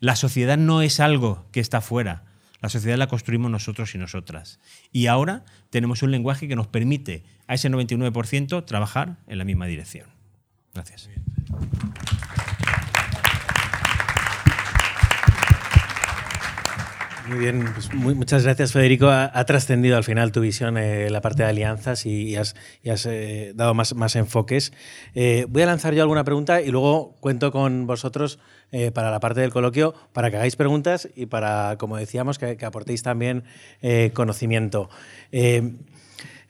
La 0.00 0.16
sociedad 0.16 0.58
no 0.58 0.82
es 0.82 0.98
algo 0.98 1.46
que 1.52 1.60
está 1.60 1.80
fuera. 1.80 2.24
La 2.60 2.68
sociedad 2.68 2.98
la 2.98 3.06
construimos 3.06 3.50
nosotros 3.50 3.94
y 3.94 3.98
nosotras. 3.98 4.58
Y 4.92 5.06
ahora 5.06 5.44
tenemos 5.70 6.02
un 6.02 6.10
lenguaje 6.10 6.48
que 6.48 6.56
nos 6.56 6.66
permite 6.66 7.22
a 7.46 7.54
ese 7.54 7.70
99% 7.70 8.64
trabajar 8.66 9.18
en 9.28 9.38
la 9.38 9.44
misma 9.44 9.66
dirección. 9.66 10.19
Gracias. 10.74 11.08
Muy 17.30 17.38
bien, 17.38 17.64
pues 17.74 17.94
muchas 17.94 18.42
gracias 18.42 18.72
Federico. 18.72 19.08
Ha, 19.08 19.44
trascendido 19.44 19.96
al 19.96 20.02
final 20.02 20.32
tu 20.32 20.40
visión 20.40 20.76
eh, 20.76 21.10
la 21.10 21.20
parte 21.20 21.44
de 21.44 21.48
alianzas 21.48 22.04
y, 22.04 22.34
has, 22.34 22.56
eh, 22.84 23.52
dado 23.54 23.72
más, 23.72 23.94
más 23.94 24.16
enfoques. 24.16 24.72
Eh, 25.14 25.46
voy 25.48 25.62
a 25.62 25.66
lanzar 25.66 25.94
yo 25.94 26.02
alguna 26.02 26.24
pregunta 26.24 26.60
y 26.60 26.72
luego 26.72 27.14
cuento 27.20 27.52
con 27.52 27.86
vosotros 27.86 28.40
para 28.94 29.10
la 29.10 29.18
parte 29.18 29.40
del 29.40 29.50
coloquio 29.50 29.94
para 30.12 30.30
que 30.30 30.36
hagáis 30.36 30.54
preguntas 30.54 31.08
y 31.16 31.26
para, 31.26 31.76
como 31.76 31.96
decíamos, 31.96 32.38
que, 32.38 32.56
que 32.56 32.64
aportéis 32.64 33.02
también 33.02 33.44
conocimiento. 34.14 34.88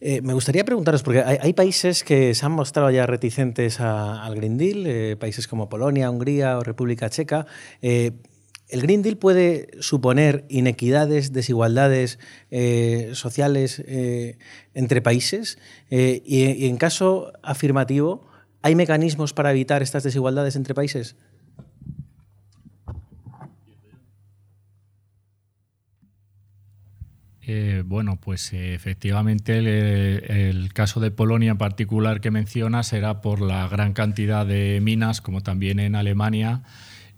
Eh, 0.00 0.22
me 0.22 0.32
gustaría 0.32 0.64
preguntaros, 0.64 1.02
porque 1.02 1.22
hay, 1.22 1.52
países 1.52 2.04
que 2.04 2.34
se 2.34 2.46
han 2.46 2.52
mostrado 2.52 2.90
ya 2.90 3.06
reticentes 3.06 3.80
al 3.80 4.34
Green 4.34 4.56
Deal, 4.56 4.86
eh, 4.86 5.16
países 5.16 5.46
como 5.46 5.68
Polonia, 5.68 6.10
Hungría 6.10 6.56
o 6.58 6.62
República 6.62 7.10
Checa. 7.10 7.46
Eh, 7.82 8.12
¿El 8.68 8.80
Green 8.82 9.02
Deal 9.02 9.18
puede 9.18 9.68
suponer 9.80 10.44
inequidades, 10.48 11.32
desigualdades 11.32 12.20
sociales 13.14 13.82
entre 14.74 15.02
países? 15.02 15.58
y 15.90 16.66
en 16.68 16.76
caso 16.76 17.32
afirmativo, 17.42 18.28
¿hay 18.62 18.76
mecanismos 18.76 19.32
para 19.32 19.50
evitar 19.50 19.82
estas 19.82 20.04
desigualdades 20.04 20.54
entre 20.54 20.74
países? 20.74 21.16
Eh, 27.42 27.82
bueno, 27.86 28.16
pues 28.16 28.52
eh, 28.52 28.74
efectivamente 28.74 29.58
el, 29.58 30.72
caso 30.74 31.00
de 31.00 31.10
Polonia 31.10 31.52
en 31.52 31.58
particular 31.58 32.20
que 32.20 32.30
menciona 32.30 32.82
será 32.82 33.22
por 33.22 33.40
la 33.40 33.66
gran 33.68 33.94
cantidad 33.94 34.44
de 34.44 34.80
minas, 34.82 35.20
como 35.20 35.40
también 35.42 35.80
en 35.80 35.94
Alemania, 35.94 36.62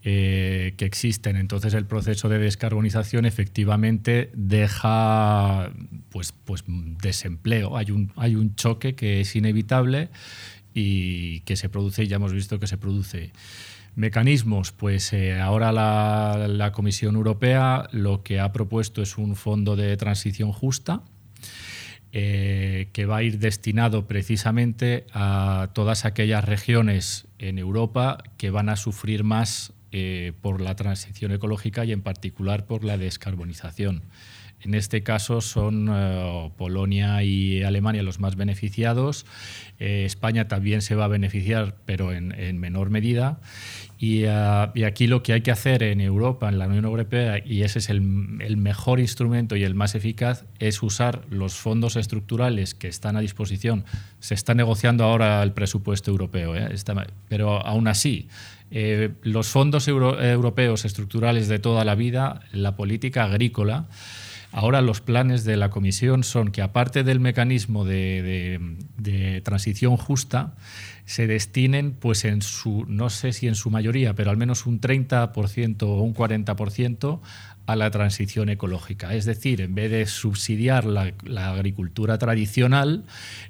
eh, 0.04 0.74
que 0.76 0.84
existen. 0.84 1.36
Entonces 1.36 1.74
el 1.74 1.86
proceso 1.86 2.28
de 2.28 2.38
descarbonización 2.38 3.26
efectivamente 3.26 4.30
deja 4.34 5.72
pues, 6.10 6.32
pues 6.32 6.62
desempleo. 6.66 7.76
Hay 7.76 7.90
un, 7.90 8.12
hay 8.16 8.36
un 8.36 8.54
choque 8.54 8.94
que 8.94 9.20
es 9.20 9.34
inevitable 9.34 10.08
y 10.72 11.40
que 11.40 11.56
se 11.56 11.68
produce, 11.68 12.04
y 12.04 12.06
ya 12.06 12.16
hemos 12.16 12.32
visto 12.32 12.60
que 12.60 12.68
se 12.68 12.78
produce. 12.78 13.32
Mecanismos, 13.94 14.72
pues 14.72 15.12
eh, 15.12 15.38
ahora 15.38 15.70
la, 15.70 16.72
Comisión 16.72 17.14
Europea 17.14 17.88
lo 17.92 18.22
que 18.22 18.40
ha 18.40 18.50
propuesto 18.52 19.02
es 19.02 19.18
un 19.18 19.36
fondo 19.36 19.76
de 19.76 19.96
transición 19.98 20.50
justa 20.50 21.02
eh, 22.12 22.88
que 22.92 23.04
va 23.04 23.18
a 23.18 23.22
ir 23.22 23.38
destinado 23.38 24.06
precisamente 24.06 25.06
a 25.12 25.68
todas 25.74 26.06
aquellas 26.06 26.44
regiones 26.44 27.26
en 27.38 27.58
Europa 27.58 28.22
que 28.38 28.50
van 28.50 28.70
a 28.70 28.76
sufrir 28.76 29.24
más 29.24 29.74
eh, 29.92 30.32
por 30.40 30.62
la 30.62 30.74
transición 30.74 31.32
ecológica 31.32 31.84
y 31.84 31.92
en 31.92 32.00
particular 32.00 32.64
por 32.64 32.84
la 32.84 32.96
descarbonización. 32.96 34.02
En 34.62 34.74
este 34.74 35.02
caso 35.02 35.40
son 35.40 35.90
Polonia 36.56 37.22
y 37.22 37.62
Alemania 37.62 38.02
los 38.02 38.20
más 38.20 38.36
beneficiados. 38.36 39.26
España 39.78 40.46
también 40.46 40.82
se 40.82 40.94
va 40.94 41.06
a 41.06 41.08
beneficiar, 41.08 41.76
pero 41.84 42.12
en, 42.12 42.32
en 42.38 42.58
menor 42.58 42.90
medida. 42.90 43.40
Ah, 44.28 44.72
y, 44.74 44.82
aquí 44.82 45.06
lo 45.06 45.22
que 45.22 45.32
hay 45.32 45.42
que 45.42 45.52
hacer 45.52 45.84
en 45.84 46.00
Europa, 46.00 46.48
en 46.48 46.58
la 46.58 46.66
Unión 46.66 46.84
Europea, 46.84 47.40
y 47.44 47.62
ese 47.62 47.78
es 47.78 47.88
el, 47.88 48.00
mejor 48.00 48.98
instrumento 48.98 49.54
y 49.54 49.62
el 49.62 49.76
más 49.76 49.94
eficaz, 49.94 50.44
es 50.58 50.82
usar 50.82 51.22
los 51.30 51.54
fondos 51.54 51.94
estructurales 51.94 52.74
que 52.74 52.88
están 52.88 53.16
a 53.16 53.20
disposición. 53.20 53.84
Se 54.18 54.34
está 54.34 54.54
negociando 54.54 55.04
ahora 55.04 55.40
el 55.44 55.52
presupuesto 55.52 56.10
europeo, 56.10 56.56
¿eh? 56.56 56.74
pero 57.28 57.64
aún 57.64 57.86
así, 57.86 58.28
eh, 58.72 59.10
los 59.22 59.48
fondos 59.48 59.86
europeos 59.86 60.84
estructurales 60.84 61.46
de 61.46 61.60
toda 61.60 61.84
la 61.84 61.94
vida, 61.94 62.40
la 62.52 62.74
política 62.74 63.24
agrícola, 63.24 63.86
Ahora 64.52 64.80
los 64.82 65.00
planes 65.00 65.44
de 65.44 65.56
la 65.56 65.70
Comisión 65.70 66.24
son 66.24 66.52
que 66.52 66.62
aparte 66.62 67.02
del 67.02 67.20
mecanismo 67.20 67.84
de 67.84 68.60
transición 69.44 69.96
justa, 69.96 70.54
se 71.04 71.26
destinen, 71.26 71.92
pues 71.92 72.24
en 72.24 72.42
su, 72.42 72.84
no 72.86 73.10
sé 73.10 73.32
si 73.32 73.48
en 73.48 73.54
su 73.54 73.70
mayoría, 73.70 74.14
pero 74.14 74.30
al 74.30 74.36
menos 74.36 74.66
un 74.66 74.80
30% 74.80 75.82
o 75.82 76.00
un 76.00 76.14
40% 76.14 77.20
a 77.66 77.76
la 77.76 77.90
transición 77.90 78.48
ecológica. 78.48 79.14
Es 79.14 79.24
decir, 79.24 79.60
en 79.60 79.74
vez 79.74 79.90
de 79.90 80.06
subsidiar 80.06 80.84
la, 80.84 81.12
agricultura 81.52 82.18
tradicional, 82.18 83.04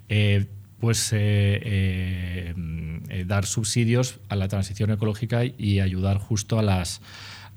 eh, 0.09 0.47
pues 0.81 1.11
eh, 1.13 2.55
dar 3.27 3.47
subsidios 3.47 4.19
a 4.29 4.37
la 4.37 4.49
transición 4.49 4.91
ecológica 4.91 5.45
y 5.45 5.81
ayudar 5.81 6.19
justo 6.19 6.59
a 6.59 6.63
las, 6.63 7.01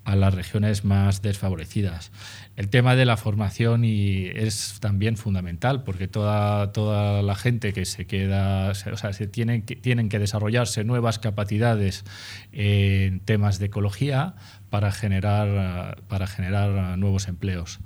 a 0.06 0.16
las 0.16 0.34
regiones 0.34 0.86
más 0.86 1.22
desfavorecidas. 1.22 2.12
El 2.56 2.70
tema 2.70 2.96
de 2.96 3.06
la 3.06 3.18
formación 3.18 3.84
y 3.84 4.28
es 4.28 4.78
también 4.80 5.18
fundamental 5.18 5.84
porque 5.84 6.08
toda, 6.08 6.72
toda 6.72 7.24
la 7.24 7.36
gente 7.36 7.74
que 7.74 7.86
se 7.86 8.06
queda, 8.06 8.70
o 8.70 8.98
sea, 8.98 9.14
se 9.14 9.28
tienen, 9.28 9.64
que, 9.64 9.76
tienen 9.76 10.08
que 10.08 10.20
desarrollarse 10.20 10.84
nuevas 10.84 11.18
capacidades 11.20 12.06
en 12.52 13.20
temas 13.20 13.58
de 13.60 13.66
ecología 13.66 14.36
para 14.70 14.92
generar, 14.92 16.04
para 16.08 16.28
generar 16.28 16.98
nuevos 16.98 17.28
empleos. 17.28 17.80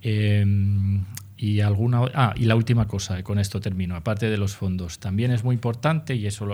Em, 0.00 1.04
y, 1.36 1.60
alguna, 1.60 2.02
ah, 2.14 2.34
y 2.36 2.44
la 2.44 2.54
última 2.54 2.86
cosa, 2.86 3.22
con 3.24 3.40
esto 3.40 3.60
termino, 3.60 3.96
aparte 3.96 4.30
de 4.30 4.36
los 4.36 4.54
fondos, 4.54 5.00
también 5.00 5.32
es 5.32 5.42
muy 5.42 5.54
importante, 5.54 6.14
y 6.14 6.26
eso 6.26 6.46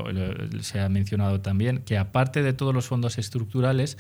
se 0.61 0.81
ha 0.81 0.89
mencionado 0.89 1.43
también, 1.43 1.83
que 1.85 1.99
aparte 1.99 2.43
de 2.43 2.55
todos 2.55 2.75
los 2.75 2.87
fondos 2.87 3.19
estructurales, 3.19 3.99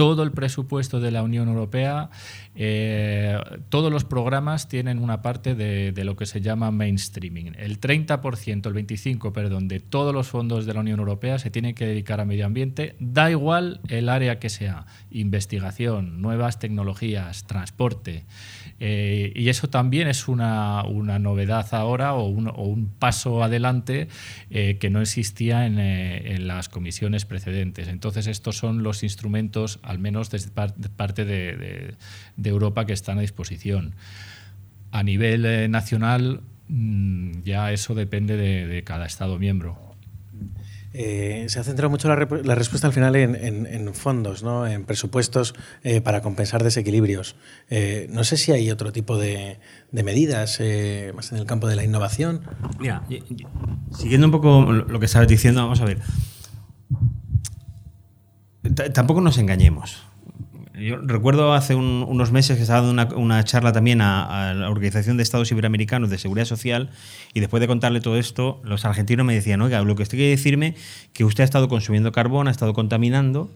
todo 0.00 0.22
el 0.22 0.32
presupuesto 0.32 0.98
de 0.98 1.10
la 1.10 1.22
Unión 1.22 1.48
Europea, 1.48 2.08
eh, 2.56 3.38
todos 3.68 3.92
los 3.92 4.04
programas 4.04 4.68
tienen 4.68 4.98
una 4.98 5.22
parte 5.22 5.54
de, 5.54 5.92
lo 6.04 6.16
que 6.16 6.26
se 6.26 6.40
llama 6.40 6.70
mainstreaming. 6.70 7.54
El 7.58 7.80
30%, 7.80 8.66
el 8.66 8.86
25%, 8.86 9.32
perdón, 9.32 9.68
de 9.68 9.80
todos 9.80 10.12
los 10.12 10.28
fondos 10.28 10.66
de 10.66 10.74
la 10.74 10.80
Unión 10.80 10.98
Europea 10.98 11.38
se 11.38 11.50
tienen 11.50 11.74
que 11.74 11.86
dedicar 11.86 12.20
a 12.20 12.24
medio 12.24 12.46
ambiente, 12.46 12.96
da 12.98 13.30
igual 13.30 13.80
el 13.88 14.08
área 14.08 14.38
que 14.38 14.48
sea, 14.48 14.86
investigación, 15.10 16.20
nuevas 16.20 16.58
tecnologías, 16.58 17.44
transporte. 17.46 18.24
Eh, 18.80 19.32
y 19.36 19.50
eso 19.50 19.68
también 19.68 20.08
es 20.08 20.26
una, 20.26 20.82
novedad 21.18 21.66
ahora 21.72 22.14
o 22.14 22.26
un, 22.26 22.90
paso 22.98 23.44
adelante 23.44 24.08
eh, 24.50 24.78
que 24.80 24.90
no 24.90 25.00
existía 25.00 25.66
en, 25.66 26.46
las 26.46 26.68
comisiones 26.68 27.26
precedentes. 27.26 27.88
Entonces, 27.88 28.26
estos 28.26 28.56
son 28.56 28.82
los 28.82 29.02
instrumentos, 29.02 29.78
al 29.82 29.98
menos 29.98 30.30
desde 30.30 30.50
parte 30.50 31.24
de, 31.24 31.94
Europa, 32.48 32.86
que 32.86 32.92
están 32.92 33.18
a 33.18 33.20
disposición. 33.20 33.94
A 34.90 35.02
nivel 35.02 35.70
nacional, 35.70 36.40
mm, 36.68 37.42
ya 37.44 37.72
eso 37.72 37.94
depende 37.94 38.36
de 38.36 38.84
cada 38.84 39.06
Estado 39.06 39.38
miembro. 39.38 39.90
Eh, 40.92 41.44
se 41.48 41.60
ha 41.60 41.64
centrado 41.64 41.88
mucho 41.88 42.08
la, 42.08 42.16
respuesta 42.16 42.88
al 42.88 42.92
final 42.92 43.14
en, 43.14 43.94
fondos, 43.94 44.42
¿no? 44.42 44.66
en 44.66 44.84
presupuestos 44.84 45.54
eh, 45.84 46.00
para 46.00 46.20
compensar 46.20 46.64
desequilibrios. 46.64 47.36
Eh, 47.68 48.08
no 48.10 48.24
sé 48.24 48.36
si 48.36 48.50
hay 48.50 48.70
otro 48.72 48.90
tipo 48.92 49.16
de, 49.16 49.58
medidas 49.92 50.60
más 51.14 51.32
en 51.32 51.38
el 51.38 51.46
campo 51.46 51.68
de 51.68 51.76
la 51.76 51.84
innovación. 51.84 52.42
Mira, 52.80 53.04
siguiendo 53.96 54.26
un 54.26 54.32
poco 54.32 54.72
lo 54.72 54.98
que 54.98 55.06
estabas 55.06 55.28
diciendo, 55.28 55.62
vamos 55.62 55.80
a 55.80 55.84
ver. 55.84 56.00
tampoco 58.92 59.20
nos 59.20 59.38
engañemos. 59.38 60.09
Yo 60.80 60.96
recuerdo 60.96 61.52
hace 61.52 61.74
unos 61.74 62.32
meses 62.32 62.56
que 62.56 62.62
estaba 62.62 62.80
dando 62.80 63.16
una, 63.18 63.44
charla 63.44 63.70
también 63.72 64.00
a, 64.00 64.54
la 64.54 64.70
Organización 64.70 65.18
de 65.18 65.22
Estados 65.22 65.50
Iberoamericanos 65.52 66.08
de 66.08 66.16
Seguridad 66.16 66.46
Social 66.46 66.88
y 67.34 67.40
después 67.40 67.60
de 67.60 67.66
contarle 67.66 68.00
todo 68.00 68.16
esto, 68.16 68.62
los 68.64 68.86
argentinos 68.86 69.26
me 69.26 69.34
decían, 69.34 69.60
oiga, 69.60 69.82
lo 69.82 69.94
que 69.94 70.04
usted 70.04 70.16
quiere 70.16 70.30
decirme 70.30 70.74
que 71.12 71.24
usted 71.24 71.42
ha 71.42 71.44
estado 71.44 71.68
consumiendo 71.68 72.12
carbón, 72.12 72.48
ha 72.48 72.50
estado 72.50 72.72
contaminando 72.72 73.50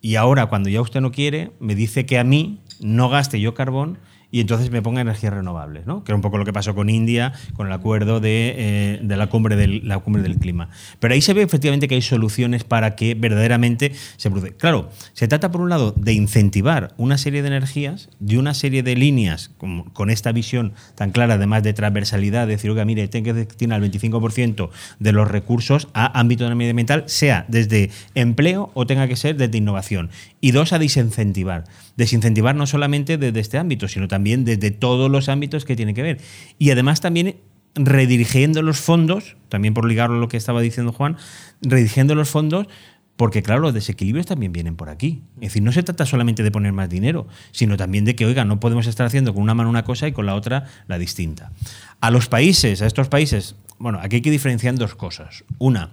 y 0.00 0.16
ahora 0.16 0.46
cuando 0.46 0.68
ya 0.68 0.80
usted 0.80 1.00
no 1.00 1.12
quiere, 1.12 1.52
me 1.60 1.76
dice 1.76 2.06
que 2.06 2.18
a 2.18 2.24
mí 2.24 2.58
no 2.80 3.08
gaste 3.08 3.40
yo 3.40 3.54
carbón 3.54 3.98
y 4.34 4.40
entonces 4.40 4.72
me 4.72 4.82
ponga 4.82 5.00
energías 5.00 5.32
renovables, 5.32 5.86
¿no? 5.86 6.02
que 6.02 6.10
era 6.10 6.16
un 6.16 6.20
poco 6.20 6.38
lo 6.38 6.44
que 6.44 6.52
pasó 6.52 6.74
con 6.74 6.90
India, 6.90 7.34
con 7.54 7.68
el 7.68 7.72
acuerdo 7.72 8.18
de, 8.18 8.52
eh, 8.56 9.00
la, 9.04 9.28
cumbre 9.28 9.54
del, 9.54 10.38
clima. 10.40 10.70
Pero 10.98 11.14
ahí 11.14 11.20
se 11.20 11.34
ve 11.34 11.42
efectivamente 11.42 11.86
que 11.86 11.94
hay 11.94 12.02
soluciones 12.02 12.64
para 12.64 12.96
que 12.96 13.14
verdaderamente 13.14 13.92
se 14.16 14.30
produce. 14.32 14.56
Claro, 14.56 14.90
se 15.12 15.28
trata 15.28 15.52
por 15.52 15.60
un 15.60 15.68
lado 15.68 15.94
de 15.96 16.14
incentivar 16.14 16.94
una 16.96 17.16
serie 17.16 17.42
de 17.42 17.46
energías, 17.46 18.08
de 18.18 18.36
una 18.36 18.54
serie 18.54 18.82
de 18.82 18.96
líneas 18.96 19.52
con, 19.56 20.10
esta 20.10 20.32
visión 20.32 20.72
tan 20.96 21.12
clara, 21.12 21.34
además 21.34 21.62
de 21.62 21.72
transversalidad, 21.72 22.48
de 22.48 22.54
decir, 22.54 22.72
oiga, 22.72 22.84
mire, 22.84 23.06
tengo 23.06 23.26
que 23.26 23.34
destinar 23.34 23.84
el 23.84 23.88
25% 23.88 24.70
de 24.98 25.12
los 25.12 25.30
recursos 25.30 25.86
a 25.94 26.18
ámbito 26.18 26.52
medioambiental, 26.52 27.04
sea 27.06 27.44
desde 27.46 27.90
empleo 28.16 28.72
o 28.74 28.84
tenga 28.84 29.06
que 29.06 29.14
ser 29.14 29.36
desde 29.36 29.58
innovación. 29.58 30.10
Y 30.40 30.50
dos, 30.50 30.72
a 30.72 30.80
desincentivar. 30.80 31.62
Desincentivar 31.96 32.56
no 32.56 32.66
solamente 32.66 33.16
desde 33.16 33.38
este 33.38 33.58
ámbito, 33.58 33.86
sino 33.86 34.08
también 34.08 34.23
desde 34.24 34.70
todos 34.70 35.10
los 35.10 35.28
ámbitos 35.28 35.64
que 35.64 35.76
tiene 35.76 35.94
que 35.94 36.02
ver. 36.02 36.20
Y 36.58 36.70
además 36.70 37.00
también 37.00 37.36
redirigiendo 37.74 38.62
los 38.62 38.78
fondos, 38.78 39.36
también 39.48 39.74
por 39.74 39.86
ligarlo 39.86 40.16
a 40.16 40.20
lo 40.20 40.28
que 40.28 40.36
estaba 40.36 40.60
diciendo 40.60 40.92
Juan, 40.92 41.16
redirigiendo 41.60 42.14
los 42.14 42.30
fondos 42.30 42.68
porque 43.16 43.42
claro, 43.42 43.60
los 43.60 43.74
desequilibrios 43.74 44.26
también 44.26 44.52
vienen 44.52 44.76
por 44.76 44.88
aquí. 44.88 45.22
Es 45.36 45.48
decir, 45.48 45.62
no 45.62 45.72
se 45.72 45.82
trata 45.82 46.04
solamente 46.04 46.42
de 46.42 46.50
poner 46.50 46.72
más 46.72 46.88
dinero, 46.88 47.28
sino 47.52 47.76
también 47.76 48.04
de 48.04 48.16
que, 48.16 48.26
oiga, 48.26 48.44
no 48.44 48.58
podemos 48.58 48.86
estar 48.86 49.06
haciendo 49.06 49.32
con 49.32 49.42
una 49.42 49.54
mano 49.54 49.70
una 49.70 49.84
cosa 49.84 50.08
y 50.08 50.12
con 50.12 50.26
la 50.26 50.34
otra 50.34 50.64
la 50.88 50.98
distinta. 50.98 51.52
A 52.00 52.10
los 52.10 52.28
países, 52.28 52.82
a 52.82 52.86
estos 52.86 53.08
países, 53.08 53.54
bueno, 53.78 54.00
aquí 54.02 54.16
hay 54.16 54.22
que 54.22 54.30
diferenciar 54.30 54.74
dos 54.74 54.96
cosas. 54.96 55.44
Una, 55.58 55.92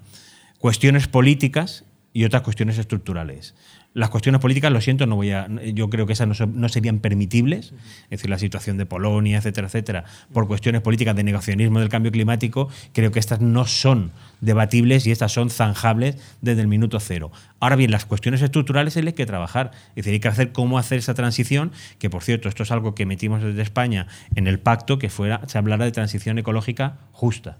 cuestiones 0.57 1.07
políticas 1.07 1.85
y 2.11 2.23
otras 2.23 2.41
cuestiones 2.41 2.77
estructurales. 2.79 3.53
Las 3.93 4.09
cuestiones 4.09 4.39
políticas, 4.39 4.71
lo 4.71 4.79
siento, 4.79 5.05
no 5.05 5.17
voy 5.17 5.31
a, 5.31 5.49
yo 5.73 5.89
creo 5.89 6.05
que 6.05 6.13
esas 6.13 6.27
no, 6.47 6.69
serían 6.69 6.99
permitibles, 6.99 7.73
es 8.03 8.09
decir, 8.09 8.29
la 8.29 8.37
situación 8.37 8.77
de 8.77 8.85
Polonia, 8.85 9.37
etcétera, 9.37 9.67
etcétera, 9.67 10.05
por 10.31 10.47
cuestiones 10.47 10.81
políticas 10.81 11.13
de 11.13 11.25
negacionismo 11.25 11.81
del 11.81 11.89
cambio 11.89 12.09
climático, 12.09 12.69
creo 12.93 13.11
que 13.11 13.19
estas 13.19 13.41
no 13.41 13.65
son 13.65 14.11
debatibles 14.39 15.05
y 15.07 15.11
estas 15.11 15.33
son 15.33 15.49
zanjables 15.49 16.15
desde 16.39 16.61
el 16.61 16.69
minuto 16.69 17.01
cero. 17.01 17.31
Ahora 17.59 17.75
bien, 17.75 17.91
las 17.91 18.05
cuestiones 18.05 18.41
estructurales 18.41 18.95
hay 18.95 19.11
que 19.11 19.25
trabajar, 19.25 19.71
es 19.89 19.95
decir, 19.95 20.13
hay 20.13 20.19
que 20.21 20.29
hacer 20.29 20.53
cómo 20.53 20.77
hacer 20.77 20.99
esa 20.99 21.13
transición, 21.13 21.73
que 21.99 22.09
por 22.09 22.23
cierto, 22.23 22.47
esto 22.47 22.63
es 22.63 22.71
algo 22.71 22.95
que 22.95 23.05
metimos 23.05 23.43
desde 23.43 23.61
España 23.61 24.07
en 24.35 24.47
el 24.47 24.59
pacto, 24.59 24.99
que 24.99 25.09
fuera, 25.09 25.41
se 25.47 25.57
hablara 25.57 25.83
de 25.83 25.91
transición 25.91 26.39
ecológica 26.39 26.97
justa 27.11 27.57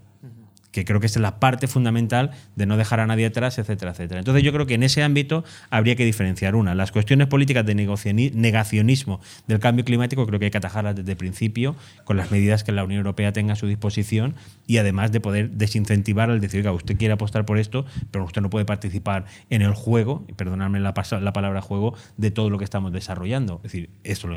que 0.72 0.84
creo 0.84 1.00
que 1.00 1.06
es 1.06 1.16
la 1.16 1.38
parte 1.38 1.68
fundamental 1.68 2.30
de 2.56 2.66
no 2.66 2.76
dejar 2.76 3.00
a 3.00 3.06
nadie 3.06 3.26
atrás, 3.26 3.58
etcétera, 3.58 3.92
etcétera. 3.92 4.18
Entonces 4.18 4.42
yo 4.42 4.52
creo 4.52 4.66
que 4.66 4.74
en 4.74 4.82
ese 4.82 5.02
ámbito 5.02 5.44
habría 5.70 5.94
que 5.94 6.04
diferenciar 6.04 6.56
una. 6.56 6.74
Las 6.74 6.90
cuestiones 6.90 7.28
políticas 7.28 7.64
de 7.64 7.74
negacionismo 7.74 9.20
del 9.46 9.58
cambio 9.60 9.84
climático 9.84 10.26
creo 10.26 10.38
que 10.38 10.46
hay 10.46 10.50
que 10.50 10.58
atajarlas 10.58 10.96
desde 10.96 11.12
el 11.12 11.18
principio 11.18 11.76
con 12.04 12.16
las 12.16 12.30
medidas 12.30 12.64
que 12.64 12.72
la 12.72 12.84
Unión 12.84 12.98
Europea 12.98 13.32
tenga 13.32 13.52
a 13.52 13.56
su 13.56 13.66
disposición 13.66 14.34
y 14.66 14.78
además 14.78 15.12
de 15.12 15.20
poder 15.20 15.50
desincentivar 15.50 16.30
al 16.30 16.40
decir, 16.40 16.60
oiga, 16.60 16.72
usted 16.72 16.96
quiere 16.96 17.14
apostar 17.14 17.44
por 17.44 17.58
esto, 17.58 17.84
pero 18.10 18.24
usted 18.24 18.40
no 18.40 18.50
puede 18.50 18.64
participar 18.64 19.26
en 19.50 19.62
el 19.62 19.74
juego, 19.74 20.24
y 20.28 20.32
perdonadme 20.32 20.80
la, 20.80 20.94
la 21.20 21.32
palabra 21.32 21.60
juego, 21.60 21.94
de 22.16 22.30
todo 22.30 22.48
lo 22.48 22.58
que 22.58 22.64
estamos 22.64 22.92
desarrollando. 22.92 23.56
Es 23.56 23.72
decir, 23.72 23.90
esto 24.04 24.28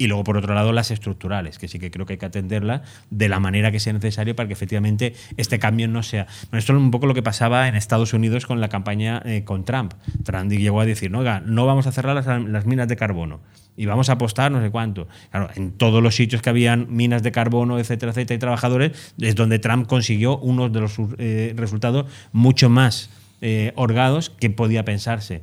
y 0.00 0.06
luego, 0.06 0.24
por 0.24 0.38
otro 0.38 0.54
lado, 0.54 0.72
las 0.72 0.90
estructurales, 0.90 1.58
que 1.58 1.68
sí 1.68 1.78
que 1.78 1.90
creo 1.90 2.06
que 2.06 2.14
hay 2.14 2.18
que 2.18 2.24
atenderlas 2.24 2.80
de 3.10 3.28
la 3.28 3.38
manera 3.38 3.70
que 3.70 3.78
sea 3.80 3.92
necesario 3.92 4.34
para 4.34 4.46
que 4.46 4.54
efectivamente 4.54 5.12
este 5.36 5.58
cambio 5.58 5.88
no 5.88 6.02
sea. 6.02 6.26
esto 6.52 6.72
es 6.72 6.78
un 6.78 6.90
poco 6.90 7.06
lo 7.06 7.12
que 7.12 7.22
pasaba 7.22 7.68
en 7.68 7.74
Estados 7.74 8.14
Unidos 8.14 8.46
con 8.46 8.62
la 8.62 8.70
campaña 8.70 9.20
eh, 9.26 9.44
con 9.44 9.66
Trump. 9.66 9.92
Trump 10.24 10.50
llegó 10.50 10.80
a 10.80 10.86
decir, 10.86 11.10
no, 11.10 11.22
no 11.40 11.66
vamos 11.66 11.86
a 11.86 11.92
cerrar 11.92 12.14
las, 12.14 12.64
minas 12.64 12.88
de 12.88 12.96
carbono 12.96 13.40
y 13.76 13.84
vamos 13.84 14.08
a 14.08 14.12
apostar 14.12 14.50
no 14.50 14.62
sé 14.62 14.70
cuánto. 14.70 15.06
Claro, 15.30 15.50
en 15.54 15.72
todos 15.72 16.02
los 16.02 16.14
sitios 16.14 16.40
que 16.40 16.48
habían 16.48 16.86
minas 16.88 17.22
de 17.22 17.30
carbono, 17.30 17.78
etcétera, 17.78 18.12
etcétera, 18.12 18.36
y 18.36 18.38
trabajadores, 18.38 19.12
es 19.20 19.34
donde 19.34 19.58
Trump 19.58 19.86
consiguió 19.86 20.38
unos 20.38 20.72
de 20.72 20.80
los 20.80 20.94
eh, 21.18 21.52
resultados 21.58 22.06
mucho 22.32 22.70
más 22.70 23.10
eh, 23.42 23.72
holgados 23.76 24.30
que 24.30 24.48
podía 24.48 24.82
pensarse 24.86 25.42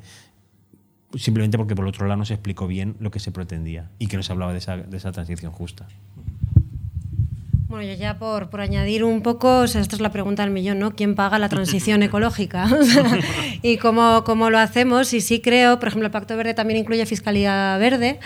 simplemente 1.15 1.57
porque 1.57 1.75
por 1.75 1.85
otro 1.85 2.07
lado 2.07 2.17
no 2.17 2.25
se 2.25 2.33
explicó 2.33 2.67
bien 2.67 2.95
lo 2.99 3.11
que 3.11 3.19
se 3.19 3.31
pretendía 3.31 3.91
y 3.99 4.07
que 4.07 4.17
no 4.17 4.23
se 4.23 4.31
hablaba 4.31 4.51
de 4.51 4.59
esa, 4.59 4.77
de 4.77 4.97
esa 4.97 5.11
transición 5.11 5.51
justa. 5.51 5.87
Bueno, 7.69 7.83
yo 7.83 7.95
ya 7.95 8.17
por, 8.17 8.49
por 8.49 8.61
añadir 8.61 9.03
un 9.03 9.21
poco, 9.21 9.65
esta 9.65 9.79
es 9.81 9.99
la 9.99 10.09
pregunta 10.09 10.41
del 10.43 10.53
millón, 10.53 10.79
¿no? 10.79 10.95
¿Quién 10.95 11.15
paga 11.15 11.37
la 11.37 11.49
transición 11.49 12.01
ecológica? 12.03 12.65
y 13.61 13.75
cómo, 13.75 14.23
cómo, 14.23 14.49
lo 14.49 14.57
hacemos. 14.57 15.11
Y 15.13 15.19
sí 15.19 15.41
creo, 15.41 15.77
por 15.77 15.89
ejemplo, 15.89 16.05
el 16.05 16.11
Pacto 16.13 16.37
Verde 16.37 16.53
también 16.53 16.79
incluye 16.79 17.05
fiscalidad 17.05 17.77
verde. 17.77 18.21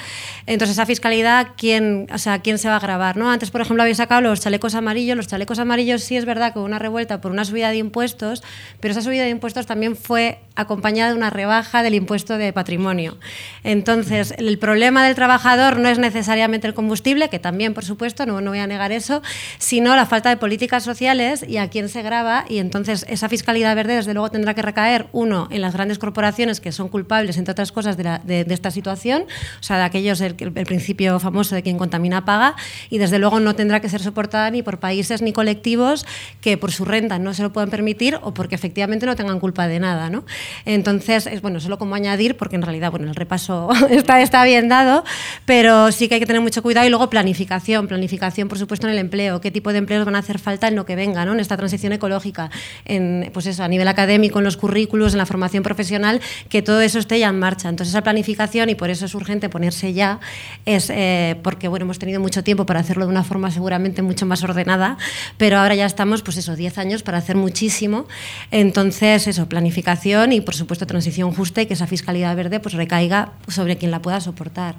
Entonces, 0.46 0.76
esa 0.76 0.86
fiscalidad, 0.86 1.54
¿quién, 1.58 2.06
o 2.14 2.20
sea, 2.20 2.44
¿quién 2.44 2.60
se 2.60 2.70
va 2.70 2.76
a 2.76 2.80
grabar? 2.80 3.18
¿no? 3.18 3.32
Antes, 3.32 3.50
por 3.50 3.62
ejemplo, 3.62 3.82
había 3.82 3.96
sacado 3.96 4.22
los 4.22 4.42
chalecos 4.42 4.76
amarillos. 4.76 5.18
Los 5.18 5.26
chalecos 5.26 5.58
amarillos 5.58 6.04
sí 6.04 6.18
es 6.18 6.26
verdad 6.26 6.54
que 6.54 6.60
hubo 6.60 6.66
una 6.66 6.78
revuelta 6.78 7.20
por 7.20 7.32
una 7.32 7.44
subida 7.44 7.72
de 7.72 7.78
impuestos, 7.78 8.44
pero 8.80 8.92
esa 8.92 9.02
subida 9.02 9.24
de 9.24 9.32
impuestos 9.32 9.66
también 9.66 9.96
fue 9.96 10.38
acompañada 10.56 11.12
de 11.12 11.18
una 11.18 11.32
rebaja 11.32 11.82
del 11.82 11.96
impuesto 11.96 12.38
de 12.38 12.54
patrimonio. 12.54 13.18
Entonces, 13.64 14.36
el 14.38 14.60
problema 14.60 15.04
del 15.04 15.16
trabajador 15.16 15.80
no 15.80 15.90
es 15.90 15.98
necesariamente 15.98 16.68
el 16.68 16.76
combustible, 16.76 17.30
que 17.30 17.40
también, 17.40 17.74
por 17.74 17.86
supuesto, 17.86 18.28
no, 18.28 18.40
no 18.42 18.52
voy 18.52 18.60
a 18.60 18.68
negar 18.68 18.92
eso, 18.92 19.24
sino 19.58 19.96
la 19.96 20.06
falta 20.06 20.30
de 20.30 20.38
políticas 20.38 20.84
sociales 20.84 21.46
y 21.48 21.58
a 21.58 21.70
quién 21.70 21.90
se 21.90 22.02
graba. 22.02 22.46
Y 22.50 22.60
entonces 22.60 23.06
esa 23.10 23.30
fiscalidad 23.30 23.76
verde, 23.76 23.96
desde 23.96 24.14
luego, 24.14 24.30
tendrá 24.30 24.54
que 24.54 24.62
recaer, 24.62 25.08
uno, 25.12 25.48
en 25.52 25.62
las 25.62 25.74
grandes 25.74 26.00
corporaciones 26.00 26.60
que 26.60 26.72
son 26.72 26.90
culpables, 26.90 27.38
entre 27.38 27.52
otras 27.52 27.72
cosas, 27.72 27.98
de, 27.98 28.46
esta 28.50 28.72
situación, 28.72 29.24
o 29.60 29.64
sea, 29.64 29.78
de 29.78 29.84
aquellos, 29.84 30.22
el, 30.22 30.36
principio 30.36 31.20
famoso 31.20 31.56
de 31.56 31.64
quien 31.64 31.78
contamina 31.78 32.26
paga, 32.26 32.56
y 32.90 32.98
desde 32.98 33.20
luego 33.20 33.40
no 33.40 33.56
tendrá 33.56 33.80
que 33.80 33.90
ser 33.90 34.02
soportada 34.02 34.50
ni 34.52 34.62
por 34.62 34.80
países 34.80 35.22
ni 35.22 35.34
colectivos 35.34 36.06
que 36.42 36.58
por 36.58 36.72
su 36.72 36.86
renta 36.86 37.20
no 37.20 37.34
se 37.34 37.44
lo 37.44 37.52
puedan 37.54 37.70
permitir 37.70 38.20
o 38.22 38.34
porque 38.34 38.56
efectivamente 38.56 39.06
no 39.06 39.16
tengan 39.16 39.40
culpa 39.40 39.68
de 39.68 39.80
nada. 39.80 40.10
¿no? 40.10 40.24
Entonces, 40.66 41.28
es 41.28 41.42
bueno, 41.42 41.60
solo 41.60 41.78
como 41.78 41.96
añadir, 41.96 42.38
porque 42.38 42.56
en 42.56 42.62
realidad 42.62 42.92
bueno, 42.92 43.08
el 43.08 43.16
repaso 43.16 43.70
está, 43.90 44.22
está 44.22 44.44
bien 44.44 44.70
dado, 44.70 45.04
pero 45.46 45.92
sí 45.92 46.08
que 46.08 46.16
hay 46.16 46.20
que 46.20 46.26
tener 46.26 46.42
mucho 46.42 46.62
cuidado 46.62 46.86
y 46.88 46.90
luego 46.90 47.10
planificación, 47.10 47.88
planificación 47.88 48.48
por 48.48 48.58
supuesto 48.58 48.88
en 48.88 48.94
el 48.94 49.00
empleo, 49.00 49.21
qué 49.42 49.52
tipo 49.52 49.72
de 49.72 49.80
empleos 49.80 50.06
van 50.06 50.16
a 50.16 50.20
hacer 50.20 50.40
falta 50.40 50.68
en 50.68 50.76
lo 50.76 50.86
que 50.86 50.96
venga, 50.96 51.26
¿no? 51.26 51.34
en 51.34 51.40
esta 51.40 51.58
transición 51.58 51.94
ecológica, 51.94 52.50
en, 52.86 53.30
pues 53.34 53.46
eso, 53.46 53.64
a 53.64 53.68
nivel 53.68 53.88
académico, 53.88 54.40
en 54.40 54.46
los 54.46 54.58
currículos, 54.58 55.14
en 55.14 55.18
la 55.18 55.26
formación 55.26 55.64
profesional, 55.64 56.22
que 56.50 56.62
todo 56.62 56.82
eso 56.82 57.00
esté 57.00 57.20
ya 57.20 57.30
en 57.30 57.40
marcha. 57.40 57.70
Entonces 57.70 57.94
esa 57.94 58.04
planificación, 58.04 58.70
y 58.70 58.76
por 58.76 58.90
eso 58.90 59.06
es 59.06 59.16
urgente 59.16 59.50
ponerse 59.50 59.94
ya, 59.94 60.20
es 60.66 60.90
eh, 60.90 61.38
porque 61.44 61.68
bueno, 61.68 61.86
hemos 61.86 62.00
tenido 62.00 62.20
mucho 62.20 62.44
tiempo 62.44 62.66
para 62.66 62.80
hacerlo 62.80 63.06
de 63.06 63.12
una 63.12 63.24
forma 63.24 63.52
seguramente 63.52 64.02
mucho 64.02 64.26
más 64.26 64.44
ordenada, 64.44 64.98
pero 65.38 65.58
ahora 65.58 65.76
ya 65.76 65.86
estamos, 65.86 66.22
pues 66.22 66.38
eso, 66.38 66.56
10 66.56 66.78
años 66.78 67.04
para 67.04 67.18
hacer 67.18 67.36
muchísimo. 67.36 68.08
Entonces, 68.52 69.28
eso, 69.28 69.48
planificación 69.48 70.34
y 70.34 70.42
por 70.42 70.56
supuesto 70.56 70.86
transición 70.86 71.34
justa 71.34 71.62
y 71.62 71.66
que 71.66 71.74
esa 71.74 71.88
fiscalidad 71.88 72.36
verde 72.36 72.60
pues 72.60 72.76
recaiga 72.76 73.34
sobre 73.48 73.78
quien 73.78 73.92
la 73.92 74.02
pueda 74.02 74.20
soportar. 74.22 74.76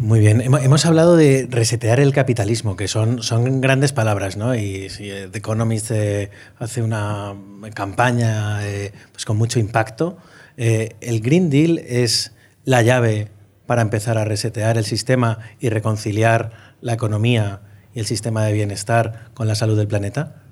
Muy 0.00 0.20
bien, 0.20 0.40
hemos 0.40 0.86
hablado 0.86 1.16
de 1.16 1.48
resetear 1.50 1.98
el 1.98 2.12
capitalismo, 2.12 2.76
que 2.76 2.86
son, 2.86 3.20
son 3.20 3.60
grandes 3.60 3.92
palabras, 3.92 4.36
¿no? 4.36 4.54
Y 4.54 4.90
si 4.90 5.08
The 5.08 5.38
Economist 5.38 5.90
eh, 5.90 6.30
hace 6.60 6.82
una 6.82 7.34
campaña 7.74 8.64
eh, 8.64 8.92
pues 9.10 9.24
con 9.24 9.36
mucho 9.36 9.58
impacto, 9.58 10.16
eh, 10.56 10.94
el 11.00 11.20
Green 11.20 11.50
Deal 11.50 11.78
es 11.78 12.32
la 12.64 12.82
llave 12.82 13.28
para 13.66 13.82
empezar 13.82 14.18
a 14.18 14.24
resetear 14.24 14.78
el 14.78 14.84
sistema 14.84 15.40
y 15.58 15.68
reconciliar 15.68 16.52
la 16.80 16.92
economía 16.92 17.60
y 17.92 17.98
el 17.98 18.06
sistema 18.06 18.44
de 18.44 18.52
bienestar 18.52 19.30
con 19.34 19.48
la 19.48 19.56
salud 19.56 19.76
del 19.76 19.88
planeta? 19.88 20.42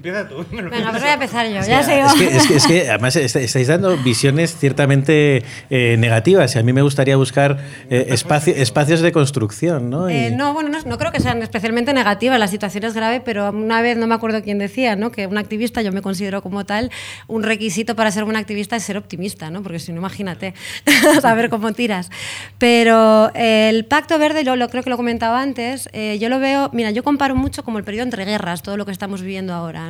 Empieza 0.00 0.26
tú. 0.26 0.46
Venga, 0.50 0.70
pues 0.70 1.02
voy 1.02 1.10
a 1.10 1.12
empezar 1.12 1.46
yo. 1.46 1.60
ya 1.60 1.80
Es 1.80 2.66
que, 2.66 2.88
además 2.88 3.16
estáis 3.16 3.66
dando 3.66 3.98
visiones 3.98 4.56
ciertamente 4.56 5.44
eh, 5.68 5.96
negativas 5.98 6.56
y 6.56 6.58
a 6.58 6.62
mí 6.62 6.72
me 6.72 6.80
gustaría 6.80 7.16
buscar 7.16 7.58
eh, 7.90 8.06
espacios 8.08 9.00
de 9.02 9.12
construcción. 9.12 9.90
¿no? 9.90 10.08
Eh, 10.08 10.30
no, 10.30 10.54
bueno, 10.54 10.70
no, 10.86 10.96
creo 10.96 11.12
que 11.12 11.20
sean 11.20 11.42
especialmente 11.42 11.92
negativas. 11.92 12.38
La 12.38 12.48
situación 12.48 12.84
es 12.84 12.94
grave, 12.94 13.20
pero 13.20 13.50
una 13.50 13.82
vez 13.82 13.98
no 13.98 14.06
me 14.06 14.14
acuerdo 14.14 14.42
quién 14.42 14.56
decía 14.56 14.96
¿no? 14.96 15.12
que 15.12 15.26
un 15.26 15.36
activista, 15.36 15.82
yo 15.82 15.92
me 15.92 16.00
considero 16.00 16.40
como 16.40 16.64
tal, 16.64 16.90
un 17.26 17.42
requisito 17.42 17.94
para 17.94 18.10
ser 18.10 18.24
un 18.24 18.36
activista 18.36 18.76
es 18.76 18.82
ser 18.82 18.96
optimista, 18.96 19.50
¿no? 19.50 19.62
porque 19.62 19.80
si 19.80 19.92
no, 19.92 19.98
imagínate, 19.98 20.54
a 21.22 21.34
ver 21.34 21.50
cómo 21.50 21.72
tiras. 21.72 22.08
Pero 22.56 23.30
el 23.34 23.84
Pacto 23.84 24.18
Verde, 24.18 24.44
yo 24.44 24.56
lo, 24.56 24.70
creo 24.70 24.82
que 24.82 24.88
lo 24.88 24.96
comentaba 24.96 25.42
antes, 25.42 25.90
yo 26.18 26.30
lo 26.30 26.38
veo, 26.38 26.70
mira, 26.72 26.90
yo 26.90 27.04
comparo 27.04 27.36
mucho 27.36 27.62
como 27.64 27.76
el 27.76 27.84
periodo 27.84 28.04
entre 28.04 28.24
guerras, 28.24 28.62
todo 28.62 28.78
lo 28.78 28.86
que 28.86 28.92
estamos 28.92 29.20
viviendo 29.20 29.52
ahora. 29.52 29.89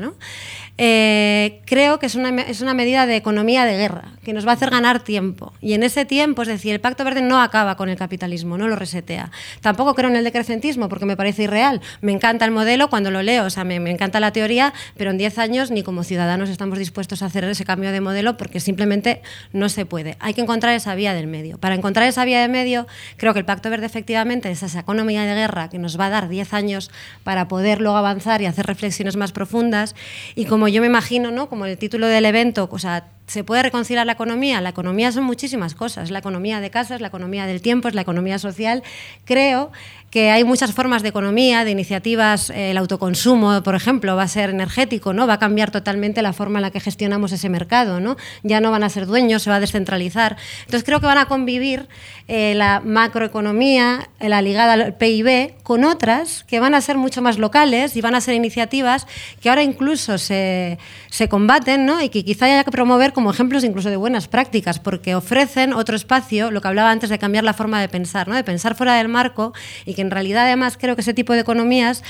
Eh, 0.78 1.60
creo 1.66 1.98
que 1.98 2.06
es 2.06 2.14
una, 2.14 2.30
es 2.42 2.62
una 2.62 2.72
medida 2.72 3.06
de 3.06 3.16
economía 3.16 3.64
de 3.64 3.76
guerra, 3.76 4.12
que 4.22 4.32
nos 4.32 4.46
va 4.46 4.52
a 4.52 4.54
hacer 4.54 4.70
ganar 4.70 5.00
tiempo. 5.00 5.52
Y 5.60 5.74
en 5.74 5.82
ese 5.82 6.04
tiempo, 6.04 6.42
es 6.42 6.48
decir, 6.48 6.72
el 6.72 6.80
Pacto 6.80 7.04
Verde 7.04 7.20
no 7.20 7.40
acaba 7.40 7.76
con 7.76 7.88
el 7.88 7.96
capitalismo, 7.96 8.56
no 8.56 8.66
lo 8.66 8.76
resetea. 8.76 9.30
Tampoco 9.60 9.94
creo 9.94 10.08
en 10.08 10.16
el 10.16 10.24
decrecentismo, 10.24 10.88
porque 10.88 11.04
me 11.04 11.16
parece 11.16 11.42
irreal. 11.42 11.82
Me 12.00 12.12
encanta 12.12 12.44
el 12.46 12.50
modelo 12.50 12.88
cuando 12.88 13.10
lo 13.10 13.22
leo, 13.22 13.44
o 13.44 13.50
sea, 13.50 13.64
me, 13.64 13.78
me 13.78 13.90
encanta 13.90 14.20
la 14.20 14.32
teoría, 14.32 14.72
pero 14.96 15.10
en 15.10 15.18
10 15.18 15.38
años 15.38 15.70
ni 15.70 15.82
como 15.82 16.02
ciudadanos 16.02 16.48
estamos 16.48 16.78
dispuestos 16.78 17.22
a 17.22 17.26
hacer 17.26 17.44
ese 17.44 17.64
cambio 17.64 17.92
de 17.92 18.00
modelo 18.00 18.36
porque 18.36 18.60
simplemente 18.60 19.22
no 19.52 19.68
se 19.68 19.86
puede. 19.86 20.16
Hay 20.20 20.34
que 20.34 20.40
encontrar 20.40 20.74
esa 20.74 20.94
vía 20.94 21.14
del 21.14 21.26
medio. 21.26 21.58
Para 21.58 21.74
encontrar 21.74 22.08
esa 22.08 22.24
vía 22.24 22.40
del 22.40 22.50
medio, 22.50 22.86
creo 23.16 23.32
que 23.32 23.40
el 23.40 23.44
Pacto 23.44 23.70
Verde 23.70 23.86
efectivamente 23.86 24.50
es 24.50 24.62
esa 24.62 24.80
economía 24.80 25.22
de 25.24 25.34
guerra 25.34 25.68
que 25.68 25.78
nos 25.78 25.98
va 25.98 26.06
a 26.06 26.10
dar 26.10 26.28
10 26.28 26.54
años 26.54 26.90
para 27.24 27.48
poder 27.48 27.80
luego 27.80 27.96
avanzar 27.96 28.40
y 28.42 28.46
hacer 28.46 28.66
reflexiones 28.66 29.16
más 29.16 29.32
profundas. 29.32 29.89
Y 30.34 30.44
como 30.44 30.68
yo 30.68 30.80
me 30.80 30.86
imagino, 30.86 31.30
¿no? 31.30 31.48
como 31.48 31.66
el 31.66 31.78
título 31.78 32.06
del 32.06 32.24
evento, 32.24 32.68
o 32.70 32.78
sea, 32.78 33.08
¿se 33.30 33.44
puede 33.44 33.62
reconciliar 33.62 34.04
la 34.06 34.12
economía? 34.12 34.60
La 34.60 34.70
economía 34.70 35.12
son 35.12 35.22
muchísimas 35.22 35.76
cosas, 35.76 36.10
la 36.10 36.18
economía 36.18 36.60
de 36.60 36.68
casa, 36.70 36.96
es 36.96 37.00
la 37.00 37.06
economía 37.06 37.46
del 37.46 37.62
tiempo, 37.62 37.86
es 37.86 37.94
la 37.94 38.00
economía 38.00 38.40
social. 38.40 38.82
Creo 39.24 39.70
que 40.10 40.30
hay 40.32 40.42
muchas 40.42 40.72
formas 40.72 41.02
de 41.02 41.08
economía, 41.08 41.64
de 41.64 41.70
iniciativas, 41.70 42.50
el 42.50 42.76
autoconsumo, 42.76 43.62
por 43.62 43.76
ejemplo, 43.76 44.16
va 44.16 44.24
a 44.24 44.28
ser 44.28 44.50
energético, 44.50 45.12
¿no? 45.12 45.28
va 45.28 45.34
a 45.34 45.38
cambiar 45.38 45.70
totalmente 45.70 46.20
la 46.20 46.32
forma 46.32 46.58
en 46.58 46.62
la 46.62 46.70
que 46.72 46.80
gestionamos 46.80 47.30
ese 47.30 47.48
mercado, 47.48 48.00
¿no? 48.00 48.16
ya 48.42 48.60
no 48.60 48.72
van 48.72 48.82
a 48.82 48.88
ser 48.88 49.06
dueños, 49.06 49.44
se 49.44 49.50
va 49.50 49.56
a 49.56 49.60
descentralizar. 49.60 50.36
Entonces 50.62 50.82
creo 50.82 51.00
que 51.00 51.06
van 51.06 51.18
a 51.18 51.26
convivir 51.26 51.88
eh, 52.26 52.54
la 52.56 52.80
macroeconomía, 52.84 54.10
la 54.18 54.42
ligada 54.42 54.72
al 54.72 54.94
PIB, 54.94 55.54
con 55.62 55.84
otras 55.84 56.42
que 56.48 56.58
van 56.58 56.74
a 56.74 56.80
ser 56.80 56.96
mucho 56.96 57.22
más 57.22 57.38
locales 57.38 57.94
y 57.94 58.00
van 58.00 58.16
a 58.16 58.20
ser 58.20 58.34
iniciativas 58.34 59.06
que 59.40 59.48
ahora 59.48 59.62
incluso 59.62 60.18
se, 60.18 60.78
se 61.08 61.28
combaten 61.28 61.86
¿no? 61.86 62.02
y 62.02 62.08
que 62.08 62.24
quizá 62.24 62.46
haya 62.46 62.64
que 62.64 62.72
promover 62.72 63.12
como 63.20 63.32
ejemplos 63.32 63.64
incluso 63.64 63.90
de 63.90 63.98
buenas 63.98 64.28
prácticas, 64.28 64.78
porque 64.78 65.14
ofrecen 65.14 65.74
otro 65.74 65.94
espacio, 65.94 66.50
lo 66.50 66.62
que 66.62 66.68
hablaba 66.68 66.90
antes 66.90 67.10
de 67.10 67.18
cambiar 67.18 67.44
la 67.44 67.52
forma 67.52 67.78
de 67.78 67.86
pensar, 67.86 68.28
¿no? 68.28 68.34
de 68.34 68.42
pensar 68.44 68.74
fuera 68.74 68.94
del 68.94 69.08
marco 69.08 69.52
y 69.84 69.92
que 69.92 70.00
en 70.00 70.10
realidad 70.10 70.46
además 70.46 70.78
creo 70.80 70.94
que 70.94 71.02
ese 71.02 71.12
tipo 71.12 71.34
de 71.34 71.40
economías 71.40 72.02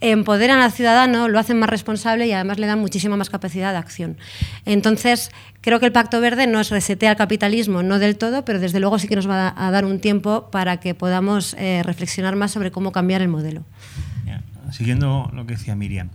empoderan 0.00 0.58
al 0.58 0.72
ciudadano, 0.72 1.28
lo 1.28 1.38
hacen 1.38 1.60
más 1.60 1.70
responsable 1.70 2.26
y 2.26 2.32
además 2.32 2.58
le 2.58 2.66
dan 2.66 2.80
muchísima 2.80 3.16
más 3.16 3.30
capacidad 3.30 3.70
de 3.70 3.78
acción. 3.78 4.16
Entonces, 4.64 5.30
creo 5.60 5.78
que 5.78 5.86
el 5.86 5.92
Pacto 5.92 6.20
Verde 6.20 6.48
no 6.48 6.58
es 6.58 6.70
resetea 6.70 7.12
el 7.12 7.16
capitalismo, 7.16 7.84
no 7.84 8.00
del 8.00 8.16
todo, 8.16 8.44
pero 8.44 8.58
desde 8.58 8.80
luego 8.80 8.98
sí 8.98 9.06
que 9.06 9.14
nos 9.14 9.30
va 9.30 9.54
a 9.56 9.70
dar 9.70 9.84
un 9.84 10.00
tiempo 10.00 10.50
para 10.50 10.78
que 10.78 10.92
podamos 10.92 11.54
eh, 11.56 11.84
reflexionar 11.84 12.34
más 12.34 12.50
sobre 12.50 12.72
cómo 12.72 12.90
cambiar 12.90 13.22
el 13.22 13.28
modelo. 13.28 13.62
Siguiendo 14.72 15.30
lo 15.32 15.46
que 15.46 15.54
decía 15.54 15.76
Miriam, 15.76 16.10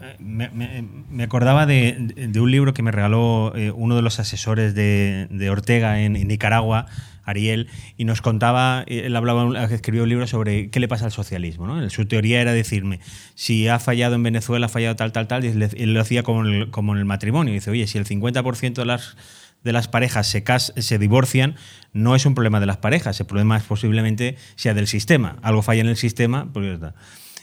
eh, 0.00 0.84
me, 1.10 1.22
acordaba 1.22 1.66
de, 1.66 2.32
un 2.36 2.50
libro 2.50 2.74
que 2.74 2.82
me 2.82 2.90
regaló 2.90 3.52
eh, 3.56 3.70
uno 3.70 3.96
de 3.96 4.02
los 4.02 4.20
asesores 4.20 4.74
de, 4.74 5.48
Ortega 5.50 6.00
en 6.00 6.12
Nicaragua, 6.26 6.86
Ariel, 7.24 7.68
y 7.96 8.04
nos 8.04 8.20
contaba, 8.20 8.84
él 8.86 9.14
hablaba, 9.16 9.64
escribió 9.64 10.02
un 10.02 10.08
libro 10.08 10.26
sobre 10.26 10.70
qué 10.70 10.80
le 10.80 10.88
pasa 10.88 11.06
al 11.06 11.12
socialismo. 11.12 11.66
¿no? 11.66 11.88
Su 11.90 12.06
teoría 12.06 12.40
era 12.40 12.52
decirme, 12.52 13.00
si 13.34 13.68
ha 13.68 13.78
fallado 13.78 14.14
en 14.14 14.22
Venezuela, 14.22 14.66
ha 14.66 14.68
fallado 14.68 14.96
tal, 14.96 15.12
tal, 15.12 15.26
tal, 15.26 15.44
y 15.44 15.48
él 15.48 15.94
lo 15.94 16.00
hacía 16.00 16.22
como 16.22 16.44
en 16.44 16.98
el, 16.98 17.04
matrimonio. 17.04 17.54
dice, 17.54 17.70
oye, 17.70 17.86
si 17.86 17.98
el 17.98 18.04
50% 18.04 18.74
de 18.74 18.84
las, 18.84 19.16
de 19.62 19.72
las 19.72 19.88
parejas 19.88 20.26
se, 20.26 20.44
se 20.58 20.98
divorcian, 20.98 21.56
no 21.92 22.14
es 22.14 22.26
un 22.26 22.34
problema 22.34 22.60
de 22.60 22.66
las 22.66 22.76
parejas, 22.76 23.18
el 23.20 23.26
problema 23.26 23.56
es 23.56 23.62
posiblemente 23.62 24.36
sea 24.56 24.74
del 24.74 24.86
sistema. 24.86 25.36
Algo 25.42 25.62
falla 25.62 25.80
en 25.80 25.88
el 25.88 25.96
sistema, 25.96 26.52
pues 26.52 26.78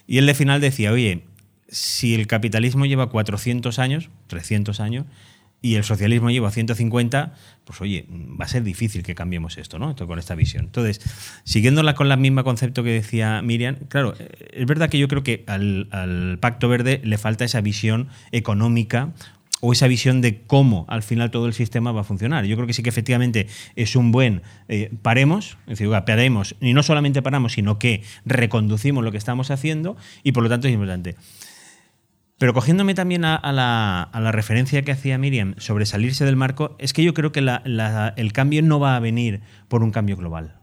Y 0.06 0.20
él 0.20 0.28
de 0.28 0.36
final 0.36 0.62
decía, 0.62 0.92
oye, 0.92 1.24
si 1.72 2.14
el 2.14 2.28
capitalismo 2.28 2.86
lleva 2.86 3.10
400 3.10 3.80
años, 3.80 4.10
300 4.28 4.80
años, 4.80 5.06
y 5.62 5.76
el 5.76 5.84
socialismo 5.84 6.32
lleva 6.32 6.50
150, 6.50 7.34
pues 7.66 7.82
oye, 7.82 8.06
va 8.10 8.46
a 8.46 8.48
ser 8.48 8.64
difícil 8.64 9.04
que 9.04 9.14
cambiemos 9.14 9.58
esto, 9.58 9.78
¿no? 9.78 9.96
con 9.96 10.18
esta 10.18 10.34
visión. 10.34 10.66
Entonces, 10.66 11.00
siguiéndola 11.44 11.94
con 11.94 12.12
el 12.12 12.18
mismo 12.18 12.44
concepto 12.44 12.84
que 12.84 12.90
decía 12.90 13.42
Miriam, 13.44 13.76
claro, 13.88 14.16
es 14.18 14.66
verdad 14.66 14.90
que 14.90 14.98
yo 14.98 15.08
creo 15.08 15.24
que 15.24 15.44
al, 15.48 16.38
Pacto 16.42 16.68
Verde 16.68 17.00
le 17.04 17.18
falta 17.20 17.46
esa 17.46 17.62
visión 17.62 18.08
económica 18.32 19.14
o 19.64 19.74
esa 19.74 19.88
visión 19.88 20.22
de 20.22 20.42
cómo 20.48 20.86
al 20.90 21.04
final 21.04 21.30
todo 21.30 21.46
el 21.46 21.54
sistema 21.54 21.92
va 21.92 22.02
a 22.02 22.04
funcionar. 22.04 22.46
Yo 22.46 22.56
creo 22.56 22.66
que 22.66 22.74
sí 22.74 22.82
que 22.82 22.90
efectivamente 22.90 23.46
es 23.76 23.96
un 23.96 24.12
buen 24.12 24.42
eh, 24.68 24.92
paremos, 25.04 25.58
es 25.68 25.78
decir, 25.78 25.90
paremos, 26.08 26.56
y 26.60 26.74
no 26.74 26.82
solamente 26.82 27.22
paramos, 27.22 27.54
sino 27.54 27.78
que 27.78 28.02
reconducimos 28.26 29.04
lo 29.04 29.12
que 29.12 29.20
estamos 29.20 29.52
haciendo 29.52 29.96
y 30.24 30.32
por 30.32 30.42
lo 30.42 30.50
tanto 30.50 30.68
es 30.68 30.74
importante. 30.74 31.16
Pero 32.42 32.56
cogiéndome 32.56 32.96
también 32.96 33.24
a, 33.24 33.40
la, 33.52 34.32
referencia 34.32 34.82
que 34.82 34.92
hacía 34.92 35.20
Miriam 35.20 35.54
sobre 35.60 35.86
salirse 35.86 36.26
del 36.26 36.36
marco, 36.36 36.76
es 36.80 36.92
que 36.92 37.04
yo 37.04 37.14
creo 37.14 37.32
que 37.32 37.40
el 37.40 38.34
cambio 38.34 38.64
no 38.64 38.80
va 38.80 38.96
a 38.96 39.00
venir 39.00 39.42
por 39.68 39.84
un 39.84 39.92
cambio 39.92 40.18
global, 40.18 40.60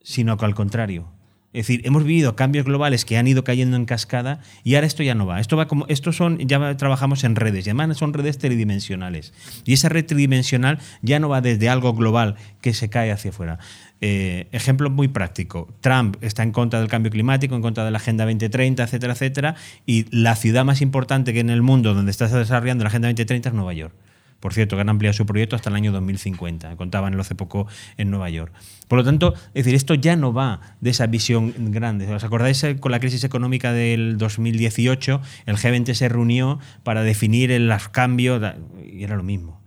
sino 0.00 0.38
que 0.38 0.46
al 0.46 0.54
contrario. 0.54 1.12
Es 1.54 1.66
decir, 1.66 1.80
hemos 1.86 2.04
vivido 2.04 2.36
cambios 2.36 2.66
globales 2.66 3.06
que 3.06 3.16
han 3.16 3.26
ido 3.26 3.42
cayendo 3.42 3.76
en 3.78 3.86
cascada 3.86 4.40
y 4.64 4.74
ahora 4.74 4.86
esto 4.86 5.02
ya 5.02 5.14
no 5.14 5.24
va. 5.24 5.40
Esto 5.40 5.56
va 5.56 5.66
como, 5.66 5.86
estos 5.88 6.14
son, 6.14 6.38
ya 6.38 6.76
trabajamos 6.76 7.24
en 7.24 7.36
redes, 7.36 7.66
y 7.66 7.70
además 7.70 7.96
son 7.96 8.12
redes 8.12 8.36
tridimensionales. 8.36 9.32
Y 9.64 9.72
esa 9.72 9.88
red 9.88 10.04
tridimensional 10.04 10.78
ya 11.00 11.18
no 11.20 11.30
va 11.30 11.40
desde 11.40 11.70
algo 11.70 11.94
global 11.94 12.36
que 12.60 12.74
se 12.74 12.90
cae 12.90 13.10
hacia 13.12 13.30
afuera. 13.30 13.58
Eh, 14.02 14.46
ejemplo 14.52 14.90
muy 14.90 15.08
práctico. 15.08 15.74
Trump 15.80 16.16
está 16.20 16.42
en 16.42 16.52
contra 16.52 16.80
del 16.80 16.88
cambio 16.88 17.10
climático, 17.10 17.56
en 17.56 17.62
contra 17.62 17.84
de 17.84 17.92
la 17.92 17.98
Agenda 17.98 18.24
2030, 18.26 18.82
etcétera, 18.82 19.14
etcétera. 19.14 19.54
Y 19.86 20.04
la 20.14 20.36
ciudad 20.36 20.66
más 20.66 20.82
importante 20.82 21.32
que 21.32 21.40
en 21.40 21.48
el 21.50 21.62
mundo 21.62 21.94
donde 21.94 22.10
está 22.10 22.28
desarrollando 22.28 22.84
la 22.84 22.88
Agenda 22.88 23.08
2030 23.08 23.48
es 23.48 23.54
Nueva 23.54 23.72
York. 23.72 23.94
Por 24.40 24.54
cierto, 24.54 24.76
que 24.76 24.82
han 24.82 24.88
ampliado 24.88 25.12
su 25.12 25.26
proyecto 25.26 25.56
hasta 25.56 25.68
el 25.70 25.76
año 25.76 25.90
2050, 25.92 26.76
contaban 26.76 27.18
hace 27.18 27.34
poco 27.34 27.66
en 27.96 28.10
Nueva 28.10 28.30
York. 28.30 28.52
Por 28.86 28.98
lo 28.98 29.04
tanto, 29.04 29.34
es 29.48 29.64
decir, 29.64 29.74
esto 29.74 29.94
ya 29.94 30.14
no 30.16 30.32
va 30.32 30.60
de 30.80 30.90
esa 30.90 31.06
visión 31.06 31.52
grande. 31.72 32.12
¿Os 32.12 32.24
acordáis 32.24 32.62
eh, 32.64 32.78
con 32.78 32.92
la 32.92 33.00
crisis 33.00 33.24
económica 33.24 33.72
del 33.72 34.16
2018? 34.16 35.20
El 35.46 35.56
G20 35.56 35.94
se 35.94 36.08
reunió 36.08 36.60
para 36.84 37.02
definir 37.02 37.50
los 37.60 37.88
cambios 37.88 38.40
y 38.84 39.02
era 39.02 39.16
lo 39.16 39.22
mismo. 39.24 39.60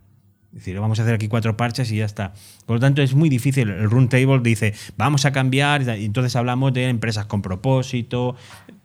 Es 0.52 0.60
decir, 0.60 0.78
vamos 0.82 1.00
a 1.00 1.04
hacer 1.04 1.16
aquí 1.16 1.30
cuatro 1.30 1.56
parches 1.56 1.90
y 1.92 1.98
ya 1.98 2.06
está. 2.06 2.34
Por 2.66 2.76
lo 2.76 2.80
tanto, 2.82 3.02
es 3.02 3.16
muy 3.16 3.30
difícil. 3.30 3.70
El 3.70 3.90
Run 3.90 4.10
Table 4.10 4.40
dice, 4.44 4.74
vamos 4.98 5.24
a 5.26 5.32
cambiar, 5.32 5.84
y 5.98 6.04
entonces 6.04 6.36
hablamos 6.36 6.74
de 6.74 6.90
empresas 6.90 7.26
con 7.26 7.42
propósito. 7.42 8.36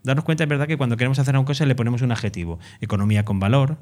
Darnos 0.05 0.24
cuenta, 0.24 0.45
es 0.45 0.49
verdad, 0.49 0.68
que 0.68 0.76
cuando 0.76 0.97
queremos 0.97 1.18
hacer 1.18 1.37
una 1.37 1.45
cosa 1.45 1.66
le 1.66 1.74
ponemos 1.74 2.03
un 2.03 2.12
adjetivo. 2.12 2.61
Economía 2.80 3.24
con 3.24 3.41
valor, 3.41 3.78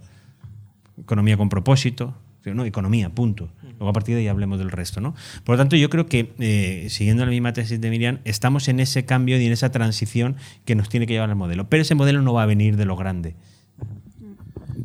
economía 0.98 1.36
con 1.36 1.48
propósito, 1.48 2.14
no, 2.52 2.64
economía, 2.64 3.08
punto. 3.08 3.48
Luego 3.62 3.88
a 3.88 3.92
partir 3.92 4.14
de 4.14 4.22
ahí 4.22 4.28
hablemos 4.28 4.58
del 4.58 4.70
resto. 4.70 5.00
¿no? 5.00 5.14
Por 5.44 5.54
lo 5.54 5.58
tanto, 5.58 5.76
yo 5.76 5.88
creo 5.88 6.06
que, 6.06 6.34
eh, 6.38 6.88
siguiendo 6.90 7.24
la 7.24 7.30
misma 7.30 7.52
tesis 7.54 7.80
de 7.80 7.88
Miriam, 7.88 8.18
estamos 8.24 8.68
en 8.68 8.80
ese 8.80 9.06
cambio 9.06 9.40
y 9.40 9.46
en 9.46 9.52
esa 9.52 9.70
transición 9.70 10.36
que 10.66 10.74
nos 10.74 10.88
tiene 10.88 11.06
que 11.06 11.14
llevar 11.14 11.30
al 11.30 11.36
modelo. 11.36 11.68
Pero 11.68 11.82
ese 11.82 11.94
modelo 11.94 12.20
no 12.20 12.34
va 12.34 12.42
a 12.42 12.46
venir 12.46 12.76
de 12.76 12.84
lo 12.84 12.96
grande. 12.96 13.34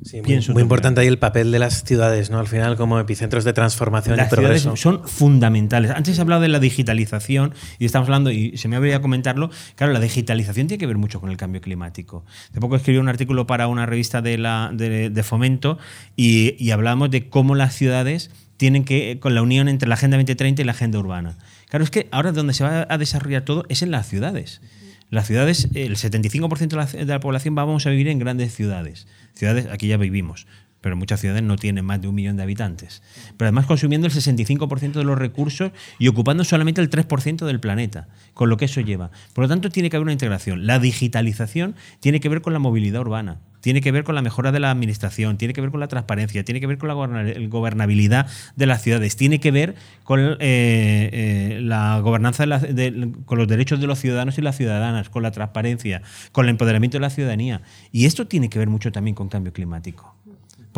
Sí, 0.03 0.21
muy, 0.21 0.61
importante 0.61 1.01
ahí 1.01 1.07
el 1.07 1.19
papel 1.19 1.51
de 1.51 1.59
las 1.59 1.83
ciudades, 1.83 2.29
¿no? 2.29 2.39
Al 2.39 2.47
final, 2.47 2.75
como 2.75 2.99
epicentros 2.99 3.43
de 3.43 3.53
transformación 3.53 4.17
las 4.17 4.27
y 4.27 4.35
progreso. 4.35 4.75
son 4.75 5.07
fundamentales. 5.07 5.91
Antes 5.91 6.17
he 6.17 6.21
hablado 6.21 6.41
de 6.41 6.47
la 6.47 6.59
digitalización 6.59 7.53
y 7.77 7.85
estamos 7.85 8.07
hablando, 8.07 8.31
y 8.31 8.57
se 8.57 8.67
me 8.67 8.75
habría 8.75 9.01
comentarlo, 9.01 9.49
claro, 9.75 9.93
la 9.93 9.99
digitalización 9.99 10.67
tiene 10.67 10.79
que 10.79 10.87
ver 10.87 10.97
mucho 10.97 11.19
con 11.19 11.29
el 11.29 11.37
cambio 11.37 11.61
climático. 11.61 12.25
Hace 12.49 12.59
poco 12.59 12.75
escribí 12.75 12.97
un 12.97 13.09
artículo 13.09 13.47
para 13.47 13.67
una 13.67 13.85
revista 13.85 14.21
de, 14.21 14.37
la, 14.37 14.71
de, 14.73 15.23
fomento 15.23 15.77
y, 16.15 16.55
y 16.63 16.71
hablábamos 16.71 17.11
de 17.11 17.29
cómo 17.29 17.55
las 17.55 17.75
ciudades 17.75 18.31
tienen 18.57 18.83
que, 18.83 19.19
con 19.19 19.35
la 19.35 19.41
unión 19.41 19.69
entre 19.69 19.87
la 19.87 19.95
Agenda 19.95 20.17
2030 20.17 20.61
y 20.61 20.65
la 20.65 20.73
Agenda 20.73 20.99
Urbana. 20.99 21.37
Claro, 21.69 21.83
es 21.83 21.91
que 21.91 22.09
ahora 22.11 22.31
donde 22.31 22.53
se 22.53 22.63
va 22.63 22.85
a 22.89 22.97
desarrollar 22.97 23.43
todo 23.43 23.65
es 23.69 23.81
en 23.83 23.91
las 23.91 24.07
ciudades. 24.07 24.59
Las 25.09 25.27
ciudades, 25.27 25.69
el 25.73 25.95
75% 25.95 26.67
de 26.67 26.75
la, 26.75 26.85
de 26.85 27.05
la 27.05 27.19
población 27.19 27.55
vamos 27.55 27.85
a 27.87 27.89
vivir 27.89 28.09
en 28.09 28.19
grandes 28.19 28.53
ciudades. 28.53 29.07
Ciudades, 29.33 29.67
aquí 29.71 29.87
ya 29.87 29.97
vivimos, 29.97 30.45
pero 30.81 30.95
muchas 30.95 31.19
ciudades 31.19 31.41
no 31.41 31.55
tienen 31.55 31.83
más 31.83 31.99
de 32.01 32.07
un 32.07 32.15
millón 32.15 32.37
de 32.37 32.43
habitantes. 32.43 33.01
Pero 33.35 33.47
además 33.47 33.65
consumiendo 33.65 34.05
el 34.05 34.13
65% 34.13 34.93
de 34.93 35.03
los 35.03 35.17
recursos 35.17 35.71
y 35.97 36.07
ocupando 36.07 36.43
solamente 36.43 36.81
el 36.81 36.89
3% 36.89 37.45
del 37.45 37.59
planeta, 37.59 38.07
con 38.35 38.49
lo 38.49 38.57
que 38.57 38.65
eso 38.65 38.81
lleva. 38.81 39.09
Por 39.33 39.45
lo 39.45 39.49
tanto, 39.49 39.71
tiene 39.71 39.89
que 39.89 39.97
haber 39.97 40.03
una 40.03 40.13
integración. 40.13 40.67
La 40.67 40.77
digitalización 40.77 41.75
tiene 41.99 42.19
que 42.19 42.29
ver 42.29 42.41
con 42.41 42.53
la 42.53 42.59
movilidad 42.59 43.01
urbana 43.01 43.39
tiene 43.61 43.81
que 43.81 43.91
ver 43.91 44.03
con 44.03 44.15
la 44.15 44.21
mejora 44.21 44.51
de 44.51 44.59
la 44.59 44.71
administración, 44.71 45.37
tiene 45.37 45.53
que 45.53 45.61
ver 45.61 45.71
con 45.71 45.79
la 45.79 45.87
transparencia, 45.87 46.43
tiene 46.43 46.59
que 46.59 46.67
ver 46.67 46.77
con 46.77 46.87
la 46.87 46.93
gobernabilidad 47.47 48.27
de 48.55 48.65
las 48.65 48.81
ciudades, 48.81 49.15
tiene 49.15 49.39
que 49.39 49.51
ver 49.51 49.75
con 50.03 50.19
eh, 50.19 50.37
eh, 50.39 51.59
la 51.61 51.99
gobernanza 51.99 52.45
con 53.25 53.37
los 53.37 53.47
derechos 53.47 53.79
de 53.79 53.87
los 53.87 53.99
ciudadanos 53.99 54.37
y 54.37 54.41
las 54.41 54.57
ciudadanas, 54.57 55.09
con 55.09 55.23
la 55.23 55.31
transparencia, 55.31 56.01
con 56.31 56.45
el 56.45 56.51
empoderamiento 56.51 56.97
de 56.97 57.01
la 57.01 57.09
ciudadanía. 57.09 57.61
Y 57.91 58.05
esto 58.05 58.27
tiene 58.27 58.49
que 58.49 58.59
ver 58.59 58.69
mucho 58.69 58.91
también 58.91 59.15
con 59.15 59.29
cambio 59.29 59.53
climático. 59.53 60.15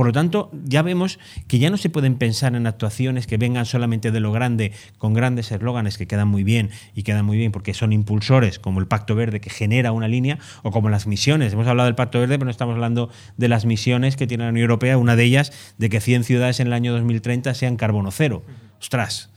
Por 0.01 0.07
lo 0.07 0.13
tanto, 0.13 0.49
ya 0.65 0.81
vemos 0.81 1.19
que 1.47 1.59
ya 1.59 1.69
no 1.69 1.77
se 1.77 1.91
pueden 1.91 2.15
pensar 2.15 2.55
en 2.55 2.65
actuaciones 2.65 3.27
que 3.27 3.37
vengan 3.37 3.67
solamente 3.67 4.09
de 4.09 4.19
lo 4.19 4.31
grande, 4.31 4.71
con 4.97 5.13
grandes 5.13 5.51
eslóganes 5.51 5.99
que 5.99 6.07
quedan 6.07 6.27
muy 6.27 6.43
bien 6.43 6.71
y 6.95 7.03
quedan 7.03 7.23
muy 7.23 7.37
bien 7.37 7.51
porque 7.51 7.75
son 7.75 7.93
impulsores, 7.93 8.57
como 8.57 8.79
el 8.79 8.87
Pacto 8.87 9.13
Verde 9.13 9.41
que 9.41 9.51
genera 9.51 9.91
una 9.91 10.07
línea, 10.07 10.39
o 10.63 10.71
como 10.71 10.89
las 10.89 11.05
misiones. 11.05 11.53
Hemos 11.53 11.67
hablado 11.67 11.85
del 11.85 11.93
Pacto 11.93 12.19
Verde, 12.19 12.39
pero 12.39 12.45
no 12.45 12.49
estamos 12.49 12.73
hablando 12.73 13.11
de 13.37 13.47
las 13.47 13.65
misiones 13.65 14.15
que 14.15 14.25
tiene 14.25 14.45
la 14.45 14.49
Unión 14.49 14.63
Europea, 14.63 14.97
una 14.97 15.15
de 15.15 15.23
ellas 15.23 15.53
de 15.77 15.89
que 15.91 16.01
100 16.01 16.23
ciudades 16.23 16.59
en 16.59 16.65
el 16.65 16.73
año 16.73 16.93
2030 16.93 17.53
sean 17.53 17.77
carbono 17.77 18.09
cero. 18.09 18.43
Ostras, 18.79 19.29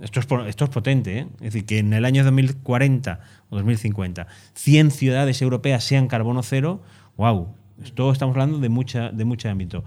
esto 0.00 0.20
es, 0.20 0.70
potente, 0.70 1.18
¿eh? 1.18 1.26
es 1.38 1.54
decir, 1.54 1.66
que 1.66 1.78
en 1.78 1.92
el 1.92 2.04
año 2.04 2.22
2040 2.22 3.18
o 3.50 3.56
2050 3.56 4.28
100 4.54 4.90
ciudades 4.92 5.42
europeas 5.42 5.82
sean 5.82 6.06
carbono 6.06 6.44
cero, 6.44 6.82
wow, 7.16 7.56
esto 7.84 8.12
estamos 8.12 8.34
hablando 8.34 8.58
de, 8.58 8.68
mucha, 8.68 9.10
de 9.10 9.24
mucho 9.24 9.48
ámbito. 9.48 9.84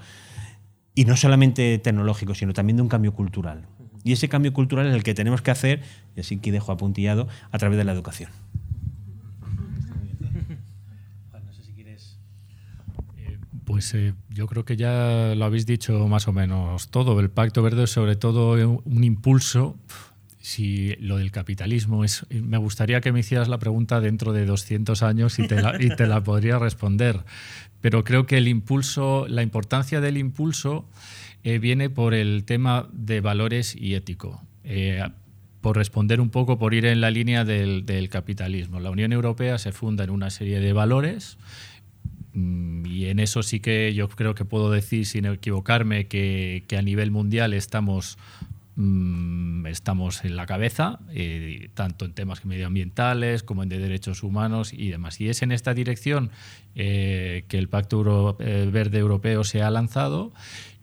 Y 0.93 1.05
no 1.05 1.17
solamente 1.17 1.77
tecnológico, 1.79 2.33
sino 2.35 2.53
también 2.53 2.77
de 2.77 2.83
un 2.83 2.89
cambio 2.89 3.13
cultural. 3.13 3.67
Y 4.03 4.13
ese 4.13 4.29
cambio 4.29 4.53
cultural 4.53 4.87
es 4.87 4.93
el 4.93 5.03
que 5.03 5.13
tenemos 5.13 5.41
que 5.41 5.51
hacer, 5.51 5.81
y 6.15 6.19
así 6.19 6.37
que 6.37 6.51
dejo 6.51 6.71
apuntillado, 6.71 7.27
a 7.51 7.57
través 7.57 7.77
de 7.77 7.83
la 7.83 7.91
educación. 7.91 8.29
Eh, 13.17 13.37
pues 13.65 13.93
eh, 13.93 14.13
yo 14.29 14.47
creo 14.47 14.63
que 14.63 14.77
ya 14.77 15.33
lo 15.35 15.45
habéis 15.45 15.65
dicho 15.65 16.07
más 16.07 16.27
o 16.27 16.33
menos 16.33 16.89
todo. 16.89 17.19
El 17.19 17.29
Pacto 17.29 17.63
Verde 17.63 17.83
es 17.83 17.89
sobre 17.89 18.15
todo 18.15 18.81
un 18.83 19.03
impulso 19.03 19.75
si 20.45 20.95
lo 20.99 21.17
del 21.17 21.31
capitalismo 21.31 22.03
es... 22.03 22.27
Me 22.29 22.57
gustaría 22.57 23.01
que 23.01 23.11
me 23.11 23.21
hicieras 23.21 23.47
la 23.47 23.57
pregunta 23.57 23.99
dentro 23.99 24.31
de 24.31 24.45
200 24.45 25.01
años 25.01 25.39
y 25.39 25.47
te 25.47 25.59
la, 25.59 25.81
y 25.81 25.89
te 25.89 26.05
la 26.05 26.23
podría 26.23 26.59
responder. 26.59 27.25
Pero 27.86 28.03
creo 28.03 28.25
que 28.25 28.38
el 28.38 28.47
impulso, 28.47 29.27
la 29.29 29.43
importancia 29.43 30.01
del 30.01 30.17
impulso 30.17 30.89
eh, 31.43 31.59
viene 31.59 31.91
por 31.91 32.15
el 32.15 32.43
tema 32.43 32.89
de 32.91 33.21
valores 33.21 33.75
y 33.75 33.93
ético. 33.93 34.41
Eh, 34.63 35.03
por 35.61 35.77
responder 35.77 36.19
un 36.19 36.31
poco, 36.31 36.57
por 36.57 36.73
ir 36.73 36.88
en 36.88 36.99
la 36.99 37.11
línea 37.11 37.45
del, 37.45 38.09
capitalismo. 38.09 38.79
La 38.79 38.89
Unión 38.89 39.13
Europea 39.13 39.59
se 39.59 39.71
funda 39.71 40.03
en 40.03 40.09
una 40.09 40.31
serie 40.31 40.59
de 40.59 40.73
valores 40.73 41.38
mm, 42.33 42.88
y 42.88 43.05
en 43.05 43.19
eso 43.19 43.43
sí 43.43 43.59
que 43.59 43.93
yo 43.93 44.09
creo 44.09 44.33
que 44.33 44.45
puedo 44.45 44.71
decir, 44.71 45.05
sin 45.05 45.25
equivocarme, 45.25 46.07
que, 46.07 46.65
a 46.75 46.81
nivel 46.81 47.11
mundial 47.11 47.53
estamos 47.53 48.17
estamos 48.78 50.26
en 50.26 50.36
la 50.36 50.45
cabeza, 50.45 50.99
eh, 51.11 51.69
tanto 51.73 52.03
en 52.03 52.13
temas 52.13 52.43
medioambientales 52.43 53.41
como 53.41 53.63
en 53.63 53.69
de 53.69 53.80
derechos 53.80 54.21
humanos 54.21 54.73
y 54.73 54.89
demás. 54.89 55.21
Y 55.21 55.30
es 55.30 55.41
en 55.41 55.51
esta 55.51 55.73
dirección 55.73 56.32
eh, 56.76 57.45
que 57.47 57.57
el 57.57 57.69
Pacto 57.69 58.36
eh, 58.39 58.69
Verde 58.71 58.99
Europeo 58.99 59.43
se 59.45 59.61
ha 59.61 59.71
lanzado 59.71 60.34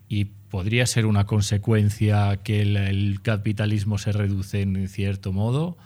y 0.07 0.25
podría 0.25 0.87
ser 0.87 1.05
una 1.05 1.25
consecuencia 1.25 2.37
que 2.37 2.61
el, 2.61 3.19
capitalismo 3.21 3.97
se 3.97 4.11
reduce 4.11 4.61
en 4.61 4.87
cierto 4.87 5.31
modo. 5.31 5.77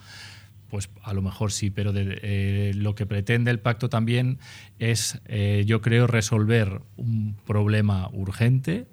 Pues 0.69 0.89
a 1.03 1.13
lo 1.13 1.21
mejor 1.21 1.53
sí, 1.53 1.69
pero 1.69 1.93
lo 1.93 2.95
que 2.95 3.05
pretende 3.05 3.51
el 3.51 3.59
pacto 3.61 3.87
también 3.87 4.37
es, 4.79 5.21
yo 5.65 5.79
creo, 5.79 6.07
resolver 6.07 6.81
un 6.97 7.37
problema 7.45 8.09
urgente 8.11 8.85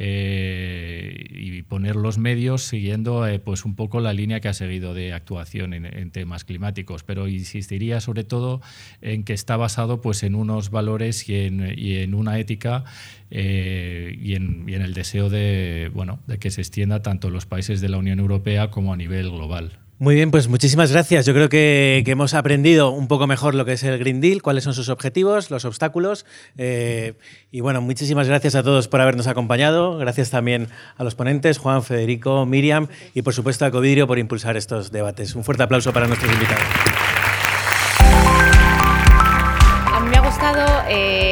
eh, 0.00 1.26
y 1.28 1.62
poner 1.62 1.96
los 1.96 2.18
medios 2.18 2.62
siguiendo 2.62 3.26
eh, 3.26 3.40
pues 3.40 3.64
un 3.64 3.74
poco 3.74 3.98
la 3.98 4.12
línea 4.12 4.38
que 4.38 4.46
ha 4.46 4.54
seguido 4.54 4.94
de 4.94 5.12
actuación 5.12 5.74
en, 5.74 6.10
temas 6.12 6.44
climáticos, 6.44 7.02
pero 7.02 7.26
insistiría 7.26 8.00
sobre 8.00 8.22
todo 8.22 8.60
en 9.02 9.24
que 9.24 9.32
está 9.32 9.56
basado 9.56 10.00
pues 10.00 10.22
en 10.22 10.36
unos 10.36 10.70
valores 10.70 11.28
y 11.28 11.34
en, 11.34 12.14
una 12.14 12.38
ética 12.38 12.84
eh, 13.32 14.16
y, 14.22 14.36
en, 14.36 14.68
el 14.68 14.94
deseo 14.94 15.30
de, 15.30 15.90
bueno, 15.92 16.20
de 16.28 16.38
que 16.38 16.52
se 16.52 16.60
extienda 16.60 17.02
tanto 17.02 17.26
en 17.26 17.34
los 17.34 17.46
países 17.46 17.80
de 17.80 17.88
la 17.88 17.98
Unión 17.98 18.20
Europea 18.20 18.70
como 18.70 18.92
a 18.92 18.96
nivel 18.96 19.28
global. 19.30 19.80
Muy 20.00 20.14
bien, 20.14 20.30
pues 20.30 20.46
muchísimas 20.46 20.92
gracias. 20.92 21.26
Yo 21.26 21.34
creo 21.34 21.48
que, 21.48 22.04
hemos 22.06 22.32
aprendido 22.34 22.90
un 22.90 23.08
poco 23.08 23.26
mejor 23.26 23.56
lo 23.56 23.64
que 23.64 23.72
es 23.72 23.82
el 23.82 23.98
Green 23.98 24.20
Deal, 24.20 24.42
cuáles 24.42 24.62
son 24.62 24.72
sus 24.72 24.90
objetivos, 24.90 25.50
los 25.50 25.64
obstáculos. 25.64 26.24
Eh, 26.56 27.14
y 27.50 27.60
bueno, 27.60 27.80
muchísimas 27.80 28.28
gracias 28.28 28.54
a 28.54 28.62
todos 28.62 28.86
por 28.86 29.00
habernos 29.00 29.26
acompañado. 29.26 29.98
Gracias 29.98 30.30
también 30.30 30.68
a 30.96 31.02
los 31.02 31.16
ponentes, 31.16 31.58
Juan, 31.58 31.82
Federico, 31.82 32.46
Miriam 32.46 32.86
y 33.12 33.22
por 33.22 33.34
supuesto 33.34 33.64
a 33.64 33.72
Covidrio 33.72 34.06
por 34.06 34.20
impulsar 34.20 34.56
estos 34.56 34.92
debates. 34.92 35.34
Un 35.34 35.42
fuerte 35.42 35.64
aplauso 35.64 35.92
para 35.92 36.06
nuestros 36.06 36.32
invitados. 36.32 36.97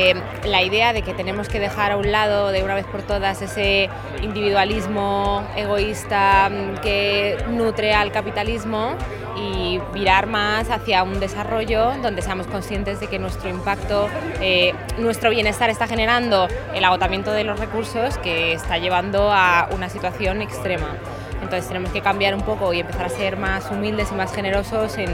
Eh, 0.07 0.15
la 0.45 0.63
idea 0.63 0.93
de 0.93 1.03
que 1.03 1.15
tenemos 1.15 1.49
que 1.49 1.59
dejar 1.59 1.91
a 1.91 1.97
un 1.97 2.13
lado 2.13 2.53
de 2.53 2.63
una 2.63 2.77
vez 2.77 2.87
por 2.87 3.03
todas 3.03 3.43
ese 3.43 3.91
individualismo 4.23 5.45
egoísta 5.57 6.49
mm, 6.49 6.81
que 6.81 7.37
nutre 7.51 7.93
al 7.93 8.13
capitalismo 8.13 8.95
y 9.37 9.81
virar 9.93 10.29
más 10.29 10.71
hacia 10.71 11.03
un 11.03 11.19
desarrollo 11.19 11.91
donde 12.03 12.23
seamos 12.23 12.47
conscientes 12.47 13.01
de 13.01 13.09
que 13.09 13.19
nuestro 13.19 13.51
impacto, 13.51 14.09
eh, 14.41 14.75
nuestro 14.99 15.31
bienestar 15.31 15.71
está 15.71 15.89
generando 15.89 16.47
el 16.73 16.85
agotamiento 16.85 17.33
de 17.33 17.43
los 17.43 17.59
recursos 17.59 18.17
que 18.19 18.53
está 18.53 18.79
llevando 18.79 19.33
a 19.33 19.69
una 19.75 19.89
situación 19.89 20.41
extrema. 20.41 20.97
Entonces 21.43 21.67
tenemos 21.67 21.91
que 21.91 22.01
cambiar 22.01 22.33
un 22.37 22.43
poco 22.43 22.73
y 22.73 22.79
empezar 22.79 23.07
a 23.07 23.09
ser 23.09 23.39
más 23.39 23.69
humildes 23.73 24.13
y 24.13 24.15
más 24.15 24.33
generosos 24.33 24.99
en, 24.99 25.11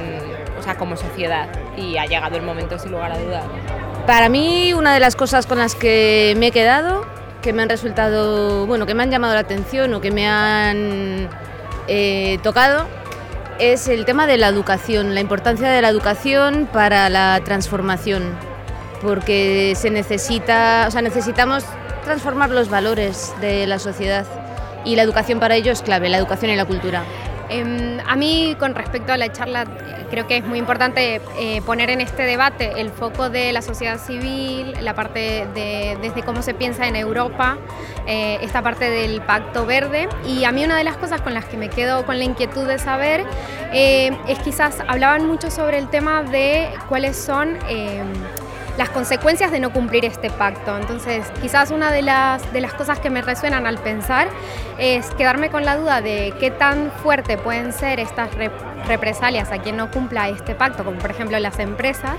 o 0.58 0.62
sea, 0.62 0.76
como 0.76 0.98
sociedad. 0.98 1.48
Y 1.78 1.96
ha 1.96 2.04
llegado 2.04 2.36
el 2.36 2.42
momento 2.42 2.78
sin 2.78 2.92
lugar 2.92 3.12
a 3.12 3.18
dudas. 3.18 3.44
Para 4.06 4.28
mí, 4.28 4.72
una 4.72 4.94
de 4.94 5.00
las 5.00 5.14
cosas 5.14 5.46
con 5.46 5.58
las 5.58 5.76
que 5.76 6.34
me 6.36 6.48
he 6.48 6.50
quedado, 6.50 7.06
que 7.40 7.52
me 7.52 7.62
han 7.62 7.68
resultado, 7.68 8.66
bueno, 8.66 8.84
que 8.84 8.94
me 8.94 9.04
han 9.04 9.12
llamado 9.12 9.34
la 9.34 9.40
atención 9.40 9.94
o 9.94 10.00
que 10.00 10.10
me 10.10 10.28
han 10.28 11.28
eh, 11.86 12.38
tocado, 12.42 12.88
es 13.60 13.86
el 13.86 14.04
tema 14.04 14.26
de 14.26 14.38
la 14.38 14.48
educación, 14.48 15.14
la 15.14 15.20
importancia 15.20 15.68
de 15.68 15.80
la 15.80 15.88
educación 15.88 16.68
para 16.72 17.08
la 17.10 17.40
transformación, 17.44 18.34
porque 19.02 19.74
se 19.76 19.90
necesita, 19.90 20.86
o 20.88 20.90
sea, 20.90 21.00
necesitamos 21.00 21.64
transformar 22.04 22.50
los 22.50 22.68
valores 22.68 23.32
de 23.40 23.68
la 23.68 23.78
sociedad 23.78 24.26
y 24.84 24.96
la 24.96 25.02
educación 25.02 25.38
para 25.38 25.54
ello 25.54 25.70
es 25.70 25.80
clave, 25.80 26.08
la 26.08 26.18
educación 26.18 26.50
y 26.50 26.56
la 26.56 26.64
cultura. 26.64 27.04
Em, 27.52 28.00
a 28.06 28.16
mí, 28.16 28.56
con 28.58 28.74
respecto 28.74 29.12
a 29.12 29.18
la 29.18 29.30
charla, 29.30 29.66
creo 30.10 30.26
que 30.26 30.38
es 30.38 30.44
muy 30.44 30.58
importante 30.58 31.20
eh, 31.38 31.60
poner 31.66 31.90
en 31.90 32.00
este 32.00 32.22
debate 32.22 32.80
el 32.80 32.90
foco 32.90 33.28
de 33.28 33.52
la 33.52 33.60
sociedad 33.60 33.98
civil, 33.98 34.74
la 34.80 34.94
parte 34.94 35.46
de 35.54 35.98
desde 36.00 36.22
cómo 36.22 36.40
se 36.40 36.54
piensa 36.54 36.88
en 36.88 36.96
Europa, 36.96 37.58
eh, 38.06 38.38
esta 38.40 38.62
parte 38.62 38.88
del 38.88 39.20
Pacto 39.20 39.66
Verde. 39.66 40.08
Y 40.26 40.44
a 40.44 40.52
mí 40.52 40.64
una 40.64 40.78
de 40.78 40.84
las 40.84 40.96
cosas 40.96 41.20
con 41.20 41.34
las 41.34 41.44
que 41.44 41.58
me 41.58 41.68
quedo 41.68 42.06
con 42.06 42.18
la 42.18 42.24
inquietud 42.24 42.66
de 42.66 42.78
saber 42.78 43.24
eh, 43.72 44.16
es 44.28 44.38
quizás 44.38 44.78
hablaban 44.88 45.26
mucho 45.26 45.50
sobre 45.50 45.76
el 45.76 45.88
tema 45.90 46.22
de 46.22 46.70
cuáles 46.88 47.16
son 47.16 47.58
las 48.78 48.90
consecuencias 48.90 49.50
de 49.50 49.60
no 49.60 49.72
cumplir 49.72 50.04
este 50.04 50.30
pacto. 50.30 50.76
Entonces, 50.76 51.24
quizás 51.40 51.70
una 51.70 51.92
de 51.92 52.02
las, 52.02 52.52
de 52.52 52.60
las 52.60 52.72
cosas 52.72 52.98
que 52.98 53.10
me 53.10 53.22
resuenan 53.22 53.66
al 53.66 53.78
pensar 53.78 54.28
es 54.78 55.10
quedarme 55.14 55.50
con 55.50 55.64
la 55.64 55.76
duda 55.76 56.00
de 56.00 56.34
qué 56.40 56.50
tan 56.50 56.90
fuerte 57.02 57.36
pueden 57.38 57.72
ser 57.72 58.00
estas 58.00 58.30
represalias 58.86 59.50
a 59.52 59.58
quien 59.58 59.76
no 59.76 59.90
cumpla 59.90 60.28
este 60.28 60.54
pacto, 60.54 60.84
como 60.84 60.98
por 60.98 61.10
ejemplo 61.10 61.38
las 61.38 61.58
empresas, 61.58 62.16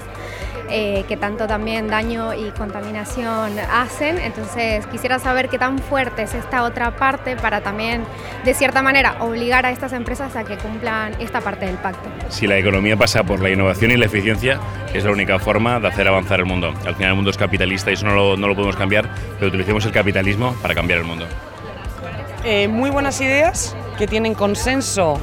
eh, 0.69 1.03
que 1.07 1.17
tanto 1.17 1.47
también 1.47 1.87
daño 1.87 2.33
y 2.33 2.51
contaminación 2.51 3.57
hacen. 3.71 4.17
Entonces 4.19 4.85
quisiera 4.87 5.19
saber 5.19 5.49
qué 5.49 5.57
tan 5.57 5.79
fuerte 5.79 6.23
es 6.23 6.33
esta 6.33 6.63
otra 6.63 6.95
parte 6.95 7.35
para 7.35 7.61
también, 7.61 8.03
de 8.43 8.53
cierta 8.53 8.81
manera, 8.81 9.17
obligar 9.21 9.65
a 9.65 9.71
estas 9.71 9.93
empresas 9.93 10.35
a 10.35 10.43
que 10.43 10.57
cumplan 10.57 11.13
esta 11.19 11.41
parte 11.41 11.65
del 11.65 11.75
pacto. 11.75 12.09
Si 12.29 12.47
la 12.47 12.57
economía 12.57 12.97
pasa 12.97 13.23
por 13.23 13.41
la 13.41 13.49
innovación 13.49 13.91
y 13.91 13.97
la 13.97 14.05
eficiencia, 14.05 14.59
es 14.93 15.03
la 15.03 15.11
única 15.11 15.39
forma 15.39 15.79
de 15.79 15.87
hacer 15.87 16.07
avanzar 16.07 16.39
el 16.39 16.45
mundo. 16.45 16.73
Al 16.85 16.95
final 16.95 17.09
el 17.09 17.15
mundo 17.15 17.31
es 17.31 17.37
capitalista 17.37 17.91
y 17.91 17.93
eso 17.93 18.05
no 18.05 18.15
lo, 18.15 18.37
no 18.37 18.47
lo 18.47 18.55
podemos 18.55 18.75
cambiar, 18.75 19.09
pero 19.35 19.47
utilicemos 19.47 19.85
el 19.85 19.91
capitalismo 19.91 20.55
para 20.61 20.73
cambiar 20.73 20.99
el 20.99 21.05
mundo. 21.05 21.25
Eh, 22.43 22.67
muy 22.67 22.89
buenas 22.89 23.21
ideas 23.21 23.75
que 23.97 24.05
tienen 24.05 24.33
consenso 24.33 25.19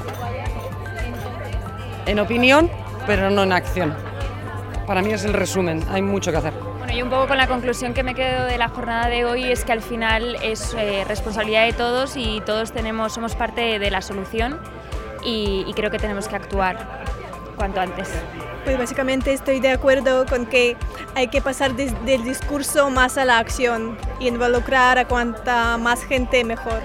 en 2.06 2.18
opinión, 2.18 2.70
pero 3.06 3.30
no 3.30 3.42
en 3.42 3.52
acción. 3.52 4.09
Para 4.90 5.02
mí 5.02 5.12
es 5.12 5.24
el 5.24 5.34
resumen, 5.34 5.84
hay 5.88 6.02
mucho 6.02 6.32
que 6.32 6.38
hacer. 6.38 6.52
Bueno, 6.78 6.92
y 6.92 7.00
un 7.00 7.10
poco 7.10 7.28
con 7.28 7.36
la 7.36 7.46
conclusión 7.46 7.94
que 7.94 8.02
me 8.02 8.12
quedo 8.16 8.46
de 8.46 8.58
la 8.58 8.68
jornada 8.70 9.06
de 9.06 9.24
hoy 9.24 9.44
es 9.44 9.64
que 9.64 9.70
al 9.70 9.82
final 9.82 10.36
es 10.42 10.74
eh, 10.76 11.04
responsabilidad 11.06 11.64
de 11.64 11.72
todos 11.74 12.16
y 12.16 12.42
todos 12.44 12.72
tenemos, 12.72 13.12
somos 13.14 13.36
parte 13.36 13.78
de 13.78 13.88
la 13.92 14.02
solución 14.02 14.58
y, 15.24 15.64
y 15.68 15.74
creo 15.74 15.92
que 15.92 15.98
tenemos 16.00 16.26
que 16.26 16.34
actuar 16.34 16.76
cuanto 17.54 17.80
antes. 17.80 18.08
Pues 18.64 18.76
básicamente 18.78 19.32
estoy 19.32 19.60
de 19.60 19.70
acuerdo 19.70 20.26
con 20.26 20.44
que 20.46 20.76
hay 21.14 21.28
que 21.28 21.40
pasar 21.40 21.74
des- 21.76 21.94
del 22.04 22.24
discurso 22.24 22.90
más 22.90 23.16
a 23.16 23.24
la 23.24 23.38
acción 23.38 23.96
y 24.18 24.26
involucrar 24.26 24.98
a 24.98 25.04
cuanta 25.04 25.78
más 25.78 26.02
gente 26.02 26.42
mejor. 26.42 26.80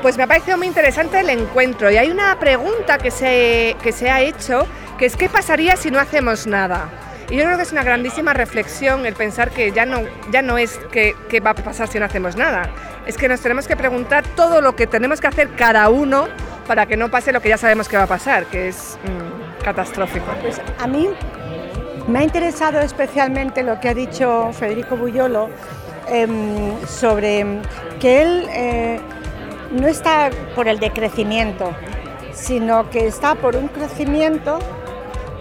Pues 0.00 0.16
me 0.16 0.22
ha 0.22 0.26
parecido 0.26 0.56
muy 0.56 0.66
interesante 0.68 1.20
el 1.20 1.28
encuentro 1.28 1.90
y 1.90 1.98
hay 1.98 2.10
una 2.10 2.38
pregunta 2.38 2.96
que 2.96 3.10
se, 3.10 3.76
que 3.82 3.92
se 3.92 4.08
ha 4.10 4.22
hecho, 4.22 4.66
que 4.96 5.04
es 5.04 5.14
¿qué 5.14 5.28
pasaría 5.28 5.76
si 5.76 5.90
no 5.90 5.98
hacemos 6.00 6.46
nada? 6.46 6.88
Y 7.30 7.36
yo 7.36 7.44
creo 7.44 7.56
que 7.56 7.62
es 7.62 7.72
una 7.72 7.82
grandísima 7.82 8.32
reflexión 8.32 9.06
el 9.06 9.14
pensar 9.14 9.50
que 9.50 9.72
ya 9.72 9.86
no, 9.86 10.02
ya 10.30 10.42
no 10.42 10.58
es 10.58 10.78
que, 10.92 11.14
qué 11.28 11.40
va 11.40 11.50
a 11.50 11.54
pasar 11.54 11.88
si 11.88 11.98
no 11.98 12.04
hacemos 12.04 12.36
nada, 12.36 12.70
es 13.06 13.16
que 13.16 13.28
nos 13.28 13.40
tenemos 13.40 13.66
que 13.66 13.76
preguntar 13.76 14.24
todo 14.36 14.60
lo 14.60 14.76
que 14.76 14.86
tenemos 14.86 15.20
que 15.20 15.26
hacer 15.26 15.50
cada 15.56 15.88
uno 15.88 16.28
para 16.66 16.86
que 16.86 16.96
no 16.96 17.10
pase 17.10 17.32
lo 17.32 17.40
que 17.40 17.48
ya 17.48 17.58
sabemos 17.58 17.88
que 17.88 17.96
va 17.96 18.04
a 18.04 18.08
pasar, 18.08 18.46
que 18.46 18.68
es 18.68 18.98
mm, 19.04 19.62
catastrófico. 19.64 20.26
Pues 20.40 20.60
a 20.78 20.86
mí 20.86 21.08
me 22.06 22.18
ha 22.18 22.22
interesado 22.22 22.80
especialmente 22.80 23.62
lo 23.62 23.80
que 23.80 23.88
ha 23.88 23.94
dicho 23.94 24.50
Federico 24.52 24.96
Buyolo 24.96 25.48
em, 26.08 26.78
sobre 26.86 27.60
que 28.00 28.22
él 28.22 28.46
eh, 28.50 29.00
no 29.70 29.86
está 29.86 30.30
por 30.54 30.68
el 30.68 30.78
decrecimiento, 30.78 31.74
sino 32.32 32.90
que 32.90 33.06
está 33.06 33.34
por 33.34 33.56
un 33.56 33.68
crecimiento, 33.68 34.58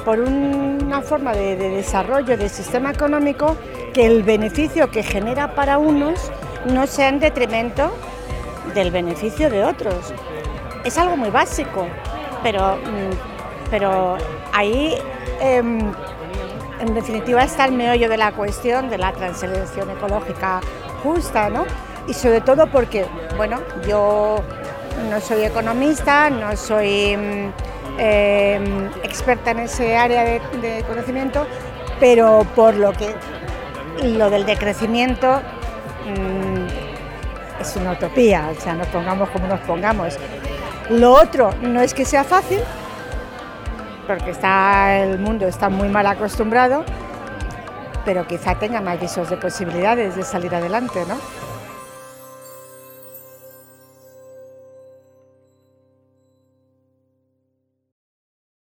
por 0.06 0.20
una 0.20 1.02
forma 1.02 1.34
de, 1.34 1.56
de 1.56 1.70
desarrollo 1.70 2.38
del 2.38 2.50
sistema 2.50 2.92
económico 2.92 3.56
que 3.94 4.06
el 4.06 4.24
beneficio 4.24 4.90
que 4.92 5.04
genera 5.04 5.56
para 5.56 5.78
unos 5.78 6.32
no 6.66 6.88
sea 6.88 7.10
en 7.10 7.20
detrimento 7.20 7.92
del 8.74 8.92
beneficio 8.92 9.50
de 9.50 9.64
otros. 9.64 10.14
Es 10.84 10.98
algo 10.98 11.16
muy 11.16 11.30
básico, 11.30 11.88
pero, 12.42 12.76
mm, 12.78 13.70
pero 13.70 14.18
ahí 14.52 14.96
em, 15.40 15.80
en 16.80 16.94
definitiva 16.94 17.44
está 17.44 17.66
el 17.66 17.74
meollo 17.74 18.10
de 18.10 18.18
la 18.18 18.32
cuestión 18.32 18.90
de 18.90 18.98
la 18.98 19.14
transición 19.14 19.90
ecológica 19.90 20.62
justa, 21.04 21.50
¿no? 21.50 21.66
Y 22.08 22.14
sobre 22.14 22.42
todo 22.42 22.68
porque, 22.68 23.06
bueno, 23.38 23.62
yo 23.88 24.42
no 25.10 25.22
soy 25.22 25.44
economista, 25.44 26.30
no 26.30 26.56
soy 26.58 27.16
mm, 27.16 27.73
eh, 27.98 28.90
experta 29.04 29.52
en 29.52 29.60
ese 29.60 29.96
área 29.96 30.24
de, 30.24 30.42
de 30.62 30.84
conocimiento, 30.84 31.46
pero 32.00 32.46
por 32.56 32.76
lo 32.76 32.92
que 32.94 33.14
lo 34.04 34.30
del 34.30 34.46
decrecimiento 34.46 35.42
mm, 36.06 37.62
es 37.62 37.76
una 37.76 37.92
utopía, 37.92 38.50
o 38.56 38.60
sea, 38.60 38.74
nos 38.74 38.88
pongamos 38.88 39.30
como 39.30 39.48
nos 39.48 39.60
pongamos. 39.62 40.18
Lo 40.90 41.14
otro 41.14 41.52
no 41.62 41.82
es 41.82 41.94
que 41.94 42.06
sea 42.06 42.24
fácil, 42.24 42.60
porque 44.08 44.32
está, 44.32 44.98
el 44.98 45.20
mundo 45.20 45.48
está 45.48 45.70
muy 45.70 45.88
mal 45.88 46.06
acostumbrado, 46.08 46.84
pero 48.06 48.28
quizá 48.28 48.56
tenga 48.56 48.82
más 48.82 49.00
visos 49.00 49.30
de 49.30 49.38
posibilidades 49.38 50.16
de 50.16 50.24
salir 50.24 50.54
adelante, 50.54 51.06
¿no? 51.08 51.16